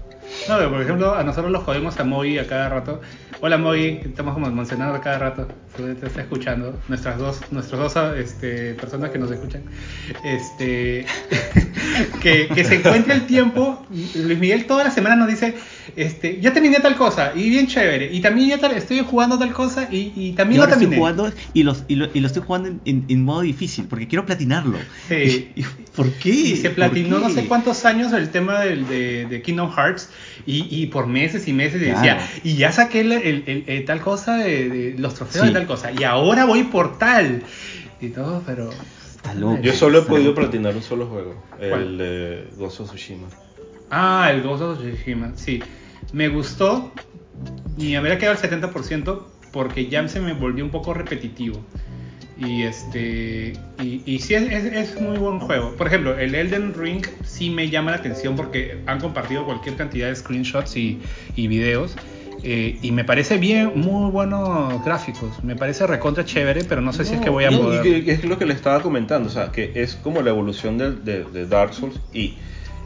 No, 0.48 0.56
pero 0.56 0.70
por 0.70 0.82
ejemplo, 0.82 1.14
a 1.14 1.22
nosotros 1.22 1.50
los 1.52 1.62
jodemos 1.64 1.98
a 1.98 2.04
Mogi 2.04 2.38
a 2.38 2.46
cada 2.46 2.68
rato. 2.68 3.00
Hola 3.40 3.58
Mogi, 3.58 4.00
estamos 4.04 4.34
como 4.34 4.50
mencionando 4.50 4.94
a 4.94 5.00
cada 5.00 5.18
rato. 5.18 5.48
Te 5.76 6.06
está 6.06 6.22
escuchando. 6.22 6.78
Nuestras 6.88 7.18
dos, 7.18 7.40
nuestras 7.50 7.94
dos 7.94 8.16
este, 8.16 8.74
personas 8.74 9.10
que 9.10 9.18
nos 9.18 9.30
escuchan. 9.30 9.62
Este, 10.24 11.06
que, 12.22 12.48
que 12.48 12.64
se 12.64 12.76
encuentre 12.76 13.14
el 13.14 13.26
tiempo. 13.26 13.86
Luis 13.90 14.38
Miguel 14.38 14.66
toda 14.66 14.84
la 14.84 14.90
semana 14.90 15.16
nos 15.16 15.28
dice, 15.28 15.54
este, 15.96 16.40
ya 16.40 16.52
terminé 16.52 16.78
tal 16.80 16.96
cosa 16.96 17.32
y 17.34 17.48
bien 17.50 17.66
chévere. 17.66 18.10
Y 18.12 18.20
también 18.20 18.48
ya 18.50 18.58
tal- 18.58 18.72
estoy 18.72 19.00
jugando 19.00 19.38
tal 19.38 19.52
cosa 19.52 19.88
y, 19.90 20.12
y 20.16 20.26
Y 20.28 20.32
también 20.32 20.58
lo 20.58 20.64
ahora 20.64 20.74
estoy 20.74 20.86
terminé. 20.86 20.98
jugando 21.00 21.32
y, 21.54 21.62
los, 21.62 21.84
y, 21.88 21.94
lo, 21.96 22.08
y 22.12 22.20
lo 22.20 22.26
estoy 22.26 22.42
jugando 22.46 22.68
en, 22.68 22.80
en- 22.84 23.04
en 23.08 23.24
modo 23.24 23.40
difícil 23.42 23.86
porque 23.88 24.06
quiero 24.08 24.26
platinarlo. 24.26 24.78
Sí. 25.08 25.52
Y- 25.56 25.64
¿Por 25.96 26.10
qué? 26.12 26.28
Y 26.30 26.56
se 26.56 26.68
¿Por 26.70 26.76
platinó 26.76 27.18
no 27.18 27.28
sé 27.28 27.46
cuántos 27.46 27.84
años 27.84 28.12
el 28.12 28.30
tema 28.30 28.60
del, 28.60 28.86
de, 28.86 29.26
de 29.26 29.42
Kingdom 29.42 29.72
Hearts 29.72 30.08
y, 30.46 30.66
y 30.70 30.86
por 30.86 31.08
meses 31.08 31.48
y 31.48 31.52
meses 31.52 31.82
y 31.82 31.86
decía, 31.86 32.18
y 32.44 32.54
ya 32.54 32.70
saqué 32.70 33.00
el, 33.00 33.10
el- 33.12 33.42
el- 33.46 33.64
el 33.66 33.84
tal 33.84 34.00
cosa 34.00 34.36
de, 34.36 34.68
de 34.68 34.94
los 34.98 35.14
trofeos 35.14 35.46
Sí. 35.46 35.52
de 35.52 35.58
tal 35.58 35.66
cosa 35.66 35.90
y 35.90 36.04
ahora 36.04 36.44
voy 36.44 36.62
por 36.64 36.98
tal 36.98 37.42
y 38.00 38.08
todo, 38.10 38.42
pero... 38.46 38.70
Loco. 39.36 39.60
Yo 39.60 39.72
solo 39.74 39.98
he 39.98 40.02
podido 40.02 40.30
loco. 40.30 40.40
platinar 40.42 40.74
un 40.76 40.82
solo 40.82 41.06
juego, 41.06 41.42
¿Cuál? 41.58 41.82
el 41.82 41.98
de 41.98 42.44
Ghost 42.56 42.80
of 42.80 42.88
Tsushima. 42.90 43.26
Ah, 43.90 44.28
el 44.32 44.42
Ghost 44.42 44.62
of 44.62 44.78
Tsushima, 44.78 45.32
sí. 45.34 45.60
Me 46.12 46.28
gustó 46.28 46.92
y 47.76 47.90
me 47.90 47.96
habría 47.98 48.18
quedado 48.18 48.36
el 48.36 48.42
70% 48.50 49.26
porque 49.52 49.88
ya 49.88 50.06
se 50.08 50.20
me 50.20 50.32
volvió 50.34 50.64
un 50.64 50.70
poco 50.70 50.94
repetitivo. 50.94 51.64
Y 52.40 52.62
este 52.62 53.54
y, 53.78 54.02
y 54.06 54.18
sí 54.20 54.34
es, 54.34 54.42
es, 54.50 54.64
es 54.64 55.00
muy 55.00 55.16
buen 55.18 55.40
juego. 55.40 55.74
Por 55.76 55.88
ejemplo, 55.88 56.16
el 56.18 56.34
Elden 56.34 56.72
Ring 56.74 57.04
sí 57.24 57.50
me 57.50 57.68
llama 57.68 57.90
la 57.90 57.96
atención 57.96 58.36
porque 58.36 58.78
han 58.86 59.00
compartido 59.00 59.44
cualquier 59.44 59.74
cantidad 59.76 60.08
de 60.08 60.14
screenshots 60.14 60.76
y, 60.76 61.00
y 61.34 61.48
videos. 61.48 61.96
eh, 62.44 62.78
y 62.80 62.92
me 62.92 63.02
parece 63.04 63.38
bien, 63.38 63.72
muy 63.74 64.12
buenos 64.12 64.84
gráficos. 64.84 65.42
Me 65.42 65.56
parece 65.56 65.84
recontra 65.88 66.24
chévere, 66.24 66.62
pero 66.62 66.80
no 66.80 66.92
sé 66.92 67.04
si 67.04 67.16
es 67.16 67.20
que 67.20 67.30
voy 67.30 67.44
a 67.44 67.50
No, 67.50 67.58
poder. 67.58 68.08
es 68.08 68.24
lo 68.24 68.38
que 68.38 68.46
le 68.46 68.54
estaba 68.54 68.80
comentando, 68.82 69.28
o 69.28 69.32
sea, 69.32 69.50
que 69.50 69.72
es 69.74 69.96
como 69.96 70.22
la 70.22 70.30
evolución 70.30 70.78
del- 70.78 71.04
de, 71.04 71.24
de 71.24 71.46
Dark 71.46 71.74
Souls 71.74 71.98
y, 72.12 72.38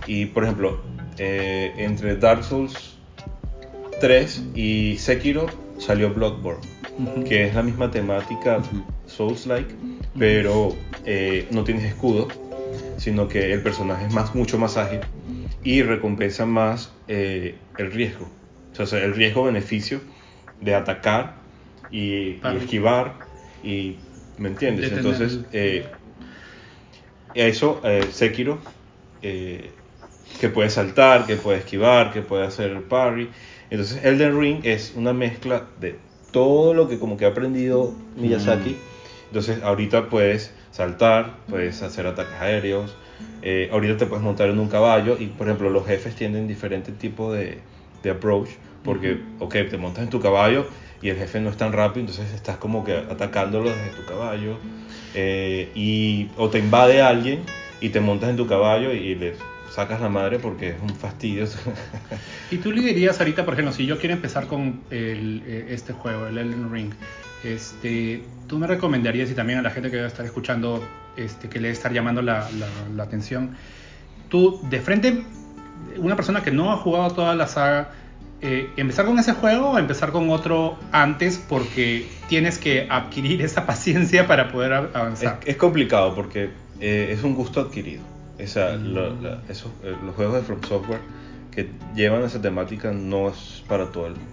y 0.06 0.24
por 0.26 0.44
ejemplo, 0.44 0.80
eh, 1.18 1.74
entre 1.76 2.16
Dark 2.16 2.42
Souls 2.44 2.91
3 4.02 4.42
y 4.56 4.96
Sekiro 4.98 5.46
salió 5.78 6.12
Bloodborne, 6.12 6.60
que 7.24 7.46
es 7.46 7.54
la 7.54 7.62
misma 7.62 7.92
temática 7.92 8.60
Souls-like, 9.06 9.72
pero 10.18 10.74
eh, 11.06 11.46
no 11.52 11.62
tienes 11.62 11.84
escudo, 11.84 12.26
sino 12.96 13.28
que 13.28 13.52
el 13.52 13.62
personaje 13.62 14.06
es 14.06 14.12
más, 14.12 14.34
mucho 14.34 14.58
más 14.58 14.76
ágil 14.76 14.98
y 15.62 15.82
recompensa 15.82 16.46
más 16.46 16.92
eh, 17.06 17.54
el 17.78 17.92
riesgo. 17.92 18.28
O 18.76 18.86
sea, 18.86 19.04
el 19.04 19.14
riesgo-beneficio 19.14 20.00
de 20.60 20.74
atacar 20.74 21.36
y, 21.92 22.40
esquivar 22.56 23.14
y... 23.62 23.98
¿Me 24.36 24.48
entiendes? 24.48 24.90
Detener 24.90 25.12
Entonces, 25.12 25.44
eh, 25.52 25.86
eso, 27.34 27.80
eh, 27.84 28.08
Sekiro, 28.10 28.58
que 29.20 30.48
puede 30.52 30.70
saltar, 30.70 31.24
que 31.24 31.36
puede 31.36 31.58
esquivar, 31.58 32.12
que 32.12 32.22
puede 32.22 32.44
hacer 32.44 32.72
el 32.72 32.82
parry. 32.82 33.30
Entonces, 33.72 34.04
Elden 34.04 34.38
Ring 34.38 34.60
es 34.64 34.92
una 34.96 35.14
mezcla 35.14 35.64
de 35.80 35.96
todo 36.30 36.74
lo 36.74 36.88
que 36.88 36.98
como 36.98 37.16
que 37.16 37.24
ha 37.24 37.28
aprendido 37.28 37.94
Miyazaki. 38.16 38.76
Entonces, 39.28 39.62
ahorita 39.62 40.10
puedes 40.10 40.52
saltar, 40.72 41.38
puedes 41.48 41.82
hacer 41.82 42.06
ataques 42.06 42.34
aéreos, 42.38 42.94
eh, 43.40 43.70
ahorita 43.72 43.96
te 43.96 44.04
puedes 44.04 44.22
montar 44.22 44.50
en 44.50 44.58
un 44.58 44.68
caballo 44.68 45.16
y, 45.18 45.28
por 45.28 45.46
ejemplo, 45.46 45.70
los 45.70 45.86
jefes 45.86 46.14
tienen 46.14 46.46
diferente 46.46 46.92
tipo 46.92 47.32
de, 47.32 47.60
de 48.02 48.10
approach, 48.10 48.50
porque, 48.84 49.22
ok, 49.38 49.54
te 49.70 49.78
montas 49.78 50.04
en 50.04 50.10
tu 50.10 50.20
caballo 50.20 50.66
y 51.00 51.08
el 51.08 51.16
jefe 51.16 51.40
no 51.40 51.48
es 51.48 51.56
tan 51.56 51.72
rápido, 51.72 52.00
entonces 52.00 52.30
estás 52.34 52.58
como 52.58 52.84
que 52.84 52.92
atacándolo 52.92 53.70
desde 53.70 53.88
tu 53.96 54.04
caballo, 54.04 54.58
eh, 55.14 55.72
y, 55.74 56.28
o 56.36 56.50
te 56.50 56.58
invade 56.58 57.00
alguien 57.00 57.40
y 57.80 57.88
te 57.88 58.00
montas 58.00 58.28
en 58.28 58.36
tu 58.36 58.46
caballo 58.46 58.92
y 58.92 59.14
le 59.14 59.32
sacas 59.72 60.00
la 60.00 60.08
madre 60.08 60.38
porque 60.38 60.70
es 60.70 60.76
un 60.82 60.90
fastidio. 60.94 61.46
Y 62.50 62.58
tú 62.58 62.70
le 62.70 62.82
dirías 62.82 63.18
ahorita, 63.18 63.44
por 63.46 63.54
ejemplo, 63.54 63.72
si 63.72 63.86
yo 63.86 63.98
quiero 63.98 64.14
empezar 64.14 64.46
con 64.46 64.82
el, 64.90 65.42
eh, 65.46 65.66
este 65.70 65.94
juego, 65.94 66.26
el 66.26 66.36
Elden 66.36 66.70
Ring, 66.70 66.92
este, 67.42 68.22
tú 68.46 68.58
me 68.58 68.66
recomendarías 68.66 69.30
y 69.30 69.34
también 69.34 69.58
a 69.58 69.62
la 69.62 69.70
gente 69.70 69.90
que 69.90 69.96
va 69.98 70.04
a 70.04 70.08
estar 70.08 70.24
escuchando, 70.26 70.86
este, 71.16 71.48
que 71.48 71.58
le 71.58 71.68
debe 71.68 71.72
estar 71.72 71.92
llamando 71.92 72.20
la, 72.22 72.48
la- 72.58 72.68
la 72.94 73.02
atención, 73.02 73.56
tú 74.28 74.60
de 74.68 74.80
frente, 74.80 75.22
una 75.96 76.14
persona 76.16 76.42
que 76.42 76.50
no 76.50 76.72
ha 76.72 76.76
jugado 76.76 77.10
toda 77.12 77.34
la 77.34 77.46
saga, 77.46 77.92
eh, 78.42 78.70
empezar 78.76 79.06
con 79.06 79.18
ese 79.18 79.32
juego 79.32 79.70
o 79.70 79.78
empezar 79.78 80.10
con 80.12 80.28
otro 80.30 80.76
antes 80.90 81.38
porque 81.38 82.06
tienes 82.28 82.58
que 82.58 82.86
adquirir 82.90 83.40
esa 83.42 83.64
paciencia 83.66 84.26
para 84.26 84.50
poder 84.52 84.72
a- 84.74 84.80
es, 84.82 84.94
avanzar. 84.94 85.40
es 85.46 85.56
complicado 85.56 86.14
porque 86.14 86.50
eh, 86.80 87.10
es 87.12 87.22
un 87.24 87.34
gusto 87.34 87.60
adquirido. 87.60 88.02
O 88.42 88.46
sea, 88.48 88.74
lo- 88.76 89.20
la- 89.20 89.42
esos, 89.48 89.70
eh, 89.82 89.94
los 90.04 90.14
juegos 90.14 90.34
de 90.36 90.42
From 90.42 90.62
Software 90.66 91.00
que 91.50 91.68
llevan 91.94 92.22
esa 92.22 92.40
temática 92.40 92.92
no 92.92 93.28
es 93.28 93.62
para 93.68 93.86
todo 93.92 94.06
el 94.06 94.12
mundo. 94.14 94.28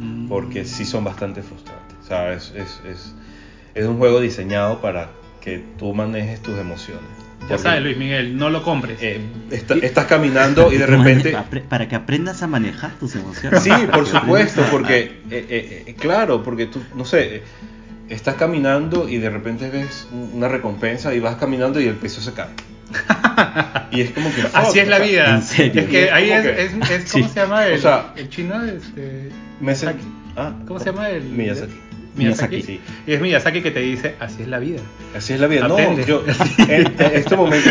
Mm. 0.00 0.28
porque 0.28 0.64
sí 0.64 0.84
son 0.84 1.02
bastante 1.02 1.42
frustrantes. 1.42 1.96
O 2.04 2.06
sea, 2.06 2.32
es, 2.32 2.52
es, 2.54 2.80
es, 2.88 3.14
es 3.74 3.84
un 3.84 3.98
juego 3.98 4.20
diseñado 4.20 4.80
para 4.80 5.08
que 5.40 5.64
tú 5.76 5.92
manejes 5.92 6.40
tus 6.40 6.56
emociones. 6.56 7.02
Ya 7.40 7.48
Porque, 7.48 7.62
sabes, 7.64 7.82
Luis 7.82 7.96
Miguel, 7.96 8.36
no 8.36 8.48
lo 8.48 8.62
compres. 8.62 8.98
eh, 9.02 9.20
está- 9.50 9.74
estás 9.74 10.04
caminando 10.06 10.70
y 10.72 10.76
de 10.76 10.86
repente... 10.86 11.36
Para 11.68 11.88
que 11.88 11.96
aprendas 11.96 12.42
a 12.44 12.46
manejar 12.46 12.92
tus 13.00 13.16
emociones. 13.16 13.60
Sí, 13.62 13.72
por 13.92 14.06
supuesto, 14.06 14.62
porque, 14.70 15.00
eh, 15.30 15.46
eh, 15.48 15.84
eh, 15.88 15.94
claro, 15.98 16.44
porque 16.44 16.66
tú, 16.66 16.80
no 16.94 17.04
sé, 17.04 17.36
eh, 17.38 17.42
estás 18.08 18.36
caminando 18.36 19.08
y 19.08 19.16
de 19.18 19.30
repente 19.30 19.68
ves 19.68 20.06
un- 20.12 20.30
una 20.34 20.46
recompensa 20.46 21.12
y 21.12 21.18
vas 21.18 21.36
caminando 21.36 21.80
y 21.80 21.86
el 21.88 21.96
peso 21.96 22.20
se 22.20 22.32
cae. 22.34 22.50
Y 23.90 24.00
es 24.02 24.10
como 24.12 24.32
que... 24.34 24.42
Así 24.52 24.66
fuck, 24.66 24.76
es 24.76 24.88
la 24.88 24.98
vida. 24.98 25.34
¿en 25.36 25.42
serio? 25.42 25.82
Es 25.82 25.88
que 25.88 26.10
ahí 26.10 26.30
es, 26.30 26.44
es, 26.44 26.72
es- 26.90 27.12
¿cómo 27.12 27.24
Sí. 27.26 27.32
se 27.32 27.40
llama 27.40 27.66
el, 27.66 27.78
O 27.78 27.80
sea, 27.82 28.12
el 28.16 28.28
chino? 28.28 28.62
Este, 28.64 29.30
Miyazaki. 29.60 29.98
ah, 30.36 30.52
¿Cómo 30.66 30.78
se 30.78 30.86
llama 30.86 31.10
el? 31.10 31.24
Miyazaki. 31.24 31.72
Miyazaki. 32.16 32.56
Miyazaki. 32.56 32.62
Sí. 32.62 32.80
Y 33.06 33.12
es 33.12 33.20
Miyazaki 33.20 33.62
que 33.62 33.70
te 33.70 33.80
dice, 33.80 34.14
así 34.20 34.42
es 34.42 34.48
la 34.48 34.58
vida. 34.58 34.80
Así 35.16 35.32
es 35.34 35.40
la 35.40 35.46
vida. 35.46 35.66
Aprende. 35.66 36.02
No, 36.02 36.06
yo 36.08 36.24
en, 36.68 36.86
en 36.86 37.12
este 37.14 37.36
momento 37.36 37.70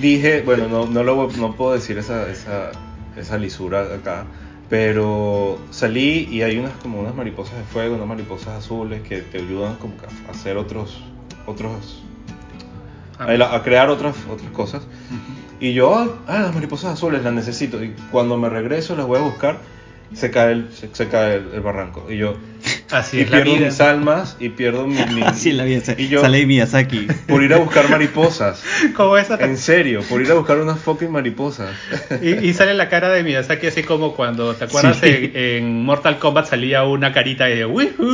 dije, 0.00 0.42
bueno, 0.44 0.68
no, 0.68 0.86
no, 0.86 1.02
lo, 1.02 1.30
no 1.38 1.54
puedo 1.56 1.74
decir 1.74 1.98
esa, 1.98 2.28
esa, 2.30 2.70
esa 3.16 3.38
lisura 3.38 3.82
acá, 3.94 4.24
pero 4.68 5.58
salí 5.70 6.28
y 6.30 6.42
hay 6.42 6.58
unas 6.58 6.72
como 6.82 7.00
unas 7.00 7.14
mariposas 7.14 7.56
de 7.56 7.64
fuego, 7.64 7.94
unas 7.94 8.08
mariposas 8.08 8.48
azules 8.48 9.00
que 9.02 9.18
te 9.18 9.38
ayudan 9.38 9.76
como 9.76 9.94
a 10.28 10.30
hacer 10.32 10.56
otros, 10.56 11.02
otros. 11.46 12.02
A, 13.18 13.54
a 13.54 13.62
crear 13.62 13.88
otras, 13.90 14.16
otras 14.30 14.50
cosas. 14.52 14.82
Y 15.58 15.72
yo, 15.72 15.94
ah, 15.94 16.08
ah, 16.26 16.40
las 16.40 16.54
mariposas 16.54 16.92
azules 16.92 17.22
las 17.22 17.32
necesito. 17.32 17.82
Y 17.82 17.94
cuando 18.10 18.36
me 18.36 18.48
regreso 18.48 18.94
las 18.94 19.06
voy 19.06 19.18
a 19.18 19.22
buscar, 19.22 19.58
se 20.14 20.30
cae 20.30 20.52
el, 20.52 20.72
se, 20.72 20.94
se 20.94 21.08
cae 21.08 21.36
el, 21.36 21.54
el 21.54 21.60
barranco. 21.60 22.06
Y 22.10 22.18
yo, 22.18 22.34
Así 22.90 23.18
y 23.18 23.20
es 23.22 23.30
la 23.30 23.38
pierdo 23.38 23.54
vida. 23.56 23.66
mis 23.66 23.80
almas 23.80 24.36
y 24.38 24.48
pierdo 24.50 24.86
mi, 24.86 24.94
mi- 25.14 25.22
Así 25.26 25.50
es 25.50 25.56
la 25.56 25.64
vida. 25.64 25.82
Y 25.98 26.08
yo, 26.08 26.20
Sale 26.20 26.46
Miyazaki. 26.46 27.08
por 27.26 27.42
ir 27.42 27.52
a 27.54 27.58
buscar 27.58 27.88
mariposas. 27.90 28.62
Como 28.94 29.16
esa 29.16 29.34
En 29.36 29.56
serio, 29.56 30.02
por 30.08 30.20
ir 30.22 30.30
a 30.30 30.34
buscar 30.34 30.58
unas 30.58 30.78
fucking 30.80 31.10
mariposas. 31.10 31.70
y, 32.22 32.30
y 32.46 32.52
sale 32.54 32.74
la 32.74 32.88
cara 32.88 33.08
de 33.10 33.22
Miyazaki 33.24 33.66
así 33.66 33.82
como 33.82 34.14
cuando, 34.14 34.54
¿te 34.54 34.64
acuerdas? 34.64 34.98
Sí. 34.98 35.08
En, 35.34 35.36
en 35.66 35.82
Mortal 35.84 36.18
Kombat 36.18 36.46
salía 36.46 36.84
una 36.84 37.12
carita 37.12 37.46
de. 37.46 37.66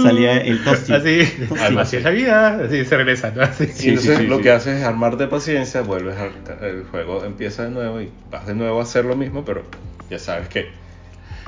Salía 0.02 0.38
el 0.38 0.64
tosti. 0.64 0.92
Así, 0.94 1.20
Algo 1.60 1.80
así 1.80 1.96
así. 1.96 1.96
es 1.98 2.02
la 2.04 2.10
vida. 2.10 2.60
Así 2.64 2.84
se 2.84 2.96
regresa, 2.96 3.30
¿no? 3.34 3.42
Así. 3.42 3.64
y 3.64 3.88
entonces 3.90 4.18
sí, 4.18 4.26
lo 4.26 4.36
sí. 4.38 4.42
que 4.42 4.50
haces 4.50 4.78
es 4.80 4.84
armarte 4.84 5.26
paciencia, 5.26 5.82
vuelves 5.82 6.16
al 6.18 6.32
el 6.66 6.84
juego, 6.84 7.24
empieza 7.24 7.64
de 7.64 7.70
nuevo 7.70 8.00
y 8.00 8.08
vas 8.30 8.46
de 8.46 8.54
nuevo 8.54 8.80
a 8.80 8.82
hacer 8.84 9.04
lo 9.04 9.16
mismo, 9.16 9.44
pero 9.44 9.64
ya 10.10 10.18
sabes 10.18 10.48
que 10.48 10.70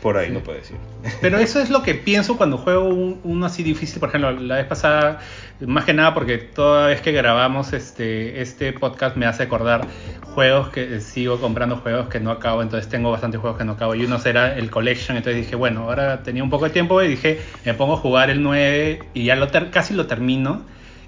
por 0.05 0.19
ahí 0.19 0.31
no 0.31 0.41
puedes 0.41 0.71
ir. 0.71 0.77
Pero 1.23 1.39
eso 1.39 1.61
es 1.61 1.71
lo 1.71 1.83
que 1.83 1.95
pienso 1.95 2.37
cuando 2.37 2.59
juego 2.59 2.85
un- 2.85 3.21
uno 3.25 3.47
así 3.47 3.63
difícil. 3.63 3.99
Por 4.01 4.11
ejemplo, 4.11 4.31
la 4.33 4.57
vez 4.57 4.67
pasada, 4.67 5.19
más 5.67 5.85
que 5.87 5.95
nada 5.95 6.13
porque 6.13 6.37
toda 6.37 6.89
vez 6.89 7.01
que 7.01 7.11
grabamos 7.13 7.73
este, 7.73 8.43
este 8.43 8.73
podcast 8.75 9.17
me 9.17 9.25
hace 9.25 9.43
acordar 9.45 9.87
juegos 10.35 10.69
que 10.69 11.01
sigo 11.01 11.41
comprando 11.41 11.79
juegos 11.79 12.09
que 12.09 12.21
no 12.21 12.31
acabo. 12.31 12.61
Entonces 12.61 12.91
tengo 12.91 13.11
bastantes 13.11 13.41
juegos 13.41 13.59
que 13.59 13.65
no 13.65 13.73
acabo. 13.73 13.95
Y 13.95 14.05
uno 14.05 14.19
será 14.19 14.57
el 14.59 14.71
Collection. 14.71 15.17
Entonces 15.17 15.43
dije, 15.43 15.57
bueno, 15.57 15.85
ahora 15.85 16.23
tenía 16.23 16.45
un 16.45 16.51
poco 16.51 16.67
de 16.67 16.71
tiempo 16.71 17.01
y 17.03 17.09
dije, 17.09 17.41
me 17.65 17.73
pongo 17.73 17.95
a 17.95 17.97
jugar 17.97 18.29
el 18.29 18.43
9 18.43 19.01
y 19.15 19.25
ya 19.25 19.37
lo 19.37 19.49
ter- 19.49 19.71
casi 19.71 19.95
lo 19.95 20.07
termino. 20.07 20.63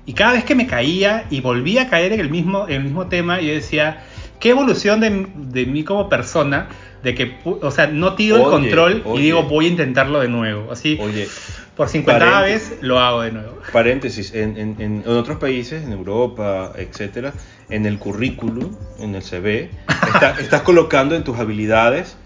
Y 0.06 0.14
cada 0.14 0.32
vez 0.32 0.44
que 0.44 0.54
me 0.54 0.66
caía 0.66 1.26
y 1.30 1.42
volvía 1.42 1.82
a 1.82 1.88
caer 1.90 2.12
en 2.14 2.20
el 2.20 2.30
mismo, 2.30 2.66
en 2.66 2.74
el 2.76 2.84
mismo 2.84 3.08
tema, 3.08 3.40
yo 3.40 3.52
decía, 3.52 4.04
qué 4.40 4.50
evolución 4.50 5.00
de, 5.00 5.26
de 5.34 5.66
mí 5.66 5.82
como 5.84 6.08
persona, 6.08 6.68
de 7.02 7.14
que, 7.14 7.36
o 7.44 7.70
sea, 7.70 7.86
no 7.86 8.14
tiro 8.14 8.36
el 8.36 8.42
Oye, 8.42 8.50
control 8.50 9.02
y 9.14 9.20
digo, 9.20 9.42
voy 9.44 9.66
a 9.66 9.68
intentarlo 9.68 10.20
de 10.20 10.28
nuevo. 10.28 10.72
Así, 10.72 10.98
Oye, 11.00 11.28
por 11.76 11.88
50 11.88 12.24
paréntesis. 12.24 12.70
vez 12.70 12.78
lo 12.82 12.98
hago 12.98 13.22
de 13.22 13.32
nuevo. 13.32 13.58
paréntesis, 13.72 14.34
en, 14.34 14.56
en- 14.56 14.76
en- 14.80 15.02
en 15.04 15.08
otros 15.08 15.38
países, 15.38 15.84
en 15.84 15.92
Europa, 15.92 16.72
etcétera, 16.76 17.32
en 17.70 17.86
el 17.86 17.98
currículum, 17.98 18.74
en 18.98 19.14
el 19.14 19.22
CV, 19.22 19.70
está- 20.14 20.36
estás 20.40 20.62
colocando 20.62 21.14
en 21.14 21.22
tus 21.24 21.38
habilidades, 21.38 22.16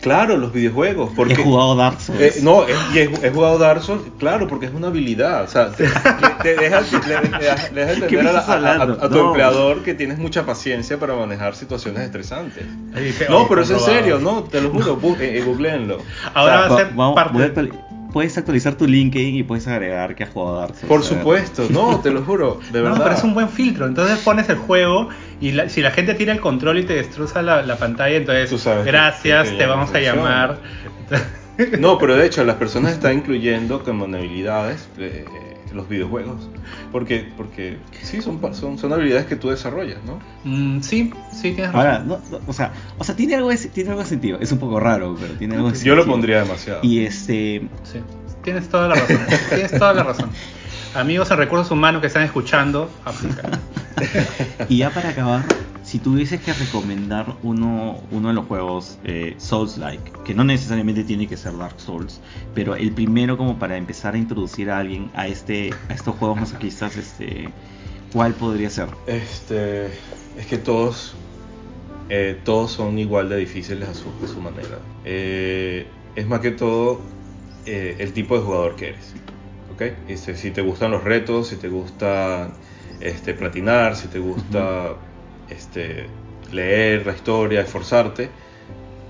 claro, 0.00 0.36
los 0.36 0.52
videojuegos. 0.52 1.12
Porque, 1.14 1.34
He 1.34 1.36
jugado 1.36 1.76
Dark 1.76 2.00
Souls. 2.00 2.20
Eh, 2.20 2.34
no, 2.42 2.64
y 2.94 2.98
he, 2.98 3.02
he 3.26 3.30
jugado 3.30 3.58
Dark 3.58 3.82
Souls, 3.82 4.02
claro, 4.18 4.46
porque 4.48 4.66
es 4.66 4.72
una 4.74 4.88
habilidad. 4.88 5.44
O 5.44 5.48
sea, 5.48 5.70
te, 5.72 5.84
te 6.42 6.56
dejas, 6.56 6.92
le- 6.92 6.98
le- 6.98 7.28
le 7.30 7.38
dejas- 7.38 7.72
le 7.72 7.80
dejas 7.86 7.96
¿Qué 8.08 8.18
entender 8.18 8.36
a, 8.36 8.40
a- 8.40 8.72
a- 8.76 8.82
a 8.82 9.08
tu 9.08 9.14
No. 9.16 9.26
empleador 9.28 9.82
que 9.82 9.94
tienes 9.94 10.18
mucha 10.18 10.44
paciencia 10.46 10.98
para 10.98 11.14
manejar 11.14 11.54
situaciones 11.54 12.02
estresantes. 12.02 12.64
No, 13.28 13.38
"Oh, 13.38 13.48
pero 13.48 13.62
es 13.62 13.70
en 13.70 13.76
comprobado". 13.76 13.80
serio, 13.86 14.18
no, 14.18 14.44
te 14.44 14.60
lo 14.60 14.70
juro, 14.70 15.00
bu- 15.00 15.18
eh, 15.20 15.38
eh, 15.38 15.42
googleenlo. 15.42 15.98
Ahora 16.34 16.54
O 16.54 16.58
sea, 16.60 16.68
va 16.68 16.74
a 16.74 16.78
ser 16.86 16.98
Va- 16.98 17.14
parte- 17.14 17.70
Puedes 18.12 18.36
actualizar 18.36 18.74
tu 18.74 18.88
LinkedIn 18.88 19.36
y 19.36 19.44
puedes 19.44 19.68
agregar 19.68 20.16
que 20.16 20.24
has 20.24 20.30
jugado 20.30 20.56
Dark 20.58 20.74
Souls. 20.74 20.88
por 20.88 21.04
supuesto, 21.04 21.66
no, 21.70 22.00
te 22.00 22.10
lo 22.10 22.22
juro, 22.24 22.58
de 22.72 22.80
No, 22.80 22.86
verdad. 22.86 23.02
pero 23.04 23.14
es 23.14 23.22
un 23.22 23.34
buen 23.34 23.48
filtro. 23.48 23.86
Entonces 23.86 24.18
pones 24.18 24.48
el 24.48 24.56
juego 24.56 25.10
y 25.40 25.52
la- 25.52 25.68
si 25.68 25.80
la 25.80 25.90
gente 25.90 26.14
tira 26.14 26.32
el 26.32 26.40
control 26.40 26.78
y 26.78 26.84
te 26.84 26.94
destroza 26.94 27.42
la, 27.42 27.62
la 27.62 27.76
pantalla, 27.76 28.16
entonces 28.16 28.50
Tú 28.50 28.58
sabes 28.58 28.84
gracias, 28.86 29.48
que 29.48 29.54
te 29.56 29.60
llama 29.62 29.74
vamos 29.74 29.94
a 29.94 30.00
llamar. 30.00 30.58
No, 31.78 31.98
pero 31.98 32.16
de 32.16 32.26
hecho 32.26 32.42
las 32.44 32.56
personas 32.56 32.92
están 32.92 33.14
incluyendo 33.14 33.82
como 33.82 34.06
en 34.06 34.14
habilidades 34.14 34.88
eh, 34.98 35.24
los 35.74 35.88
videojuegos. 35.88 36.48
Porque, 36.90 37.28
porque 37.36 37.76
sí, 38.02 38.20
son, 38.22 38.40
son, 38.54 38.78
son 38.78 38.92
habilidades 38.92 39.26
que 39.26 39.36
tú 39.36 39.50
desarrollas, 39.50 39.98
¿no? 40.04 40.18
Mm, 40.44 40.80
sí, 40.80 41.12
sí, 41.32 41.52
tienes 41.52 41.72
razón. 41.72 41.80
Ahora, 41.80 41.98
no, 42.00 42.20
no, 42.30 42.40
o 42.46 42.52
sea, 42.52 42.72
o 42.98 43.04
sea, 43.04 43.14
tiene 43.14 43.34
algo 43.36 43.50
de, 43.50 43.56
tiene 43.56 43.90
algo 43.90 44.02
de 44.02 44.08
sentido. 44.08 44.38
Es 44.40 44.50
un 44.52 44.58
poco 44.58 44.80
raro, 44.80 45.16
pero 45.20 45.34
tiene 45.34 45.54
algo 45.56 45.70
de 45.70 45.78
Yo 45.78 45.94
lo 45.94 46.02
sentido. 46.02 46.06
pondría 46.14 46.40
demasiado. 46.42 46.80
Y 46.82 47.04
este, 47.04 47.62
Sí, 47.84 48.00
tienes 48.42 48.68
toda 48.68 48.88
la 48.88 48.94
razón. 48.94 49.18
tienes 49.50 49.70
toda 49.72 49.92
la 49.94 50.02
razón. 50.02 50.30
Amigos 50.94 51.30
en 51.30 51.36
recursos 51.36 51.70
humanos 51.70 52.00
que 52.00 52.08
están 52.08 52.24
escuchando, 52.24 52.90
aplica. 53.04 53.48
y 54.68 54.78
ya 54.78 54.90
para 54.90 55.10
acabar, 55.10 55.44
si 55.84 56.00
tuvieses 56.00 56.40
que 56.40 56.52
recomendar 56.52 57.36
uno, 57.44 58.02
uno 58.10 58.28
de 58.28 58.34
los 58.34 58.46
juegos 58.46 58.98
eh, 59.04 59.36
Souls-like, 59.38 60.10
que 60.24 60.34
no 60.34 60.42
necesariamente 60.42 61.04
tiene 61.04 61.28
que 61.28 61.36
ser 61.36 61.56
Dark 61.56 61.78
Souls, 61.78 62.20
pero 62.56 62.74
el 62.74 62.90
primero 62.90 63.36
como 63.36 63.56
para 63.56 63.76
empezar 63.76 64.14
a 64.14 64.18
introducir 64.18 64.68
a 64.68 64.78
alguien 64.78 65.12
a 65.14 65.28
este, 65.28 65.70
a 65.88 65.94
estos 65.94 66.16
juegos 66.16 66.40
masoquistas, 66.40 66.96
este, 66.96 67.50
¿cuál 68.12 68.34
podría 68.34 68.68
ser? 68.68 68.88
Este, 69.06 69.86
es 70.36 70.46
que 70.48 70.58
todos, 70.58 71.14
eh, 72.08 72.36
todos 72.42 72.72
son 72.72 72.98
igual 72.98 73.28
de 73.28 73.36
difíciles 73.36 73.88
a 73.88 73.94
su, 73.94 74.08
a 74.24 74.26
su 74.26 74.40
manera. 74.40 74.80
Eh, 75.04 75.86
es 76.16 76.26
más 76.26 76.40
que 76.40 76.50
todo 76.50 77.00
eh, 77.64 77.94
el 78.00 78.12
tipo 78.12 78.36
de 78.36 78.42
jugador 78.42 78.74
que 78.74 78.88
eres. 78.88 79.14
Este, 80.08 80.36
si 80.36 80.50
te 80.50 80.62
gustan 80.62 80.90
los 80.90 81.04
retos, 81.04 81.48
si 81.48 81.56
te 81.56 81.68
gusta 81.68 82.50
este, 83.00 83.34
platinar, 83.34 83.96
si 83.96 84.08
te 84.08 84.18
gusta 84.18 84.94
este, 85.48 86.06
leer 86.52 87.06
la 87.06 87.14
historia, 87.14 87.62
esforzarte, 87.62 88.28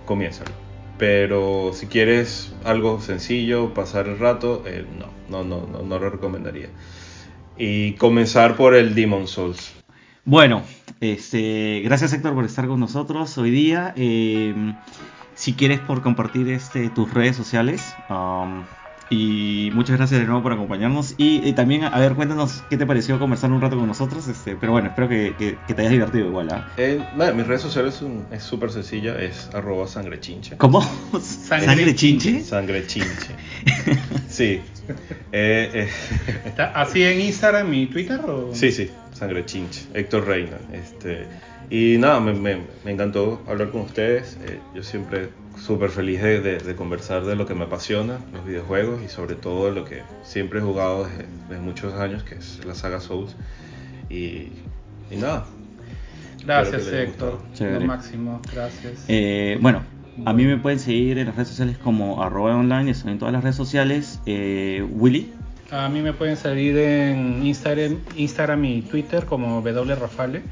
comiénzalo. 0.07 0.53
Pero 0.99 1.73
si 1.75 1.87
quieres 1.87 2.55
algo 2.65 3.01
sencillo, 3.01 3.75
pasar 3.75 4.07
el 4.07 4.19
rato, 4.19 4.63
eh, 4.67 4.85
no, 4.99 5.07
no, 5.29 5.45
no, 5.45 5.67
no, 5.67 5.83
no 5.83 5.99
lo 5.99 6.11
recomendaría. 6.11 6.69
Y 7.57 7.95
comenzar 7.95 8.57
por 8.57 8.75
el 8.75 8.95
Demon 8.95 9.27
Souls. 9.27 9.73
Bueno, 10.25 10.63
este, 11.01 11.81
gracias 11.85 12.13
Héctor 12.13 12.35
por 12.35 12.45
estar 12.45 12.67
con 12.69 12.79
nosotros 12.79 13.37
hoy 13.39 13.51
día. 13.51 13.93
Eh, 13.97 14.55
si 15.35 15.55
quieres 15.55 15.81
por 15.81 16.03
compartir 16.03 16.49
este, 16.49 16.91
tus 16.91 17.13
redes 17.13 17.35
sociales. 17.37 17.95
um, 18.09 18.65
y 19.13 19.71
muchas 19.75 19.97
gracias 19.97 20.21
de 20.21 20.27
nuevo 20.27 20.41
por 20.43 20.53
acompañarnos. 20.53 21.15
Y, 21.19 21.47
y 21.47 21.53
también, 21.53 21.83
a 21.85 21.99
ver, 21.99 22.15
cuéntanos 22.15 22.63
qué 22.71 22.77
te 22.77 22.87
pareció 22.87 23.19
conversar 23.19 23.51
un 23.53 23.61
rato 23.61 23.77
con 23.77 23.89
nosotros. 23.89 24.29
Este, 24.29 24.55
pero 24.57 24.71
bueno, 24.73 24.89
espero 24.89 25.09
que, 25.09 25.35
que- 25.37 25.59
que 25.67 25.75
te 25.75 25.81
hayas 25.83 25.93
divertido 25.93 26.29
igual. 26.29 26.49
¿ah? 26.53 26.69
Eh, 26.77 27.03
nada, 27.17 27.33
mis 27.33 27.47
redes 27.47 27.61
sociales 27.61 27.95
son- 27.95 28.27
es 28.31 28.43
súper 28.45 28.71
sencilla, 28.71 29.21
es 29.21 29.51
arroba 29.53 29.89
sangrechinche. 29.89 30.57
¿Cómo? 30.59 30.81
Sangre 31.21 31.67
¿Sangre 31.67 31.95
chinche? 31.97 32.41
Sangre 32.41 32.87
chinche. 32.87 33.35
Sí. 34.29 34.61
Eh, 35.33 35.71
eh, 35.75 35.89
¿Está 36.47 36.67
así 36.81 37.03
en 37.03 37.21
Instagram 37.21 37.75
y 37.75 37.87
Twitter? 37.89 38.21
O? 38.21 38.51
sí, 38.55 38.71
sí, 38.71 38.91
sangre 39.13 39.45
chinche. 39.45 39.83
Héctor 39.93 40.27
Reina. 40.27 40.57
Este, 40.73 41.27
y 41.69 41.99
nada, 41.99 42.21
me, 42.21 42.33
me- 42.33 42.63
me 42.85 42.93
encantó 42.93 43.43
hablar 43.49 43.71
con 43.71 43.83
ustedes. 43.83 44.39
Eh, 44.47 44.61
yo 44.75 44.83
siempre 44.85 45.31
súper 45.59 45.91
feliz 45.91 46.21
de, 46.23 46.41
de- 46.41 46.59
de 46.59 46.75
conversar 46.77 47.25
de 47.25 47.37
lo 47.37 47.47
que 47.47 47.55
me 47.55 47.65
apasiona, 47.65 48.19
los 48.33 48.45
videojuegos, 48.45 49.03
y 49.05 49.09
sobre 49.09 49.35
todo 49.35 49.67
de 49.67 49.73
lo 49.73 49.85
que 49.85 50.03
siempre 50.23 50.59
he 50.61 50.63
jugado 50.63 51.05
desde, 51.05 51.27
desde 51.49 51.63
muchos 51.63 51.95
años, 51.95 52.23
que 52.23 52.37
es 52.37 52.65
la 52.65 52.75
saga 52.75 53.01
Souls. 53.01 53.37
Y, 54.09 54.49
y 55.11 55.17
nada. 55.21 55.47
Gracias, 56.45 56.87
Héctor. 56.93 57.39
Lo 57.61 57.81
máximo, 57.83 58.41
gracias. 58.53 59.05
Eh, 59.09 59.59
bueno, 59.61 59.83
a 60.25 60.33
mí 60.33 60.45
me 60.45 60.57
pueden 60.57 60.79
seguir 60.79 61.19
en 61.19 61.27
las 61.27 61.37
redes 61.37 61.49
sociales 61.49 61.79
como 61.79 62.23
arroba 62.23 62.57
online, 62.57 62.91
estoy 62.91 63.13
en 63.13 63.19
todas 63.19 63.33
las 63.33 63.43
redes 63.43 63.57
sociales. 63.57 64.21
Eh, 64.27 64.87
Willy. 64.91 65.33
A 65.71 65.89
mí 65.89 66.01
me 66.01 66.13
pueden 66.13 66.37
seguir 66.37 66.77
en 66.79 67.47
Instagram, 67.47 67.99
Instagram 68.17 68.65
y 68.65 68.83
Twitter 68.83 69.27
como 69.27 69.63
wrafale. 69.63 70.43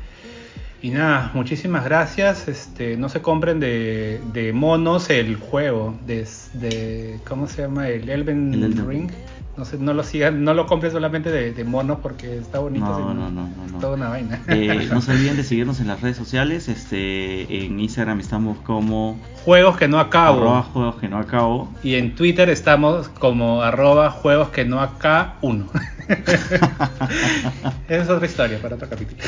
Y 0.81 0.91
nada, 0.91 1.31
muchísimas 1.35 1.85
gracias. 1.85 2.47
Este, 2.47 2.97
no 2.97 3.09
se 3.09 3.21
compren 3.21 3.59
de, 3.59 4.21
de 4.33 4.53
monos 4.53 5.11
el 5.11 5.37
juego 5.37 5.99
de, 6.07 6.27
de- 6.55 7.19
¿cómo 7.27 7.49
se 7.49 7.63
llama? 7.63 7.89
El 7.89 8.09
Elven 8.09 8.55
El 8.55 8.63
Elden 8.65 8.89
Ring. 8.89 9.11
No 9.57 9.65
sé, 9.65 9.77
no 9.77 9.93
lo 9.93 10.05
sigan, 10.05 10.45
no 10.45 10.55
lo 10.55 10.67
compren 10.67 10.93
solamente 10.93 11.33
de, 11.33 11.53
de 11.53 11.65
monos 11.65 11.99
porque 12.01 12.39
está 12.39 12.61
bonito. 12.61 12.85
No, 12.87 13.13
no, 13.13 13.29
no, 13.29 13.49
no, 13.49 13.67
no. 13.73 13.79
Toda 13.81 13.97
una 13.97 14.09
vaina. 14.09 14.41
Eh, 14.47 14.87
no 14.93 15.01
se 15.01 15.11
olviden 15.11 15.37
de 15.37 15.43
seguirnos 15.43 15.81
en 15.81 15.89
las 15.89 16.01
redes 16.01 16.17
sociales. 16.17 16.69
Este, 16.69 17.65
en 17.65 17.81
Instagram 17.81 18.21
estamos 18.21 18.59
como 18.59 19.19
Juegos 19.45 19.77
que 19.77 19.89
no 19.89 19.99
acabo. 19.99 20.43
arroba 20.43 20.63
juegos 20.63 20.95
que 21.01 21.09
no 21.09 21.19
acabo. 21.19 21.73
Y 21.83 21.97
en 21.97 22.15
Twitter 22.15 22.49
estamos 22.51 23.09
como 23.09 23.63
arroba 23.63 24.13
juegos 24.13 24.51
que 24.51 24.65
no 24.65 24.81
acá 24.81 25.35
uno. 25.43 25.67
es 27.89 28.09
otra 28.09 28.27
historia 28.27 28.59
para 28.61 28.77
otro 28.77 28.89
capítulo. 28.89 29.21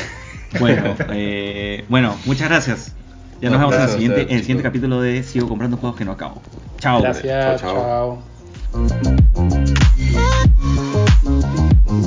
bueno, 0.59 0.95
eh, 1.09 1.85
bueno, 1.89 2.17
muchas 2.25 2.49
gracias. 2.49 2.95
Ya 3.41 3.49
nos 3.49 3.59
vemos 3.59 3.75
en 3.75 3.81
el 3.81 3.89
siguiente, 3.89 4.21
en 4.21 4.31
el 4.31 4.41
siguiente 4.41 4.63
capítulo 4.63 5.01
de 5.01 5.23
Sigo 5.23 5.47
comprando 5.47 5.77
juegos 5.77 5.97
que 5.97 6.05
no 6.05 6.11
acabo. 6.11 6.41
Chao. 6.79 7.01
Gracias. 7.01 7.61
chao. 7.61 8.23